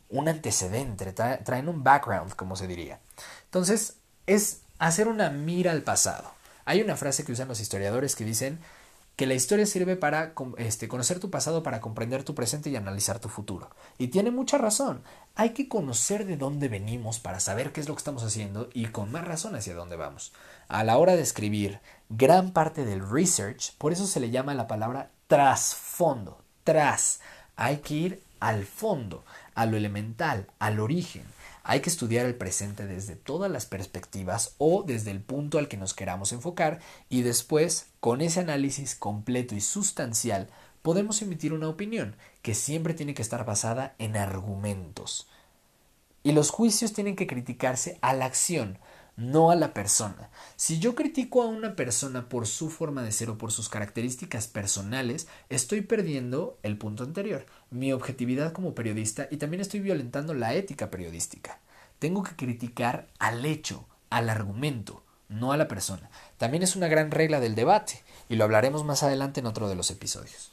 un 0.10 0.28
antecedente, 0.28 1.14
traen 1.14 1.70
un 1.70 1.84
background, 1.84 2.36
como 2.36 2.56
se 2.56 2.68
diría. 2.68 3.00
Entonces, 3.46 3.96
es 4.28 4.62
hacer 4.80 5.08
una 5.08 5.30
mira 5.30 5.72
al 5.72 5.84
pasado. 5.84 6.32
Hay 6.66 6.82
una 6.82 6.98
frase 6.98 7.24
que 7.24 7.32
usan 7.32 7.48
los 7.48 7.60
historiadores 7.60 8.16
que 8.16 8.26
dicen 8.26 8.60
que 9.16 9.28
la 9.28 9.34
historia 9.34 9.66
sirve 9.66 9.96
para 9.98 10.34
este, 10.58 10.88
conocer 10.88 11.20
tu 11.20 11.30
pasado, 11.30 11.64
para 11.64 11.82
comprender 11.82 12.24
tu 12.24 12.34
presente 12.34 12.70
y 12.70 12.76
analizar 12.76 13.20
tu 13.20 13.30
futuro. 13.30 13.70
Y 13.98 14.08
tiene 14.08 14.32
mucha 14.32 14.58
razón. 14.58 15.04
Hay 15.36 15.52
que 15.52 15.68
conocer 15.68 16.26
de 16.26 16.38
dónde 16.38 16.70
venimos 16.70 17.20
para 17.20 17.40
saber 17.40 17.72
qué 17.72 17.82
es 17.82 17.88
lo 17.88 17.94
que 17.94 18.00
estamos 18.00 18.24
haciendo 18.24 18.70
y 18.74 18.88
con 18.88 19.12
más 19.12 19.26
razón 19.26 19.56
hacia 19.56 19.76
dónde 19.76 19.96
vamos. 19.96 20.34
A 20.68 20.84
la 20.84 20.98
hora 20.98 21.16
de 21.16 21.22
escribir, 21.22 21.80
gran 22.18 22.52
parte 22.52 22.86
del 22.86 23.08
research, 23.08 23.76
por 23.78 23.94
eso 23.94 24.06
se 24.06 24.20
le 24.20 24.30
llama 24.30 24.54
la 24.54 24.68
palabra 24.68 25.12
trasfondo, 25.28 26.42
tras. 26.64 27.22
Hay 27.56 27.78
que 27.78 27.94
ir 27.94 28.24
al 28.40 28.66
fondo, 28.66 29.24
a 29.56 29.66
lo 29.66 29.78
elemental, 29.78 30.48
al 30.60 30.80
origen. 30.80 31.24
Hay 31.64 31.80
que 31.82 31.90
estudiar 31.90 32.26
el 32.26 32.36
presente 32.36 32.88
desde 32.88 33.16
todas 33.16 33.50
las 33.52 33.66
perspectivas 33.66 34.56
o 34.58 34.84
desde 34.84 35.12
el 35.12 35.22
punto 35.22 35.60
al 35.60 35.68
que 35.68 35.78
nos 35.78 35.94
queramos 35.94 36.32
enfocar 36.34 36.80
y 37.08 37.22
después, 37.22 37.88
con 38.00 38.22
ese 38.22 38.40
análisis 38.40 38.96
completo 38.96 39.56
y 39.56 39.62
sustancial, 39.62 40.50
podemos 40.82 41.22
emitir 41.22 41.54
una 41.54 41.70
opinión 41.70 42.16
que 42.42 42.56
siempre 42.56 42.94
tiene 42.94 43.14
que 43.14 43.22
estar 43.22 43.46
basada 43.46 43.94
en 44.00 44.18
argumentos. 44.18 45.28
Y 46.24 46.34
los 46.34 46.50
juicios 46.50 46.94
tienen 46.94 47.16
que 47.16 47.28
criticarse 47.28 48.00
a 48.02 48.14
la 48.14 48.26
acción, 48.26 48.80
no 49.16 49.52
a 49.52 49.56
la 49.56 49.74
persona. 49.74 50.30
Si 50.56 50.80
yo 50.80 50.96
critico 50.96 51.44
a 51.44 51.48
una 51.48 51.76
persona 51.76 52.30
por 52.30 52.48
su 52.48 52.70
forma 52.70 53.04
de 53.04 53.12
ser 53.12 53.30
o 53.30 53.38
por 53.38 53.52
sus 53.52 53.70
características 53.70 54.48
personales, 54.48 55.28
estoy 55.50 55.82
perdiendo 55.82 56.58
el 56.64 56.78
punto 56.78 57.04
anterior, 57.04 57.46
mi 57.70 57.94
objetividad 57.94 58.54
como 58.54 58.76
periodista 58.76 59.28
y 59.30 59.38
también 59.38 59.62
estoy 59.62 59.80
violentando 59.80 60.34
la 60.34 60.54
ética 60.54 60.90
periodística. 60.90 61.60
Tengo 62.00 62.24
que 62.24 62.36
criticar 62.36 63.08
al 63.20 63.46
hecho, 63.46 63.86
al 64.10 64.30
argumento, 64.30 65.04
no 65.30 65.52
a 65.52 65.58
la 65.58 65.68
persona. 65.68 66.10
También 66.38 66.64
es 66.64 66.76
una 66.76 66.88
gran 66.88 67.12
regla 67.12 67.40
del 67.40 67.56
debate 67.56 68.04
y 68.30 68.36
lo 68.36 68.44
hablaremos 68.44 68.84
más 68.84 69.04
adelante 69.04 69.40
en 69.40 69.46
otro 69.46 69.70
de 69.70 69.76
los 69.76 69.92
episodios. 69.92 70.52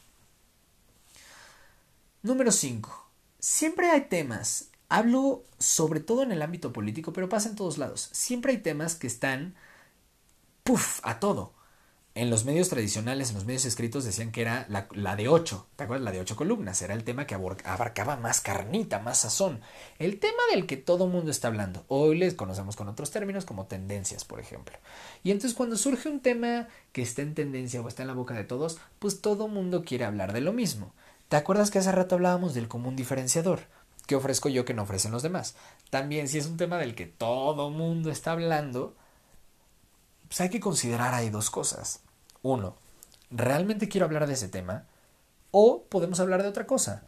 Número 2.23 2.53
5. 2.53 3.09
Siempre 3.39 3.91
hay 3.91 4.03
temas 4.03 4.69
Hablo 4.89 5.45
sobre 5.59 6.01
todo 6.01 6.23
en 6.23 6.33
el 6.33 6.43
ámbito 6.43 6.73
político, 6.73 7.13
pero 7.13 7.29
pasa 7.29 7.49
en 7.49 7.57
todos 7.57 7.79
lados. 7.79 8.09
Siempre 8.13 8.53
hay 8.53 8.59
temas 8.59 8.95
que 8.95 9.07
están, 9.07 9.55
puff, 10.65 11.01
a 11.03 11.21
todo. 11.21 11.53
En 12.15 12.31
los 12.31 12.45
medios 12.45 12.69
tradicionales, 12.69 13.29
en 13.29 13.37
los 13.37 13.45
medios 13.45 13.65
escritos, 13.65 14.05
decían 14.05 14.33
que 14.33 14.41
era 14.41 14.67
la, 14.69 15.15
de 15.15 15.29
ocho. 15.29 15.69
¿Te 15.77 15.85
acuerdas? 15.85 16.05
La 16.05 16.11
de 16.11 16.21
ocho 16.21 16.35
columnas. 16.35 16.83
Era 16.83 16.95
el 16.95 17.05
tema 17.05 17.27
que 17.27 17.37
abarcaba 17.37 18.17
más 18.17 18.41
carnita, 18.41 18.99
más 18.99 19.19
sazón. 19.19 19.61
El 20.01 20.19
tema 20.19 20.43
del 20.53 20.67
que 20.67 20.77
todo 20.77 21.07
mundo 21.07 21.31
está 21.31 21.47
hablando. 21.47 21.85
Hoy 21.87 22.19
les 22.19 22.35
conocemos 22.35 22.75
con 22.75 22.89
otros 22.89 23.13
términos 23.13 23.45
como 23.45 23.67
tendencias, 23.67 24.25
por 24.25 24.41
ejemplo. 24.41 24.77
Y 25.23 25.31
entonces 25.31 25.57
cuando 25.57 25.77
surge 25.77 26.09
un 26.09 26.21
tema 26.21 26.67
que 26.93 27.03
está 27.03 27.23
en 27.23 27.35
tendencia 27.35 27.81
o 27.81 27.87
está 27.87 28.03
en 28.03 28.09
la 28.09 28.15
boca 28.15 28.35
de 28.35 28.45
todos, 28.45 28.79
pues 28.99 29.21
todo 29.21 29.47
mundo 29.47 29.85
quiere 29.85 30.05
hablar 30.05 30.33
de 30.33 30.41
lo 30.41 30.53
mismo. 30.53 30.93
¿Te 31.29 31.37
acuerdas 31.37 31.71
que 31.71 31.79
hace 31.79 31.93
rato 31.93 32.17
hablábamos 32.17 32.55
del 32.55 32.67
común 32.67 32.97
diferenciador? 32.97 33.61
¿Qué 34.09 34.17
ofrezco 34.17 34.49
yo 34.49 34.65
que 34.65 34.73
no 34.73 34.85
ofrecen 34.85 35.13
los 35.13 35.23
demás? 35.23 35.55
También, 35.91 36.29
si 36.29 36.39
es 36.39 36.47
un 36.47 36.57
tema 36.57 36.79
del 36.79 36.95
que 36.95 37.05
todo 37.05 37.69
mundo 37.69 38.11
está 38.11 38.33
hablando, 38.33 38.97
pues 40.29 40.41
hay 40.41 40.49
que 40.49 40.61
considerar 40.61 41.13
ahí 41.13 41.29
dos 41.29 41.51
cosas. 41.51 42.01
Uno, 42.41 42.75
¿realmente 43.31 43.91
quiero 43.91 44.07
hablar 44.07 44.27
de 44.27 44.33
ese 44.33 44.49
tema? 44.49 44.87
O 45.51 45.83
podemos 45.91 46.21
hablar 46.21 46.43
de 46.43 46.49
otra 46.49 46.67
cosa. 46.67 47.03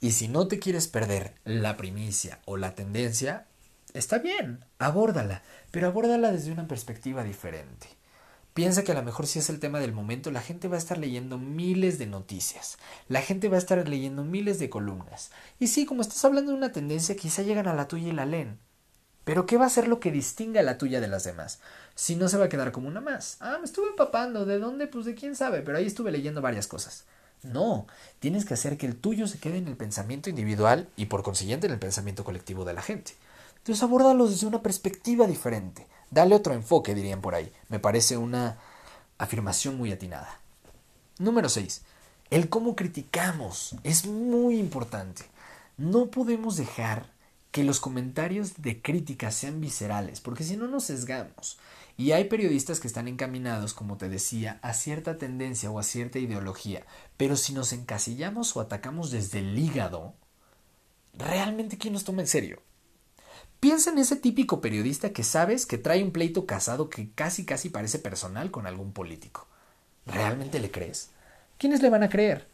Y 0.00 0.12
si 0.12 0.28
no 0.28 0.46
te 0.46 0.60
quieres 0.60 0.86
perder 0.86 1.34
la 1.44 1.76
primicia 1.76 2.38
o 2.44 2.56
la 2.56 2.76
tendencia, 2.76 3.48
está 3.92 4.18
bien, 4.18 4.64
abórdala, 4.78 5.42
pero 5.72 5.88
abórdala 5.88 6.30
desde 6.30 6.52
una 6.52 6.68
perspectiva 6.68 7.24
diferente. 7.24 7.88
Piensa 8.58 8.82
que 8.82 8.90
a 8.90 8.96
lo 8.96 9.04
mejor 9.04 9.28
si 9.28 9.38
es 9.38 9.50
el 9.50 9.60
tema 9.60 9.78
del 9.78 9.92
momento, 9.92 10.32
la 10.32 10.40
gente 10.40 10.66
va 10.66 10.74
a 10.74 10.80
estar 10.80 10.98
leyendo 10.98 11.38
miles 11.38 11.96
de 11.96 12.08
noticias, 12.08 12.76
la 13.06 13.22
gente 13.22 13.48
va 13.48 13.54
a 13.54 13.60
estar 13.60 13.88
leyendo 13.88 14.24
miles 14.24 14.58
de 14.58 14.68
columnas. 14.68 15.30
Y 15.60 15.68
sí, 15.68 15.86
como 15.86 16.02
estás 16.02 16.24
hablando 16.24 16.50
de 16.50 16.58
una 16.58 16.72
tendencia, 16.72 17.14
quizá 17.14 17.42
llegan 17.42 17.68
a 17.68 17.74
la 17.74 17.86
tuya 17.86 18.08
y 18.08 18.12
la 18.12 18.26
leen. 18.26 18.58
Pero 19.22 19.46
¿qué 19.46 19.58
va 19.58 19.66
a 19.66 19.70
ser 19.70 19.86
lo 19.86 20.00
que 20.00 20.10
distinga 20.10 20.60
la 20.62 20.76
tuya 20.76 21.00
de 21.00 21.06
las 21.06 21.22
demás? 21.22 21.60
Si 21.94 22.16
no 22.16 22.28
se 22.28 22.36
va 22.36 22.46
a 22.46 22.48
quedar 22.48 22.72
como 22.72 22.88
una 22.88 23.00
más. 23.00 23.36
Ah, 23.38 23.58
me 23.60 23.64
estuve 23.64 23.90
empapando. 23.90 24.44
¿De 24.44 24.58
dónde? 24.58 24.88
Pues 24.88 25.06
de 25.06 25.14
quién 25.14 25.36
sabe, 25.36 25.62
pero 25.62 25.78
ahí 25.78 25.86
estuve 25.86 26.10
leyendo 26.10 26.42
varias 26.42 26.66
cosas. 26.66 27.04
No, 27.44 27.86
tienes 28.18 28.44
que 28.44 28.54
hacer 28.54 28.76
que 28.76 28.86
el 28.86 28.96
tuyo 28.96 29.28
se 29.28 29.38
quede 29.38 29.58
en 29.58 29.68
el 29.68 29.76
pensamiento 29.76 30.30
individual 30.30 30.88
y 30.96 31.06
por 31.06 31.22
consiguiente 31.22 31.68
en 31.68 31.74
el 31.74 31.78
pensamiento 31.78 32.24
colectivo 32.24 32.64
de 32.64 32.72
la 32.72 32.82
gente. 32.82 33.12
Entonces 33.58 33.84
abórdalo 33.84 34.26
desde 34.26 34.48
una 34.48 34.62
perspectiva 34.62 35.28
diferente. 35.28 35.86
Dale 36.10 36.34
otro 36.34 36.54
enfoque, 36.54 36.94
dirían 36.94 37.20
por 37.20 37.34
ahí. 37.34 37.52
Me 37.68 37.78
parece 37.78 38.16
una 38.16 38.58
afirmación 39.18 39.76
muy 39.76 39.92
atinada. 39.92 40.40
Número 41.18 41.48
6. 41.48 41.82
El 42.30 42.48
cómo 42.48 42.76
criticamos 42.76 43.74
es 43.84 44.06
muy 44.06 44.58
importante. 44.58 45.24
No 45.76 46.06
podemos 46.06 46.56
dejar 46.56 47.06
que 47.50 47.64
los 47.64 47.80
comentarios 47.80 48.60
de 48.62 48.80
crítica 48.80 49.30
sean 49.30 49.60
viscerales, 49.60 50.20
porque 50.20 50.44
si 50.44 50.56
no 50.56 50.68
nos 50.68 50.84
sesgamos. 50.84 51.58
Y 51.96 52.12
hay 52.12 52.24
periodistas 52.24 52.78
que 52.78 52.86
están 52.86 53.08
encaminados, 53.08 53.74
como 53.74 53.96
te 53.96 54.08
decía, 54.08 54.60
a 54.62 54.74
cierta 54.74 55.18
tendencia 55.18 55.70
o 55.70 55.78
a 55.78 55.82
cierta 55.82 56.18
ideología, 56.18 56.84
pero 57.16 57.36
si 57.36 57.52
nos 57.52 57.72
encasillamos 57.72 58.56
o 58.56 58.60
atacamos 58.60 59.10
desde 59.10 59.40
el 59.40 59.58
hígado, 59.58 60.14
¿realmente 61.14 61.78
quién 61.78 61.94
nos 61.94 62.04
toma 62.04 62.22
en 62.22 62.28
serio? 62.28 62.62
Piensa 63.60 63.90
en 63.90 63.98
ese 63.98 64.14
típico 64.14 64.60
periodista 64.60 65.10
que 65.10 65.24
sabes 65.24 65.66
que 65.66 65.78
trae 65.78 66.04
un 66.04 66.12
pleito 66.12 66.46
casado 66.46 66.88
que 66.88 67.10
casi 67.12 67.44
casi 67.44 67.70
parece 67.70 67.98
personal 67.98 68.52
con 68.52 68.68
algún 68.68 68.92
político. 68.92 69.48
¿Realmente 70.06 70.60
le 70.60 70.70
crees? 70.70 71.10
¿Quiénes 71.58 71.82
le 71.82 71.90
van 71.90 72.04
a 72.04 72.08
creer? 72.08 72.46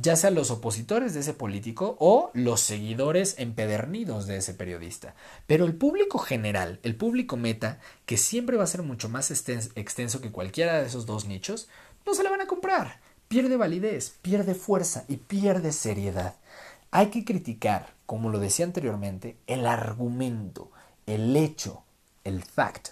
Ya 0.00 0.14
sea 0.14 0.30
los 0.30 0.52
opositores 0.52 1.14
de 1.14 1.20
ese 1.20 1.34
político 1.34 1.96
o 1.98 2.30
los 2.32 2.60
seguidores 2.60 3.34
empedernidos 3.38 4.28
de 4.28 4.36
ese 4.36 4.54
periodista. 4.54 5.16
Pero 5.48 5.64
el 5.64 5.74
público 5.74 6.18
general, 6.18 6.78
el 6.84 6.94
público 6.94 7.36
meta, 7.36 7.80
que 8.06 8.16
siempre 8.16 8.56
va 8.56 8.62
a 8.62 8.68
ser 8.68 8.82
mucho 8.82 9.08
más 9.08 9.32
extenso 9.32 10.20
que 10.20 10.30
cualquiera 10.30 10.80
de 10.80 10.86
esos 10.86 11.06
dos 11.06 11.26
nichos, 11.26 11.68
no 12.06 12.14
se 12.14 12.22
le 12.22 12.30
van 12.30 12.40
a 12.40 12.46
comprar. 12.46 13.00
pierde 13.26 13.56
validez, 13.56 14.14
pierde 14.22 14.54
fuerza 14.54 15.04
y 15.08 15.16
pierde 15.16 15.72
seriedad. 15.72 16.36
Hay 16.94 17.06
que 17.06 17.24
criticar, 17.24 17.94
como 18.04 18.28
lo 18.28 18.38
decía 18.38 18.66
anteriormente, 18.66 19.38
el 19.46 19.66
argumento, 19.66 20.70
el 21.06 21.34
hecho, 21.38 21.84
el 22.22 22.42
fact. 22.44 22.90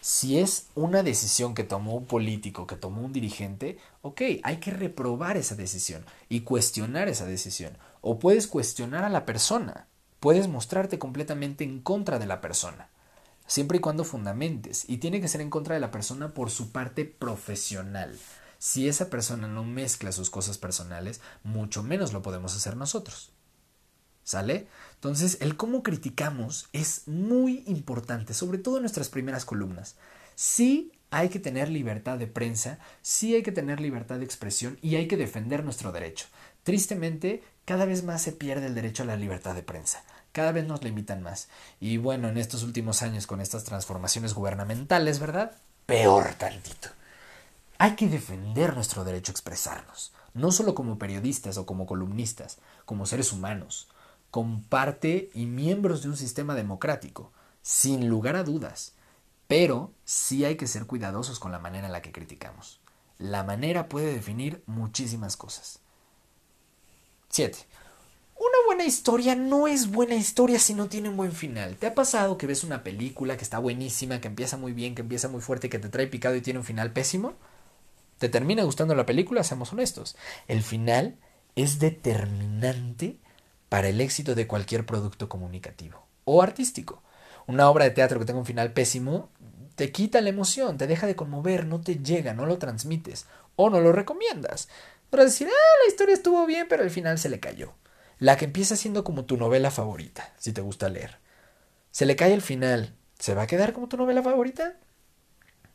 Si 0.00 0.40
es 0.40 0.66
una 0.74 1.04
decisión 1.04 1.54
que 1.54 1.62
tomó 1.62 1.94
un 1.94 2.06
político, 2.06 2.66
que 2.66 2.74
tomó 2.74 3.02
un 3.02 3.12
dirigente, 3.12 3.78
ok, 4.02 4.20
hay 4.42 4.56
que 4.56 4.72
reprobar 4.72 5.36
esa 5.36 5.54
decisión 5.54 6.04
y 6.28 6.40
cuestionar 6.40 7.06
esa 7.06 7.24
decisión. 7.24 7.78
O 8.00 8.18
puedes 8.18 8.48
cuestionar 8.48 9.04
a 9.04 9.10
la 9.10 9.24
persona, 9.24 9.86
puedes 10.18 10.48
mostrarte 10.48 10.98
completamente 10.98 11.62
en 11.62 11.80
contra 11.80 12.18
de 12.18 12.26
la 12.26 12.40
persona, 12.40 12.88
siempre 13.46 13.78
y 13.78 13.80
cuando 13.80 14.02
fundamentes, 14.02 14.86
y 14.88 14.96
tiene 14.96 15.20
que 15.20 15.28
ser 15.28 15.40
en 15.40 15.50
contra 15.50 15.74
de 15.74 15.80
la 15.80 15.92
persona 15.92 16.34
por 16.34 16.50
su 16.50 16.72
parte 16.72 17.04
profesional. 17.04 18.18
Si 18.58 18.88
esa 18.88 19.08
persona 19.08 19.46
no 19.46 19.62
mezcla 19.62 20.10
sus 20.10 20.30
cosas 20.30 20.58
personales, 20.58 21.20
mucho 21.44 21.84
menos 21.84 22.12
lo 22.12 22.22
podemos 22.22 22.56
hacer 22.56 22.76
nosotros. 22.76 23.35
¿Sale? 24.26 24.66
Entonces, 24.94 25.38
el 25.40 25.56
cómo 25.56 25.84
criticamos 25.84 26.68
es 26.72 27.06
muy 27.06 27.62
importante, 27.68 28.34
sobre 28.34 28.58
todo 28.58 28.78
en 28.78 28.82
nuestras 28.82 29.08
primeras 29.08 29.44
columnas. 29.44 29.94
Sí 30.34 30.90
hay 31.12 31.28
que 31.28 31.38
tener 31.38 31.68
libertad 31.68 32.18
de 32.18 32.26
prensa, 32.26 32.80
sí 33.02 33.36
hay 33.36 33.44
que 33.44 33.52
tener 33.52 33.78
libertad 33.78 34.18
de 34.18 34.24
expresión 34.24 34.80
y 34.82 34.96
hay 34.96 35.06
que 35.06 35.16
defender 35.16 35.62
nuestro 35.62 35.92
derecho. 35.92 36.26
Tristemente, 36.64 37.44
cada 37.64 37.84
vez 37.84 38.02
más 38.02 38.20
se 38.20 38.32
pierde 38.32 38.66
el 38.66 38.74
derecho 38.74 39.04
a 39.04 39.06
la 39.06 39.14
libertad 39.14 39.54
de 39.54 39.62
prensa. 39.62 40.02
Cada 40.32 40.50
vez 40.50 40.66
nos 40.66 40.82
limitan 40.82 41.22
más. 41.22 41.46
Y 41.78 41.98
bueno, 41.98 42.28
en 42.28 42.36
estos 42.36 42.64
últimos 42.64 43.02
años 43.02 43.28
con 43.28 43.40
estas 43.40 43.62
transformaciones 43.62 44.34
gubernamentales, 44.34 45.20
¿verdad? 45.20 45.52
Peor 45.86 46.34
tantito. 46.34 46.88
Hay 47.78 47.94
que 47.94 48.08
defender 48.08 48.74
nuestro 48.74 49.04
derecho 49.04 49.30
a 49.30 49.34
expresarnos, 49.34 50.12
no 50.34 50.50
solo 50.50 50.74
como 50.74 50.98
periodistas 50.98 51.58
o 51.58 51.64
como 51.64 51.86
columnistas, 51.86 52.58
como 52.86 53.06
seres 53.06 53.32
humanos 53.32 53.86
comparte 54.36 55.30
y 55.32 55.46
miembros 55.46 56.02
de 56.02 56.10
un 56.10 56.16
sistema 56.18 56.54
democrático, 56.54 57.32
sin 57.62 58.06
lugar 58.06 58.36
a 58.36 58.42
dudas. 58.42 58.92
Pero 59.48 59.94
sí 60.04 60.44
hay 60.44 60.56
que 60.56 60.66
ser 60.66 60.84
cuidadosos 60.84 61.38
con 61.38 61.52
la 61.52 61.58
manera 61.58 61.86
en 61.86 61.92
la 61.92 62.02
que 62.02 62.12
criticamos. 62.12 62.78
La 63.18 63.44
manera 63.44 63.88
puede 63.88 64.12
definir 64.12 64.62
muchísimas 64.66 65.38
cosas. 65.38 65.78
7. 67.30 67.56
Una 68.34 68.58
buena 68.66 68.84
historia 68.84 69.34
no 69.34 69.68
es 69.68 69.90
buena 69.90 70.16
historia 70.16 70.58
si 70.58 70.74
no 70.74 70.90
tiene 70.90 71.08
un 71.08 71.16
buen 71.16 71.32
final. 71.32 71.76
¿Te 71.76 71.86
ha 71.86 71.94
pasado 71.94 72.36
que 72.36 72.46
ves 72.46 72.62
una 72.62 72.82
película 72.82 73.38
que 73.38 73.44
está 73.44 73.58
buenísima, 73.58 74.20
que 74.20 74.28
empieza 74.28 74.58
muy 74.58 74.74
bien, 74.74 74.94
que 74.94 75.00
empieza 75.00 75.28
muy 75.28 75.40
fuerte, 75.40 75.70
que 75.70 75.78
te 75.78 75.88
trae 75.88 76.08
picado 76.08 76.36
y 76.36 76.42
tiene 76.42 76.58
un 76.58 76.66
final 76.66 76.92
pésimo? 76.92 77.32
¿Te 78.18 78.28
termina 78.28 78.64
gustando 78.64 78.94
la 78.94 79.06
película? 79.06 79.44
Seamos 79.44 79.72
honestos. 79.72 80.14
El 80.46 80.62
final 80.62 81.16
es 81.54 81.78
determinante 81.78 83.16
para 83.68 83.88
el 83.88 84.00
éxito 84.00 84.34
de 84.34 84.46
cualquier 84.46 84.86
producto 84.86 85.28
comunicativo 85.28 86.06
o 86.24 86.42
artístico. 86.42 87.02
Una 87.46 87.70
obra 87.70 87.84
de 87.84 87.90
teatro 87.92 88.18
que 88.18 88.26
tenga 88.26 88.40
un 88.40 88.46
final 88.46 88.72
pésimo 88.72 89.30
te 89.76 89.92
quita 89.92 90.20
la 90.20 90.30
emoción, 90.30 90.78
te 90.78 90.86
deja 90.86 91.06
de 91.06 91.16
conmover, 91.16 91.66
no 91.66 91.80
te 91.80 91.96
llega, 91.96 92.34
no 92.34 92.46
lo 92.46 92.58
transmites 92.58 93.26
o 93.56 93.70
no 93.70 93.80
lo 93.80 93.92
recomiendas. 93.92 94.68
Para 95.10 95.24
decir, 95.24 95.48
ah, 95.48 95.82
la 95.84 95.88
historia 95.88 96.14
estuvo 96.14 96.44
bien, 96.46 96.66
pero 96.68 96.82
al 96.82 96.90
final 96.90 97.18
se 97.18 97.28
le 97.28 97.40
cayó. 97.40 97.74
La 98.18 98.36
que 98.36 98.46
empieza 98.46 98.76
siendo 98.76 99.04
como 99.04 99.26
tu 99.26 99.36
novela 99.36 99.70
favorita, 99.70 100.32
si 100.38 100.52
te 100.52 100.62
gusta 100.62 100.88
leer. 100.88 101.18
Se 101.90 102.06
le 102.06 102.16
cae 102.16 102.32
el 102.32 102.42
final, 102.42 102.94
¿se 103.18 103.34
va 103.34 103.42
a 103.42 103.46
quedar 103.46 103.72
como 103.72 103.88
tu 103.88 103.96
novela 103.96 104.22
favorita? 104.22 104.76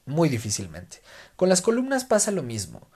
Muy 0.06 0.30
difícilmente. 0.30 1.02
Con 1.36 1.50
las 1.50 1.62
columnas 1.62 2.06
pasa 2.06 2.32
lo 2.32 2.44
mismo. 2.44 2.91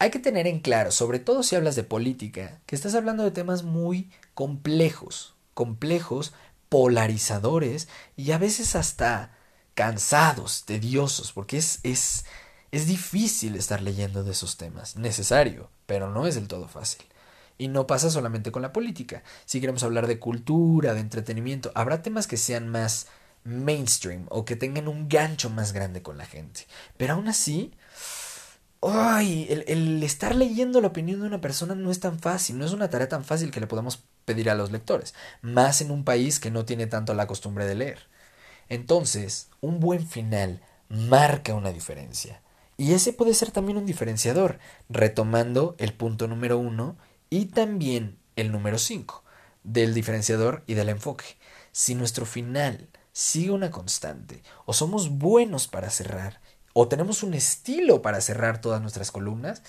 Hay 0.00 0.10
que 0.10 0.20
tener 0.20 0.46
en 0.46 0.60
claro, 0.60 0.92
sobre 0.92 1.18
todo 1.18 1.42
si 1.42 1.56
hablas 1.56 1.74
de 1.74 1.82
política, 1.82 2.60
que 2.66 2.76
estás 2.76 2.94
hablando 2.94 3.24
de 3.24 3.32
temas 3.32 3.64
muy 3.64 4.10
complejos, 4.34 5.34
complejos, 5.54 6.32
polarizadores 6.68 7.88
y 8.16 8.30
a 8.30 8.38
veces 8.38 8.76
hasta 8.76 9.36
cansados, 9.74 10.64
tediosos, 10.64 11.32
porque 11.32 11.56
es, 11.58 11.80
es, 11.82 12.26
es 12.70 12.86
difícil 12.86 13.56
estar 13.56 13.82
leyendo 13.82 14.22
de 14.22 14.32
esos 14.32 14.56
temas. 14.56 14.96
Necesario, 14.96 15.70
pero 15.86 16.10
no 16.10 16.26
es 16.26 16.36
del 16.36 16.46
todo 16.46 16.68
fácil. 16.68 17.04
Y 17.58 17.66
no 17.66 17.88
pasa 17.88 18.08
solamente 18.08 18.52
con 18.52 18.62
la 18.62 18.72
política. 18.72 19.24
Si 19.46 19.60
queremos 19.60 19.82
hablar 19.82 20.06
de 20.06 20.20
cultura, 20.20 20.94
de 20.94 21.00
entretenimiento, 21.00 21.72
habrá 21.74 22.02
temas 22.02 22.28
que 22.28 22.36
sean 22.36 22.68
más 22.68 23.08
mainstream 23.42 24.26
o 24.28 24.44
que 24.44 24.56
tengan 24.56 24.86
un 24.86 25.08
gancho 25.08 25.50
más 25.50 25.72
grande 25.72 26.02
con 26.02 26.18
la 26.18 26.26
gente. 26.26 26.66
Pero 26.96 27.14
aún 27.14 27.28
así, 27.28 27.72
ay, 28.82 29.46
el, 29.66 30.02
estar 30.02 30.34
leyendo 30.34 30.80
la 30.80 30.88
opinión 30.88 31.20
de 31.20 31.26
una 31.26 31.40
persona 31.40 31.74
no 31.74 31.90
es 31.90 32.00
tan 32.00 32.18
fácil, 32.18 32.58
no 32.58 32.64
es 32.64 32.72
una 32.72 32.90
tarea 32.90 33.08
tan 33.08 33.24
fácil 33.24 33.50
que 33.50 33.60
le 33.60 33.66
podamos 33.66 34.04
pedir 34.24 34.50
a 34.50 34.54
los 34.54 34.70
lectores, 34.70 35.14
más 35.42 35.80
en 35.80 35.90
un 35.90 36.04
país 36.04 36.38
que 36.40 36.50
no 36.50 36.64
tiene 36.64 36.86
tanto 36.86 37.14
la 37.14 37.26
costumbre 37.26 37.66
de 37.66 37.74
leer. 37.74 38.08
Entonces, 38.68 39.48
un 39.60 39.80
buen 39.80 40.06
final 40.06 40.60
marca 40.88 41.54
una 41.54 41.72
diferencia. 41.72 42.42
Y 42.76 42.92
ese 42.92 43.12
puede 43.12 43.34
ser 43.34 43.50
también 43.50 43.78
un 43.78 43.86
diferenciador, 43.86 44.58
retomando 44.88 45.74
el 45.78 45.94
punto 45.94 46.28
número 46.28 46.58
uno 46.58 46.96
y 47.30 47.46
también 47.46 48.18
el 48.36 48.52
número 48.52 48.78
cinco 48.78 49.24
del 49.64 49.94
diferenciador 49.94 50.62
y 50.66 50.74
del 50.74 50.88
enfoque. 50.88 51.24
Si 51.72 51.94
nuestro 51.94 52.24
final 52.24 52.88
sigue 53.12 53.50
una 53.50 53.70
constante 53.70 54.42
o 54.64 54.72
somos 54.72 55.10
buenos 55.10 55.66
para 55.66 55.90
cerrar 55.90 56.40
o 56.80 56.86
tenemos 56.86 57.24
un 57.24 57.34
estilo 57.34 58.02
para 58.02 58.20
cerrar 58.20 58.60
todas 58.60 58.80
nuestras 58.80 59.10
columnas, 59.10 59.62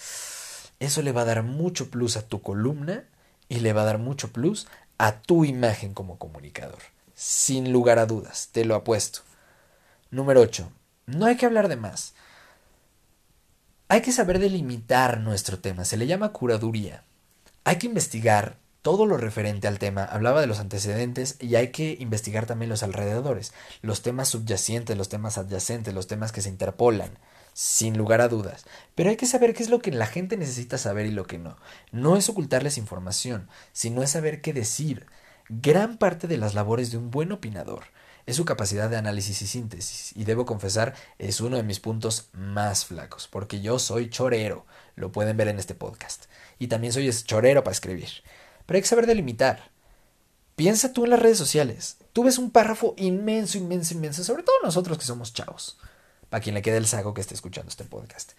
eso 0.80 1.02
le 1.02 1.12
va 1.12 1.22
a 1.22 1.26
dar 1.26 1.42
mucho 1.42 1.90
plus 1.90 2.18
a 2.18 2.28
tu 2.28 2.44
columna 2.44 3.04
y 3.48 3.62
le 3.62 3.74
va 3.74 3.82
a 3.82 3.86
dar 3.86 3.98
mucho 3.98 4.32
plus 4.32 4.68
a 5.00 5.14
tu 5.14 5.44
imagen 5.44 5.96
como 5.96 6.20
comunicador. 6.20 6.78
Sin 7.16 7.74
lugar 7.74 7.98
a 7.98 8.06
dudas, 8.06 8.50
te 8.52 8.64
lo 8.64 8.76
apuesto. 8.76 9.22
Número 10.12 10.42
8. 10.42 10.72
No 11.08 11.26
hay 11.26 11.36
que 11.36 11.48
hablar 11.48 11.68
de 11.68 11.78
más. 11.78 12.14
Hay 13.88 14.04
que 14.04 14.12
saber 14.12 14.38
delimitar 14.38 15.20
nuestro 15.20 15.58
tema. 15.58 15.86
Se 15.86 15.98
le 15.98 16.06
llama 16.06 16.32
curaduría. 16.32 17.06
Hay 17.64 17.78
que 17.78 17.88
investigar 17.88 18.56
todo 18.90 19.06
lo 19.06 19.18
referente 19.18 19.68
al 19.68 19.78
tema, 19.78 20.04
hablaba 20.04 20.42
de 20.42 20.48
los 20.48 20.60
antecedentes 20.60 21.36
y 21.40 21.54
hay 21.58 21.68
que 21.68 21.96
investigar 22.00 22.48
también 22.48 22.70
los 22.70 22.82
alrededores, 22.82 23.54
los 23.84 24.02
temas 24.02 24.30
subyacentes, 24.30 24.98
los 24.98 25.10
temas 25.10 25.38
adyacentes, 25.38 25.94
los 25.94 26.08
temas 26.08 26.32
que 26.32 26.42
se 26.42 26.50
interpolan, 26.50 27.12
sin 27.54 28.00
lugar 28.00 28.20
a 28.20 28.28
dudas. 28.28 28.66
Pero 28.96 29.12
hay 29.12 29.16
que 29.16 29.28
saber 29.28 29.54
qué 29.54 29.62
es 29.62 29.70
lo 29.70 29.78
que 29.78 29.92
la 29.92 30.08
gente 30.08 30.38
necesita 30.38 30.80
saber 30.80 31.06
y 31.06 31.12
lo 31.12 31.28
que 31.28 31.38
no. 31.38 31.56
No 31.92 32.18
es 32.18 32.30
ocultarles 32.30 32.80
información, 32.80 33.48
sino 33.74 34.02
es 34.02 34.10
saber 34.10 34.42
qué 34.42 34.54
decir. 34.54 35.06
Gran 35.50 36.00
parte 36.00 36.28
de 36.28 36.38
las 36.38 36.56
labores 36.56 36.90
de 36.90 36.98
un 36.98 37.12
buen 37.12 37.32
opinador 37.32 37.84
es 38.26 38.38
su 38.38 38.46
capacidad 38.46 38.90
de 38.90 38.98
análisis 38.98 39.40
y 39.44 39.46
síntesis, 39.46 40.18
y 40.18 40.24
debo 40.24 40.48
confesar, 40.48 40.96
es 41.20 41.42
uno 41.42 41.58
de 41.58 41.64
mis 41.64 41.80
puntos 41.80 42.30
más 42.34 42.86
flacos, 42.86 43.28
porque 43.28 43.62
yo 43.62 43.78
soy 43.78 44.10
chorero, 44.10 44.66
lo 44.96 45.12
pueden 45.12 45.38
ver 45.38 45.48
en 45.48 45.60
este 45.60 45.76
podcast, 45.76 46.26
y 46.58 46.68
también 46.68 46.92
soy 46.92 47.12
chorero 47.24 47.64
para 47.64 47.74
escribir. 47.74 48.10
Pero 48.70 48.78
hay 48.78 48.82
que 48.84 48.88
saber 48.88 49.08
delimitar. 49.08 49.72
Piensa 50.56 50.94
tú 50.94 51.04
en 51.04 51.10
las 51.10 51.20
redes 51.20 51.40
sociales. 51.40 51.98
Tú 52.14 52.24
ves 52.24 52.38
un 52.38 52.52
párrafo 52.52 52.94
inmenso, 52.98 53.58
inmenso, 53.58 53.96
inmenso, 53.96 54.24
sobre 54.24 54.44
todo 54.44 54.54
nosotros 54.62 55.00
que 55.00 55.06
somos 55.06 55.34
chavos. 55.34 55.80
Para 56.30 56.44
quien 56.44 56.54
le 56.54 56.62
quede 56.62 56.78
el 56.78 56.86
saco 56.86 57.16
que 57.16 57.22
esté 57.22 57.34
escuchando 57.34 57.70
este 57.70 57.84
podcast. 57.84 58.34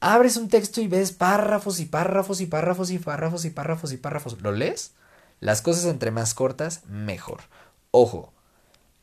Abres 0.00 0.36
un 0.36 0.48
texto 0.48 0.80
y 0.80 0.88
ves 0.88 1.12
párrafos 1.12 1.78
y 1.78 1.84
párrafos 1.84 2.40
y 2.40 2.46
párrafos 2.46 2.90
y 2.90 2.98
párrafos 2.98 3.44
y 3.44 3.50
párrafos 3.50 3.92
y 3.92 3.96
párrafos. 3.98 4.42
¿Lo 4.42 4.50
lees? 4.50 4.94
Las 5.38 5.62
cosas 5.62 5.84
entre 5.84 6.10
más 6.10 6.34
cortas, 6.34 6.84
mejor. 6.86 7.42
Ojo, 7.92 8.32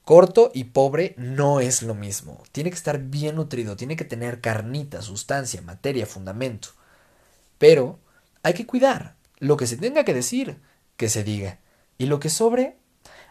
corto 0.04 0.52
y 0.54 0.66
pobre 0.66 1.16
no 1.18 1.62
es 1.62 1.84
lo 1.84 1.96
mismo. 1.96 2.44
Tiene 2.52 2.70
que 2.70 2.76
estar 2.76 3.00
bien 3.00 3.38
nutrido, 3.38 3.78
tiene 3.78 3.96
que 3.96 4.04
tener 4.04 4.42
carnita, 4.42 5.02
sustancia, 5.02 5.62
materia, 5.62 6.06
fundamento. 6.06 6.68
Pero 7.58 7.98
hay 8.44 8.54
que 8.54 8.68
cuidar. 8.68 9.17
Lo 9.40 9.58
que 9.58 9.68
se 9.68 9.78
tenga 9.78 10.04
que 10.04 10.14
decir, 10.14 10.60
que 10.96 11.10
se 11.10 11.24
diga. 11.24 11.60
Y 11.98 12.08
lo 12.08 12.20
que 12.20 12.30
sobre, 12.30 12.78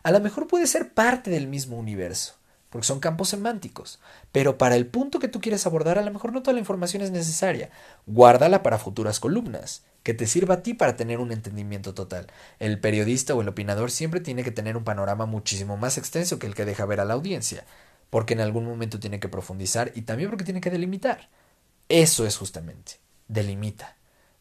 a 0.02 0.10
lo 0.10 0.20
mejor 0.20 0.46
puede 0.46 0.66
ser 0.66 0.94
parte 0.94 1.30
del 1.30 1.48
mismo 1.48 1.76
universo, 1.76 2.34
porque 2.70 2.86
son 2.86 3.00
campos 3.00 3.28
semánticos. 3.30 4.00
Pero 4.32 4.56
para 4.58 4.76
el 4.76 4.86
punto 4.86 5.18
que 5.18 5.28
tú 5.28 5.40
quieres 5.40 5.66
abordar, 5.66 5.98
a 5.98 6.02
lo 6.02 6.12
mejor 6.12 6.32
no 6.32 6.42
toda 6.42 6.54
la 6.54 6.60
información 6.60 7.02
es 7.02 7.10
necesaria. 7.10 7.70
Guárdala 8.06 8.62
para 8.62 8.78
futuras 8.78 9.18
columnas, 9.18 9.84
que 10.02 10.14
te 10.14 10.28
sirva 10.28 10.54
a 10.54 10.62
ti 10.62 10.74
para 10.74 10.96
tener 10.96 11.18
un 11.18 11.32
entendimiento 11.32 11.92
total. 11.92 12.28
El 12.60 12.80
periodista 12.80 13.34
o 13.34 13.42
el 13.42 13.48
opinador 13.48 13.90
siempre 13.90 14.20
tiene 14.20 14.44
que 14.44 14.52
tener 14.52 14.76
un 14.76 14.84
panorama 14.84 15.26
muchísimo 15.26 15.76
más 15.76 15.98
extenso 15.98 16.38
que 16.38 16.46
el 16.46 16.54
que 16.54 16.64
deja 16.64 16.86
ver 16.86 17.00
a 17.00 17.04
la 17.04 17.14
audiencia, 17.14 17.64
porque 18.10 18.34
en 18.34 18.40
algún 18.40 18.64
momento 18.64 19.00
tiene 19.00 19.18
que 19.18 19.28
profundizar 19.28 19.90
y 19.96 20.02
también 20.02 20.30
porque 20.30 20.44
tiene 20.44 20.60
que 20.60 20.70
delimitar. 20.70 21.28
Eso 21.88 22.26
es 22.26 22.36
justamente, 22.36 23.00
delimita. 23.26 23.96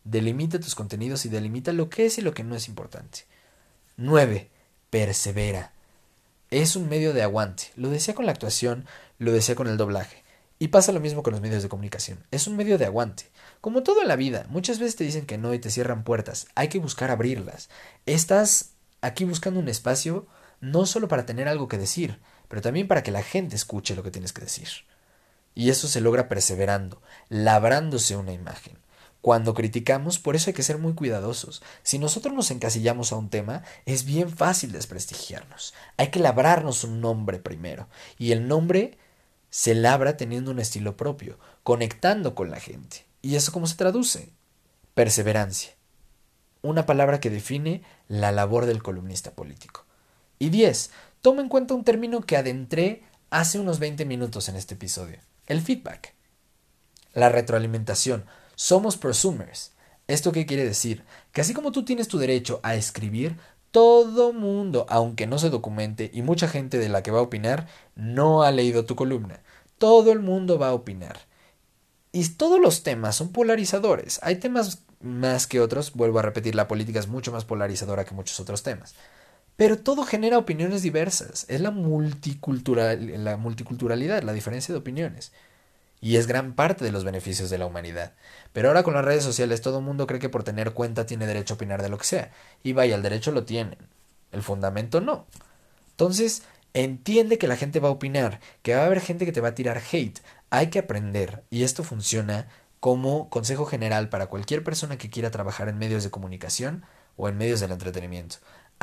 Delimita 0.06 0.60
tus 0.60 0.76
contenidos 0.76 1.26
y 1.26 1.30
delimita 1.30 1.74
lo 1.74 1.90
que 1.90 2.06
es 2.06 2.20
y 2.20 2.22
lo 2.22 2.34
que 2.34 2.44
no 2.44 2.56
es 2.56 2.68
importante. 2.68 3.26
9. 3.98 4.50
Persevera. 4.92 5.72
Es 6.52 6.76
un 6.76 6.88
medio 6.88 7.12
de 7.12 7.24
aguante. 7.24 7.72
Lo 7.76 7.90
decía 7.90 8.14
con 8.14 8.28
la 8.28 8.32
actuación, 8.32 8.86
lo 9.18 9.32
decía 9.32 9.56
con 9.56 9.68
el 9.68 9.78
doblaje. 9.78 10.24
Y 10.60 10.70
pasa 10.70 10.92
lo 10.92 11.00
mismo 11.00 11.24
con 11.24 11.34
los 11.34 11.42
medios 11.42 11.64
de 11.64 11.70
comunicación. 11.70 12.24
Es 12.30 12.46
un 12.46 12.56
medio 12.56 12.78
de 12.78 12.86
aguante. 12.86 13.26
Como 13.62 13.82
todo 13.82 14.04
en 14.04 14.08
la 14.08 14.16
vida, 14.16 14.46
muchas 14.50 14.78
veces 14.78 14.96
te 14.96 15.04
dicen 15.04 15.26
que 15.26 15.40
no 15.40 15.54
y 15.56 15.60
te 15.60 15.72
cierran 15.72 16.04
puertas. 16.04 16.48
Hay 16.54 16.70
que 16.70 16.80
buscar 16.80 17.10
abrirlas. 17.10 17.68
Estás 18.06 18.74
aquí 19.02 19.26
buscando 19.26 19.60
un 19.60 19.70
espacio 19.70 20.28
no 20.62 20.86
solo 20.86 21.08
para 21.08 21.26
tener 21.26 21.48
algo 21.48 21.68
que 21.68 21.80
decir, 21.80 22.20
pero 22.48 22.62
también 22.62 22.88
para 22.88 23.02
que 23.02 23.12
la 23.12 23.24
gente 23.24 23.56
escuche 23.56 23.96
lo 23.96 24.04
que 24.04 24.12
tienes 24.12 24.34
que 24.34 24.42
decir. 24.42 24.70
Y 25.56 25.72
eso 25.72 25.88
se 25.88 26.00
logra 26.00 26.28
perseverando, 26.28 27.02
labrándose 27.30 28.16
una 28.16 28.34
imagen. 28.34 28.78
Cuando 29.26 29.56
criticamos, 29.56 30.20
por 30.20 30.36
eso 30.36 30.52
hay 30.52 30.54
que 30.54 30.62
ser 30.62 30.78
muy 30.78 30.94
cuidadosos. 30.94 31.64
Si 31.82 31.98
nosotros 31.98 32.36
nos 32.36 32.52
encasillamos 32.52 33.12
a 33.12 33.16
un 33.16 33.32
tema, 33.32 33.64
es 33.88 34.06
bien 34.06 34.30
fácil 34.30 34.72
desprestigiarnos. 34.72 35.74
Hay 35.98 36.12
que 36.12 36.20
labrarnos 36.20 36.84
un 36.84 37.02
nombre 37.02 37.40
primero. 37.40 37.88
Y 38.20 38.34
el 38.34 38.48
nombre 38.48 39.00
se 39.50 39.74
labra 39.74 40.16
teniendo 40.16 40.52
un 40.52 40.60
estilo 40.60 40.96
propio, 40.96 41.40
conectando 41.64 42.36
con 42.36 42.52
la 42.52 42.60
gente. 42.60 43.08
¿Y 43.24 43.36
eso 43.36 43.52
cómo 43.52 43.66
se 43.66 43.78
traduce? 43.78 44.30
Perseverancia. 44.94 45.72
Una 46.62 46.86
palabra 46.86 47.20
que 47.20 47.32
define 47.32 47.82
la 48.08 48.32
labor 48.32 48.68
del 48.68 48.84
columnista 48.84 49.32
político. 49.32 49.88
Y 50.38 50.50
10. 50.50 50.92
Toma 51.22 51.42
en 51.42 51.50
cuenta 51.50 51.74
un 51.74 51.84
término 51.84 52.22
que 52.22 52.38
adentré 52.38 53.02
hace 53.32 53.58
unos 53.58 53.80
20 53.80 54.06
minutos 54.06 54.50
en 54.50 54.56
este 54.56 54.76
episodio. 54.76 55.18
El 55.48 55.64
feedback. 55.64 56.14
La 57.16 57.30
retroalimentación 57.30 58.26
somos 58.56 58.98
prosumers. 58.98 59.74
¿Esto 60.08 60.32
qué 60.32 60.46
quiere 60.46 60.66
decir? 60.66 61.04
Que 61.32 61.42
así 61.42 61.54
como 61.54 61.72
tú 61.72 61.84
tienes 61.84 62.08
tu 62.08 62.18
derecho 62.18 62.60
a 62.64 62.76
escribir, 62.76 63.38
todo 63.72 64.32
mundo, 64.34 64.86
aunque 64.90 65.28
no 65.28 65.38
se 65.38 65.50
documente, 65.50 66.10
y 66.14 66.22
mucha 66.22 66.48
gente 66.48 66.78
de 66.78 66.90
la 66.90 67.04
que 67.04 67.12
va 67.12 67.20
a 67.20 67.24
opinar, 67.24 67.68
no 67.96 68.44
ha 68.44 68.52
leído 68.52 68.86
tu 68.86 68.96
columna. 68.96 69.42
Todo 69.78 70.12
el 70.12 70.20
mundo 70.20 70.58
va 70.58 70.70
a 70.70 70.74
opinar. 70.74 71.18
Y 72.12 72.28
todos 72.30 72.62
los 72.62 72.84
temas 72.84 73.18
son 73.18 73.34
polarizadores. 73.34 74.20
Hay 74.24 74.38
temas 74.38 74.84
más 75.02 75.48
que 75.48 75.60
otros. 75.60 75.92
Vuelvo 75.94 76.20
a 76.20 76.22
repetir, 76.22 76.56
la 76.56 76.68
política 76.70 77.00
es 77.00 77.08
mucho 77.08 77.34
más 77.34 77.44
polarizadora 77.44 78.06
que 78.06 78.16
muchos 78.16 78.40
otros 78.40 78.64
temas. 78.64 78.96
Pero 79.58 79.78
todo 79.78 80.04
genera 80.04 80.38
opiniones 80.38 80.82
diversas. 80.82 81.46
Es 81.50 81.60
la, 81.60 81.72
multicultural, 81.72 83.24
la 83.24 83.36
multiculturalidad, 83.36 84.24
la 84.24 84.34
diferencia 84.34 84.74
de 84.74 84.80
opiniones 84.80 85.34
y 86.06 86.18
es 86.18 86.28
gran 86.28 86.54
parte 86.54 86.86
de 86.86 86.92
los 86.92 87.04
beneficios 87.04 87.50
de 87.50 87.58
la 87.58 87.66
humanidad. 87.66 88.14
Pero 88.54 88.68
ahora 88.68 88.84
con 88.84 88.94
las 88.94 89.04
redes 89.04 89.24
sociales 89.24 89.62
todo 89.62 89.80
el 89.80 89.86
mundo 89.86 90.06
cree 90.06 90.20
que 90.20 90.30
por 90.30 90.44
tener 90.44 90.74
cuenta 90.74 91.08
tiene 91.08 91.26
derecho 91.26 91.56
a 91.56 91.58
opinar 91.58 91.82
de 91.82 91.90
lo 91.90 91.98
que 91.98 92.06
sea. 92.06 92.32
Y 92.62 92.74
vaya, 92.74 92.94
el 92.94 93.02
derecho 93.02 93.32
lo 93.32 93.44
tienen. 93.44 93.80
El 94.32 94.44
fundamento 94.44 95.02
no. 95.02 95.26
Entonces, 95.90 96.44
entiende 96.76 97.40
que 97.40 97.48
la 97.48 97.58
gente 97.58 97.80
va 97.80 97.88
a 97.88 97.92
opinar, 97.92 98.40
que 98.62 98.76
va 98.76 98.84
a 98.84 98.86
haber 98.86 99.02
gente 99.02 99.26
que 99.26 99.32
te 99.32 99.42
va 99.42 99.48
a 99.48 99.56
tirar 99.56 99.82
hate. 99.92 100.20
Hay 100.52 100.68
que 100.68 100.78
aprender. 100.78 101.44
Y 101.50 101.64
esto 101.64 101.84
funciona 101.84 102.50
como 102.80 103.28
consejo 103.32 103.66
general 103.66 104.08
para 104.10 104.28
cualquier 104.28 104.64
persona 104.64 105.00
que 105.00 105.10
quiera 105.10 105.32
trabajar 105.32 105.70
en 105.70 105.80
medios 105.80 106.04
de 106.04 106.12
comunicación 106.12 106.86
o 107.18 107.30
en 107.30 107.38
medios 107.40 107.62
del 107.62 107.72
entretenimiento. 107.72 108.36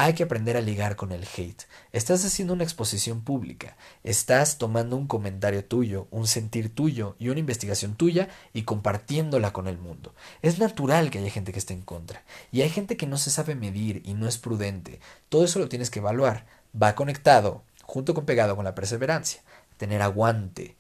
Hay 0.03 0.15
que 0.15 0.25
aprender 0.25 0.57
a 0.57 0.61
ligar 0.61 0.97
con 0.97 1.13
el 1.13 1.23
hate. 1.23 1.63
Estás 1.93 2.25
haciendo 2.25 2.55
una 2.55 2.65
exposición 2.65 3.21
pública. 3.21 3.77
Estás 4.03 4.59
tomando 4.59 4.97
un 4.97 5.07
comentario 5.07 5.65
tuyo, 5.65 6.09
un 6.11 6.27
sentir 6.27 6.75
tuyo 6.75 7.15
y 7.21 7.29
una 7.29 7.39
investigación 7.39 7.95
tuya 7.95 8.29
y 8.53 8.63
compartiéndola 8.63 9.53
con 9.53 9.69
el 9.69 9.79
mundo. 9.79 10.13
Es 10.43 10.59
natural 10.59 11.09
que 11.09 11.21
haya 11.21 11.31
gente 11.31 11.53
que 11.53 11.61
esté 11.61 11.75
en 11.75 11.83
contra. 11.83 12.25
Y 12.51 12.63
hay 12.63 12.69
gente 12.69 12.97
que 12.97 13.07
no 13.07 13.17
se 13.17 13.31
sabe 13.31 13.55
medir 13.55 14.03
y 14.05 14.15
no 14.15 14.27
es 14.27 14.39
prudente. 14.39 14.99
Todo 15.29 15.45
eso 15.45 15.61
lo 15.61 15.69
tienes 15.69 15.89
que 15.89 16.01
evaluar. 16.01 16.47
Va 16.75 16.97
conectado, 16.97 17.63
junto 17.85 18.13
con 18.13 18.27
pegado 18.27 18.57
con 18.57 18.65
la 18.65 18.75
perseverancia. 18.75 19.43
Tener 19.77 20.03
aguante. 20.03 20.75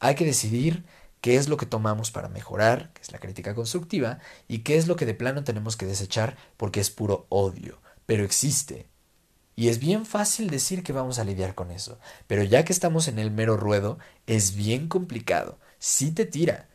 Hay 0.00 0.14
que 0.14 0.24
decidir 0.24 0.82
qué 1.20 1.36
es 1.36 1.46
lo 1.46 1.58
que 1.58 1.66
tomamos 1.66 2.10
para 2.10 2.30
mejorar, 2.30 2.90
que 2.94 3.02
es 3.02 3.12
la 3.12 3.18
crítica 3.18 3.54
constructiva, 3.54 4.20
y 4.48 4.60
qué 4.60 4.78
es 4.78 4.86
lo 4.86 4.96
que 4.96 5.04
de 5.04 5.12
plano 5.12 5.44
tenemos 5.44 5.76
que 5.76 5.84
desechar 5.84 6.38
porque 6.56 6.80
es 6.80 6.88
puro 6.88 7.26
odio 7.28 7.82
pero 8.12 8.24
existe. 8.24 8.90
Y 9.56 9.70
es 9.70 9.78
bien 9.78 10.04
fácil 10.04 10.50
decir 10.50 10.82
que 10.82 10.92
vamos 10.92 11.18
a 11.18 11.24
lidiar 11.24 11.54
con 11.54 11.70
eso, 11.70 11.98
pero 12.26 12.42
ya 12.42 12.62
que 12.62 12.74
estamos 12.74 13.08
en 13.08 13.18
el 13.18 13.30
mero 13.30 13.56
ruedo, 13.56 13.98
es 14.26 14.54
bien 14.54 14.86
complicado. 14.86 15.58
Sí 15.78 16.10
te 16.10 16.26
tira. 16.26 16.68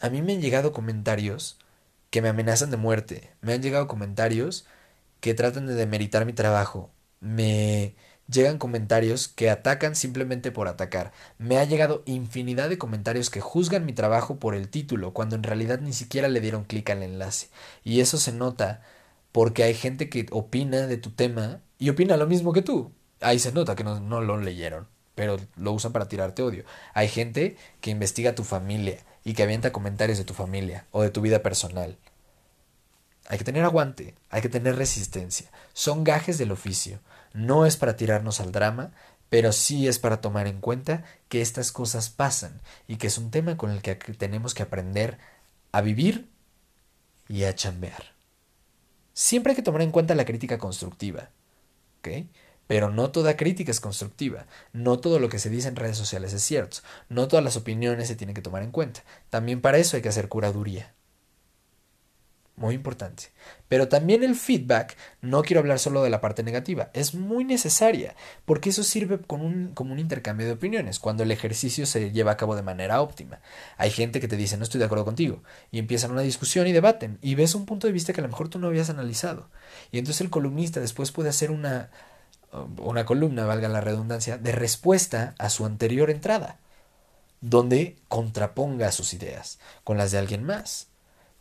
A 0.00 0.08
mí 0.10 0.20
me 0.20 0.32
han 0.32 0.40
llegado 0.40 0.72
comentarios 0.72 1.60
que 2.10 2.22
me 2.22 2.28
amenazan 2.28 2.72
de 2.72 2.76
muerte, 2.76 3.30
me 3.40 3.52
han 3.52 3.62
llegado 3.62 3.86
comentarios 3.86 4.66
que 5.20 5.32
tratan 5.32 5.68
de 5.68 5.74
demeritar 5.74 6.26
mi 6.26 6.32
trabajo, 6.32 6.90
me 7.20 7.94
llegan 8.26 8.58
comentarios 8.58 9.28
que 9.28 9.48
atacan 9.48 9.94
simplemente 9.94 10.50
por 10.50 10.66
atacar. 10.66 11.12
Me 11.38 11.58
ha 11.58 11.64
llegado 11.64 12.02
infinidad 12.04 12.68
de 12.68 12.78
comentarios 12.78 13.30
que 13.30 13.40
juzgan 13.40 13.86
mi 13.86 13.92
trabajo 13.92 14.40
por 14.40 14.56
el 14.56 14.68
título, 14.70 15.12
cuando 15.12 15.36
en 15.36 15.44
realidad 15.44 15.78
ni 15.80 15.92
siquiera 15.92 16.26
le 16.26 16.40
dieron 16.40 16.64
clic 16.64 16.90
al 16.90 17.04
enlace. 17.04 17.46
Y 17.84 18.00
eso 18.00 18.18
se 18.18 18.32
nota 18.32 18.82
porque 19.32 19.62
hay 19.62 19.74
gente 19.74 20.08
que 20.08 20.26
opina 20.30 20.86
de 20.86 20.96
tu 20.96 21.10
tema 21.10 21.60
y 21.78 21.90
opina 21.90 22.16
lo 22.16 22.26
mismo 22.26 22.52
que 22.52 22.62
tú. 22.62 22.92
Ahí 23.20 23.38
se 23.38 23.52
nota 23.52 23.76
que 23.76 23.84
no, 23.84 24.00
no, 24.00 24.20
lo 24.20 24.38
leyeron, 24.38 24.88
pero 25.14 25.38
lo 25.56 25.72
usan 25.72 25.92
para 25.92 26.08
tirarte 26.08 26.42
odio. 26.42 26.64
Hay 26.94 27.08
gente 27.08 27.56
que 27.80 27.90
investiga 27.90 28.34
tu 28.34 28.44
familia 28.44 28.98
y 29.24 29.34
que 29.34 29.42
avienta 29.42 29.72
comentarios 29.72 30.18
de 30.18 30.24
tu 30.24 30.34
familia 30.34 30.86
o 30.90 31.02
de 31.02 31.10
tu 31.10 31.20
vida 31.20 31.42
personal. 31.42 31.96
Hay 33.28 33.38
que 33.38 33.44
tener 33.44 33.64
aguante, 33.64 34.14
hay 34.30 34.42
que 34.42 34.48
tener 34.48 34.76
resistencia. 34.76 35.50
Son 35.72 36.02
gajes 36.02 36.38
del 36.38 36.50
oficio. 36.50 36.98
No 37.32 37.64
es 37.64 37.76
para 37.76 37.96
tirarnos 37.96 38.40
al 38.40 38.50
drama, 38.50 38.90
pero 39.28 39.52
sí 39.52 39.86
es 39.86 40.00
para 40.00 40.20
tomar 40.20 40.48
en 40.48 40.60
cuenta 40.60 41.04
que 41.28 41.40
estas 41.40 41.70
cosas 41.70 42.10
pasan 42.10 42.60
y 42.88 42.96
que 42.96 43.06
es 43.06 43.18
un 43.18 43.30
tema 43.30 43.56
con 43.56 43.70
el 43.70 43.82
que 43.82 43.94
tenemos 43.94 44.54
que 44.54 44.64
aprender 44.64 45.18
a 45.70 45.80
vivir 45.80 46.28
y 47.28 47.44
a 47.44 47.54
chambear. 47.54 48.19
Siempre 49.20 49.50
hay 49.52 49.56
que 49.56 49.62
tomar 49.62 49.82
en 49.82 49.90
cuenta 49.90 50.14
la 50.14 50.24
crítica 50.24 50.56
constructiva. 50.56 51.28
¿Ok? 51.98 52.24
Pero 52.66 52.88
no 52.88 53.10
toda 53.10 53.36
crítica 53.36 53.70
es 53.70 53.78
constructiva. 53.78 54.46
No 54.72 54.98
todo 54.98 55.18
lo 55.18 55.28
que 55.28 55.38
se 55.38 55.50
dice 55.50 55.68
en 55.68 55.76
redes 55.76 55.98
sociales 55.98 56.32
es 56.32 56.40
cierto. 56.40 56.78
No 57.10 57.28
todas 57.28 57.44
las 57.44 57.54
opiniones 57.54 58.08
se 58.08 58.16
tienen 58.16 58.34
que 58.34 58.40
tomar 58.40 58.62
en 58.62 58.70
cuenta. 58.70 59.04
También 59.28 59.60
para 59.60 59.76
eso 59.76 59.96
hay 59.96 60.02
que 60.02 60.08
hacer 60.08 60.30
curaduría 60.30 60.94
muy 62.60 62.74
importante. 62.74 63.30
Pero 63.68 63.88
también 63.88 64.22
el 64.22 64.36
feedback, 64.36 64.96
no 65.22 65.42
quiero 65.42 65.60
hablar 65.60 65.78
solo 65.78 66.02
de 66.02 66.10
la 66.10 66.20
parte 66.20 66.42
negativa, 66.42 66.90
es 66.92 67.14
muy 67.14 67.42
necesaria, 67.42 68.14
porque 68.44 68.68
eso 68.68 68.84
sirve 68.84 69.18
como 69.18 69.46
un, 69.46 69.68
como 69.74 69.92
un 69.92 69.98
intercambio 69.98 70.46
de 70.46 70.52
opiniones, 70.52 70.98
cuando 70.98 71.22
el 71.22 71.32
ejercicio 71.32 71.86
se 71.86 72.12
lleva 72.12 72.32
a 72.32 72.36
cabo 72.36 72.56
de 72.56 72.62
manera 72.62 73.00
óptima. 73.00 73.40
Hay 73.78 73.90
gente 73.90 74.20
que 74.20 74.28
te 74.28 74.36
dice, 74.36 74.58
no 74.58 74.64
estoy 74.64 74.78
de 74.78 74.84
acuerdo 74.84 75.06
contigo, 75.06 75.42
y 75.72 75.78
empiezan 75.78 76.10
una 76.10 76.20
discusión 76.20 76.66
y 76.66 76.72
debaten, 76.72 77.18
y 77.22 77.34
ves 77.34 77.54
un 77.54 77.64
punto 77.64 77.86
de 77.86 77.94
vista 77.94 78.12
que 78.12 78.20
a 78.20 78.24
lo 78.24 78.28
mejor 78.28 78.50
tú 78.50 78.58
no 78.58 78.66
habías 78.66 78.90
analizado. 78.90 79.48
Y 79.90 79.98
entonces 79.98 80.20
el 80.20 80.30
columnista 80.30 80.80
después 80.80 81.12
puede 81.12 81.30
hacer 81.30 81.50
una, 81.50 81.90
una 82.76 83.06
columna, 83.06 83.46
valga 83.46 83.68
la 83.68 83.80
redundancia, 83.80 84.36
de 84.36 84.52
respuesta 84.52 85.34
a 85.38 85.48
su 85.48 85.64
anterior 85.64 86.10
entrada, 86.10 86.58
donde 87.40 87.96
contraponga 88.08 88.92
sus 88.92 89.14
ideas 89.14 89.58
con 89.82 89.96
las 89.96 90.10
de 90.10 90.18
alguien 90.18 90.44
más 90.44 90.89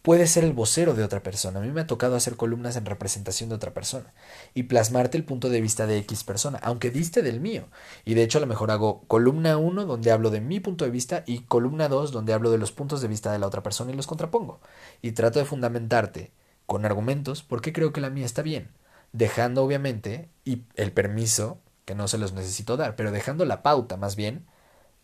puede 0.01 0.27
ser 0.27 0.43
el 0.43 0.53
vocero 0.53 0.93
de 0.93 1.03
otra 1.03 1.21
persona. 1.21 1.59
A 1.59 1.61
mí 1.61 1.71
me 1.71 1.81
ha 1.81 1.87
tocado 1.87 2.15
hacer 2.15 2.35
columnas 2.35 2.75
en 2.75 2.85
representación 2.85 3.49
de 3.49 3.55
otra 3.55 3.73
persona 3.73 4.13
y 4.53 4.63
plasmarte 4.63 5.17
el 5.17 5.25
punto 5.25 5.49
de 5.49 5.61
vista 5.61 5.87
de 5.87 5.97
X 5.97 6.23
persona, 6.23 6.59
aunque 6.61 6.91
diste 6.91 7.21
del 7.21 7.39
mío. 7.41 7.67
Y 8.05 8.13
de 8.13 8.23
hecho 8.23 8.37
a 8.37 8.41
lo 8.41 8.47
mejor 8.47 8.71
hago 8.71 9.01
columna 9.07 9.57
1 9.57 9.85
donde 9.85 10.11
hablo 10.11 10.29
de 10.29 10.41
mi 10.41 10.59
punto 10.59 10.85
de 10.85 10.91
vista 10.91 11.23
y 11.25 11.39
columna 11.41 11.87
2 11.89 12.11
donde 12.11 12.33
hablo 12.33 12.51
de 12.51 12.57
los 12.57 12.71
puntos 12.71 13.01
de 13.01 13.07
vista 13.07 13.31
de 13.31 13.39
la 13.39 13.47
otra 13.47 13.63
persona 13.63 13.91
y 13.91 13.95
los 13.95 14.07
contrapongo. 14.07 14.61
Y 15.01 15.11
trato 15.11 15.39
de 15.39 15.45
fundamentarte 15.45 16.31
con 16.65 16.85
argumentos 16.85 17.43
porque 17.43 17.73
creo 17.73 17.91
que 17.93 18.01
la 18.01 18.09
mía 18.09 18.25
está 18.25 18.41
bien, 18.41 18.71
dejando 19.11 19.63
obviamente 19.63 20.29
y 20.45 20.63
el 20.75 20.91
permiso, 20.91 21.59
que 21.85 21.95
no 21.95 22.07
se 22.07 22.19
los 22.19 22.33
necesito 22.33 22.77
dar, 22.77 22.95
pero 22.95 23.11
dejando 23.11 23.45
la 23.45 23.63
pauta 23.63 23.97
más 23.97 24.15
bien 24.15 24.45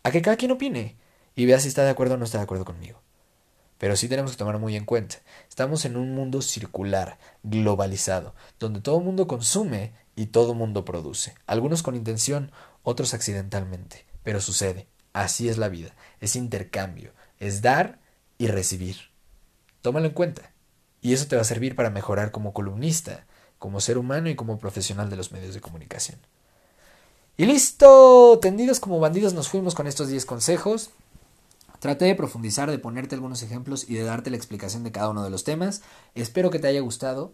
a 0.04 0.12
que 0.12 0.22
cada 0.22 0.36
quien 0.36 0.52
opine 0.52 0.96
y 1.34 1.46
vea 1.46 1.58
si 1.58 1.68
está 1.68 1.82
de 1.82 1.90
acuerdo 1.90 2.14
o 2.14 2.16
no 2.16 2.24
está 2.24 2.38
de 2.38 2.44
acuerdo 2.44 2.64
conmigo. 2.64 3.02
Pero 3.78 3.96
sí 3.96 4.08
tenemos 4.08 4.32
que 4.32 4.36
tomar 4.38 4.58
muy 4.58 4.76
en 4.76 4.84
cuenta. 4.84 5.16
Estamos 5.48 5.84
en 5.84 5.96
un 5.96 6.14
mundo 6.14 6.42
circular, 6.42 7.18
globalizado, 7.42 8.34
donde 8.58 8.80
todo 8.80 8.98
el 8.98 9.04
mundo 9.04 9.26
consume 9.26 9.92
y 10.14 10.26
todo 10.26 10.52
el 10.52 10.58
mundo 10.58 10.84
produce. 10.84 11.34
Algunos 11.46 11.82
con 11.82 11.94
intención, 11.94 12.52
otros 12.82 13.12
accidentalmente. 13.14 14.06
Pero 14.22 14.40
sucede. 14.40 14.88
Así 15.12 15.48
es 15.48 15.58
la 15.58 15.68
vida. 15.68 15.94
Es 16.20 16.36
intercambio. 16.36 17.12
Es 17.38 17.62
dar 17.62 18.00
y 18.38 18.48
recibir. 18.48 18.96
Tómalo 19.82 20.06
en 20.06 20.12
cuenta. 20.12 20.52
Y 21.00 21.12
eso 21.12 21.26
te 21.26 21.36
va 21.36 21.42
a 21.42 21.44
servir 21.44 21.76
para 21.76 21.90
mejorar 21.90 22.32
como 22.32 22.52
columnista, 22.52 23.26
como 23.58 23.80
ser 23.80 23.98
humano 23.98 24.28
y 24.28 24.34
como 24.34 24.58
profesional 24.58 25.10
de 25.10 25.16
los 25.16 25.32
medios 25.32 25.54
de 25.54 25.60
comunicación. 25.60 26.18
Y 27.36 27.44
listo, 27.44 28.38
tendidos 28.40 28.80
como 28.80 28.98
bandidos 28.98 29.34
nos 29.34 29.48
fuimos 29.48 29.74
con 29.74 29.86
estos 29.86 30.08
10 30.08 30.24
consejos. 30.24 30.90
Traté 31.78 32.06
de 32.06 32.14
profundizar, 32.14 32.70
de 32.70 32.78
ponerte 32.78 33.14
algunos 33.14 33.42
ejemplos 33.42 33.88
y 33.88 33.94
de 33.94 34.04
darte 34.04 34.30
la 34.30 34.36
explicación 34.36 34.84
de 34.84 34.92
cada 34.92 35.10
uno 35.10 35.22
de 35.22 35.30
los 35.30 35.44
temas. 35.44 35.82
Espero 36.14 36.50
que 36.50 36.58
te 36.58 36.68
haya 36.68 36.80
gustado. 36.80 37.32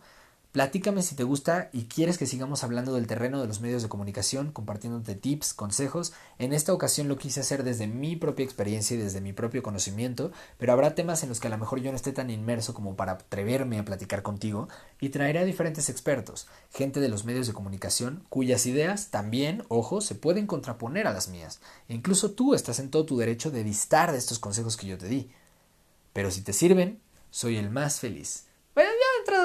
Platícame 0.53 1.03
si 1.03 1.15
te 1.15 1.25
gusta 1.25 1.71
y 1.73 1.85
quieres 1.85 2.19
que 2.19 2.27
sigamos 2.27 2.63
hablando 2.63 2.93
del 2.93 3.07
terreno 3.07 3.41
de 3.41 3.47
los 3.47 3.63
medios 3.63 3.83
de 3.83 3.89
comunicación, 3.89 4.53
compartiéndote 4.53 5.15
tips, 5.15 5.55
consejos. 5.55 6.13
En 6.39 6.53
esta 6.53 6.75
ocasión 6.75 7.09
lo 7.09 7.17
quise 7.17 7.41
hacer 7.41 7.65
desde 7.65 7.87
mi 7.87 8.17
propia 8.17 8.45
experiencia 8.45 8.95
y 8.95 9.01
desde 9.01 9.23
mi 9.23 9.33
propio 9.33 9.63
conocimiento, 9.63 10.31
pero 10.59 10.75
habrá 10.75 10.95
temas 10.95 11.23
en 11.23 11.31
los 11.31 11.41
que 11.41 11.47
a 11.47 11.51
lo 11.51 11.57
mejor 11.57 11.81
yo 11.81 11.91
no 11.91 11.97
esté 11.97 12.13
tan 12.13 12.29
inmerso 12.29 12.75
como 12.75 12.97
para 12.97 13.13
atreverme 13.13 13.79
a 13.79 13.85
platicar 13.87 14.21
contigo 14.21 14.69
y 15.01 15.09
traeré 15.09 15.39
a 15.39 15.47
diferentes 15.47 15.89
expertos, 15.89 16.47
gente 16.71 17.01
de 17.01 17.09
los 17.09 17.25
medios 17.25 17.47
de 17.47 17.55
comunicación, 17.55 18.23
cuyas 18.29 18.67
ideas 18.67 19.09
también, 19.09 19.65
ojo, 19.69 20.03
se 20.03 20.17
pueden 20.17 20.47
contraponer 20.47 21.07
a 21.07 21.15
las 21.15 21.29
mías. 21.29 21.63
E 21.89 21.95
incluso 21.95 22.33
tú 22.33 22.53
estás 22.53 22.79
en 22.79 22.91
todo 22.91 23.07
tu 23.07 23.17
derecho 23.17 23.51
de 23.51 23.65
distar 23.65 24.13
de 24.13 24.19
estos 24.19 24.39
consejos 24.39 24.77
que 24.77 24.87
yo 24.87 24.99
te 24.99 25.09
di. 25.09 25.31
Pero 26.13 26.31
si 26.31 26.43
te 26.43 26.53
sirven, 26.53 27.01
soy 27.31 27.57
el 27.57 27.71
más 27.71 28.01
feliz. 28.01 28.52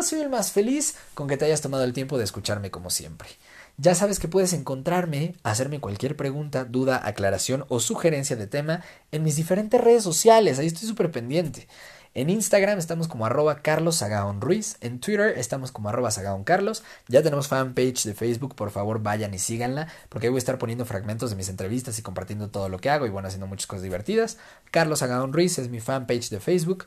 Soy 0.04 0.22
el 0.22 0.30
más 0.30 0.52
feliz 0.52 0.96
con 1.14 1.28
que 1.28 1.38
te 1.38 1.46
hayas 1.46 1.62
tomado 1.62 1.84
el 1.84 1.94
tiempo 1.94 2.18
de 2.18 2.24
escucharme 2.24 2.72
como 2.72 2.90
siempre. 2.90 3.30
Ya 3.78 3.94
sabes 3.94 4.20
que 4.20 4.28
puedes 4.28 4.54
encontrarme, 4.54 5.36
hacerme 5.44 5.80
cualquier 5.80 6.16
pregunta, 6.16 6.66
duda, 6.66 7.02
aclaración 7.04 7.66
o 7.70 7.80
sugerencia 7.80 8.36
de 8.36 8.48
tema 8.48 8.82
en 9.12 9.24
mis 9.24 9.36
diferentes 9.36 9.80
redes 9.80 10.04
sociales. 10.04 10.60
Ahí 10.60 10.68
estoy 10.68 10.88
súper 10.88 11.12
pendiente. 11.12 11.68
En 12.14 12.32
Instagram 12.32 12.80
estamos 12.80 13.08
como 13.08 13.28
arroba 13.28 13.62
Carlos 13.62 14.04
Ruiz. 14.40 14.78
En 14.82 15.00
Twitter 15.00 15.38
estamos 15.38 15.72
como 15.72 15.90
arroba 15.90 16.10
Carlos. 16.44 16.84
Ya 17.08 17.22
tenemos 17.22 17.48
fanpage 17.48 18.06
de 18.06 18.16
Facebook. 18.16 18.56
Por 18.56 18.72
favor, 18.72 19.04
vayan 19.04 19.36
y 19.36 19.40
síganla. 19.40 19.88
Porque 20.10 20.26
ahí 20.26 20.32
voy 20.32 20.38
a 20.38 20.40
estar 20.40 20.58
poniendo 20.58 20.86
fragmentos 20.86 21.30
de 21.30 21.36
mis 21.36 21.50
entrevistas 21.50 22.00
y 22.00 22.02
compartiendo 22.02 22.50
todo 22.50 22.70
lo 22.70 22.80
que 22.80 22.90
hago. 22.90 23.06
Y 23.06 23.10
bueno, 23.10 23.28
haciendo 23.28 23.46
muchas 23.46 23.68
cosas 23.68 23.84
divertidas. 23.84 24.38
Carlos 24.72 25.04
Agaón 25.04 25.34
Ruiz 25.34 25.60
es 25.60 25.70
mi 25.70 25.80
fanpage 25.80 26.30
de 26.30 26.40
Facebook. 26.40 26.86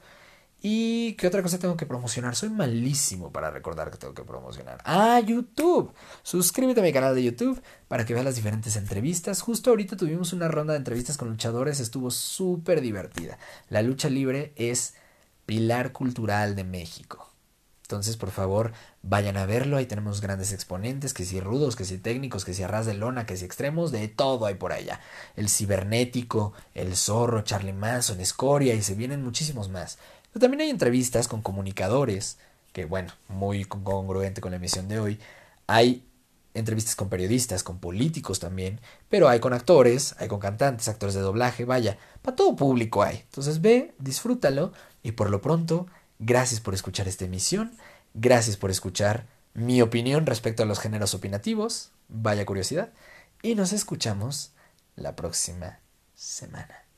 ¿Y 0.62 1.14
qué 1.14 1.26
otra 1.26 1.42
cosa 1.42 1.58
tengo 1.58 1.76
que 1.76 1.86
promocionar? 1.86 2.36
Soy 2.36 2.50
malísimo 2.50 3.32
para 3.32 3.50
recordar 3.50 3.90
que 3.90 3.96
tengo 3.96 4.12
que 4.12 4.24
promocionar. 4.24 4.82
Ah, 4.84 5.18
YouTube. 5.20 5.92
Suscríbete 6.22 6.80
a 6.80 6.82
mi 6.82 6.92
canal 6.92 7.14
de 7.14 7.22
YouTube 7.22 7.62
para 7.88 8.04
que 8.04 8.12
veas 8.12 8.26
las 8.26 8.36
diferentes 8.36 8.76
entrevistas. 8.76 9.40
Justo 9.40 9.70
ahorita 9.70 9.96
tuvimos 9.96 10.34
una 10.34 10.48
ronda 10.48 10.74
de 10.74 10.78
entrevistas 10.78 11.16
con 11.16 11.30
luchadores, 11.30 11.80
estuvo 11.80 12.10
súper 12.10 12.82
divertida. 12.82 13.38
La 13.70 13.80
lucha 13.80 14.10
libre 14.10 14.52
es 14.56 14.94
pilar 15.46 15.92
cultural 15.92 16.54
de 16.54 16.64
México. 16.64 17.30
Entonces, 17.90 18.16
por 18.16 18.30
favor, 18.30 18.72
vayan 19.02 19.36
a 19.36 19.46
verlo. 19.46 19.76
Ahí 19.76 19.86
tenemos 19.86 20.20
grandes 20.20 20.52
exponentes, 20.52 21.12
que 21.12 21.24
si 21.24 21.40
rudos, 21.40 21.74
que 21.74 21.84
si 21.84 21.98
técnicos, 21.98 22.44
que 22.44 22.54
si 22.54 22.62
arras 22.62 22.86
de 22.86 22.94
lona, 22.94 23.26
que 23.26 23.36
si 23.36 23.44
extremos, 23.44 23.90
de 23.90 24.06
todo 24.06 24.46
hay 24.46 24.54
por 24.54 24.72
allá. 24.72 25.00
El 25.34 25.48
cibernético, 25.48 26.52
el 26.74 26.94
zorro, 26.96 27.42
Charlie 27.42 27.72
Manson, 27.72 28.20
Escoria, 28.20 28.74
y 28.74 28.82
se 28.82 28.94
vienen 28.94 29.24
muchísimos 29.24 29.70
más. 29.70 29.98
Pero 30.32 30.40
también 30.40 30.62
hay 30.62 30.70
entrevistas 30.70 31.28
con 31.28 31.42
comunicadores, 31.42 32.38
que 32.72 32.84
bueno, 32.84 33.12
muy 33.28 33.64
congruente 33.64 34.40
con 34.40 34.52
la 34.52 34.56
emisión 34.56 34.88
de 34.88 35.00
hoy. 35.00 35.18
Hay 35.66 36.04
entrevistas 36.54 36.96
con 36.96 37.08
periodistas, 37.08 37.62
con 37.62 37.78
políticos 37.78 38.40
también, 38.40 38.80
pero 39.08 39.28
hay 39.28 39.40
con 39.40 39.52
actores, 39.52 40.14
hay 40.18 40.28
con 40.28 40.40
cantantes, 40.40 40.88
actores 40.88 41.14
de 41.14 41.20
doblaje, 41.20 41.64
vaya, 41.64 41.98
para 42.22 42.36
todo 42.36 42.56
público 42.56 43.02
hay. 43.02 43.18
Entonces 43.18 43.60
ve, 43.60 43.94
disfrútalo 43.98 44.72
y 45.02 45.12
por 45.12 45.30
lo 45.30 45.40
pronto, 45.40 45.86
gracias 46.18 46.60
por 46.60 46.74
escuchar 46.74 47.08
esta 47.08 47.24
emisión, 47.24 47.72
gracias 48.14 48.56
por 48.56 48.70
escuchar 48.70 49.26
mi 49.54 49.82
opinión 49.82 50.26
respecto 50.26 50.62
a 50.62 50.66
los 50.66 50.80
géneros 50.80 51.14
opinativos, 51.14 51.90
vaya 52.08 52.46
curiosidad, 52.46 52.90
y 53.42 53.54
nos 53.54 53.72
escuchamos 53.72 54.52
la 54.96 55.16
próxima 55.16 55.80
semana. 56.14 56.89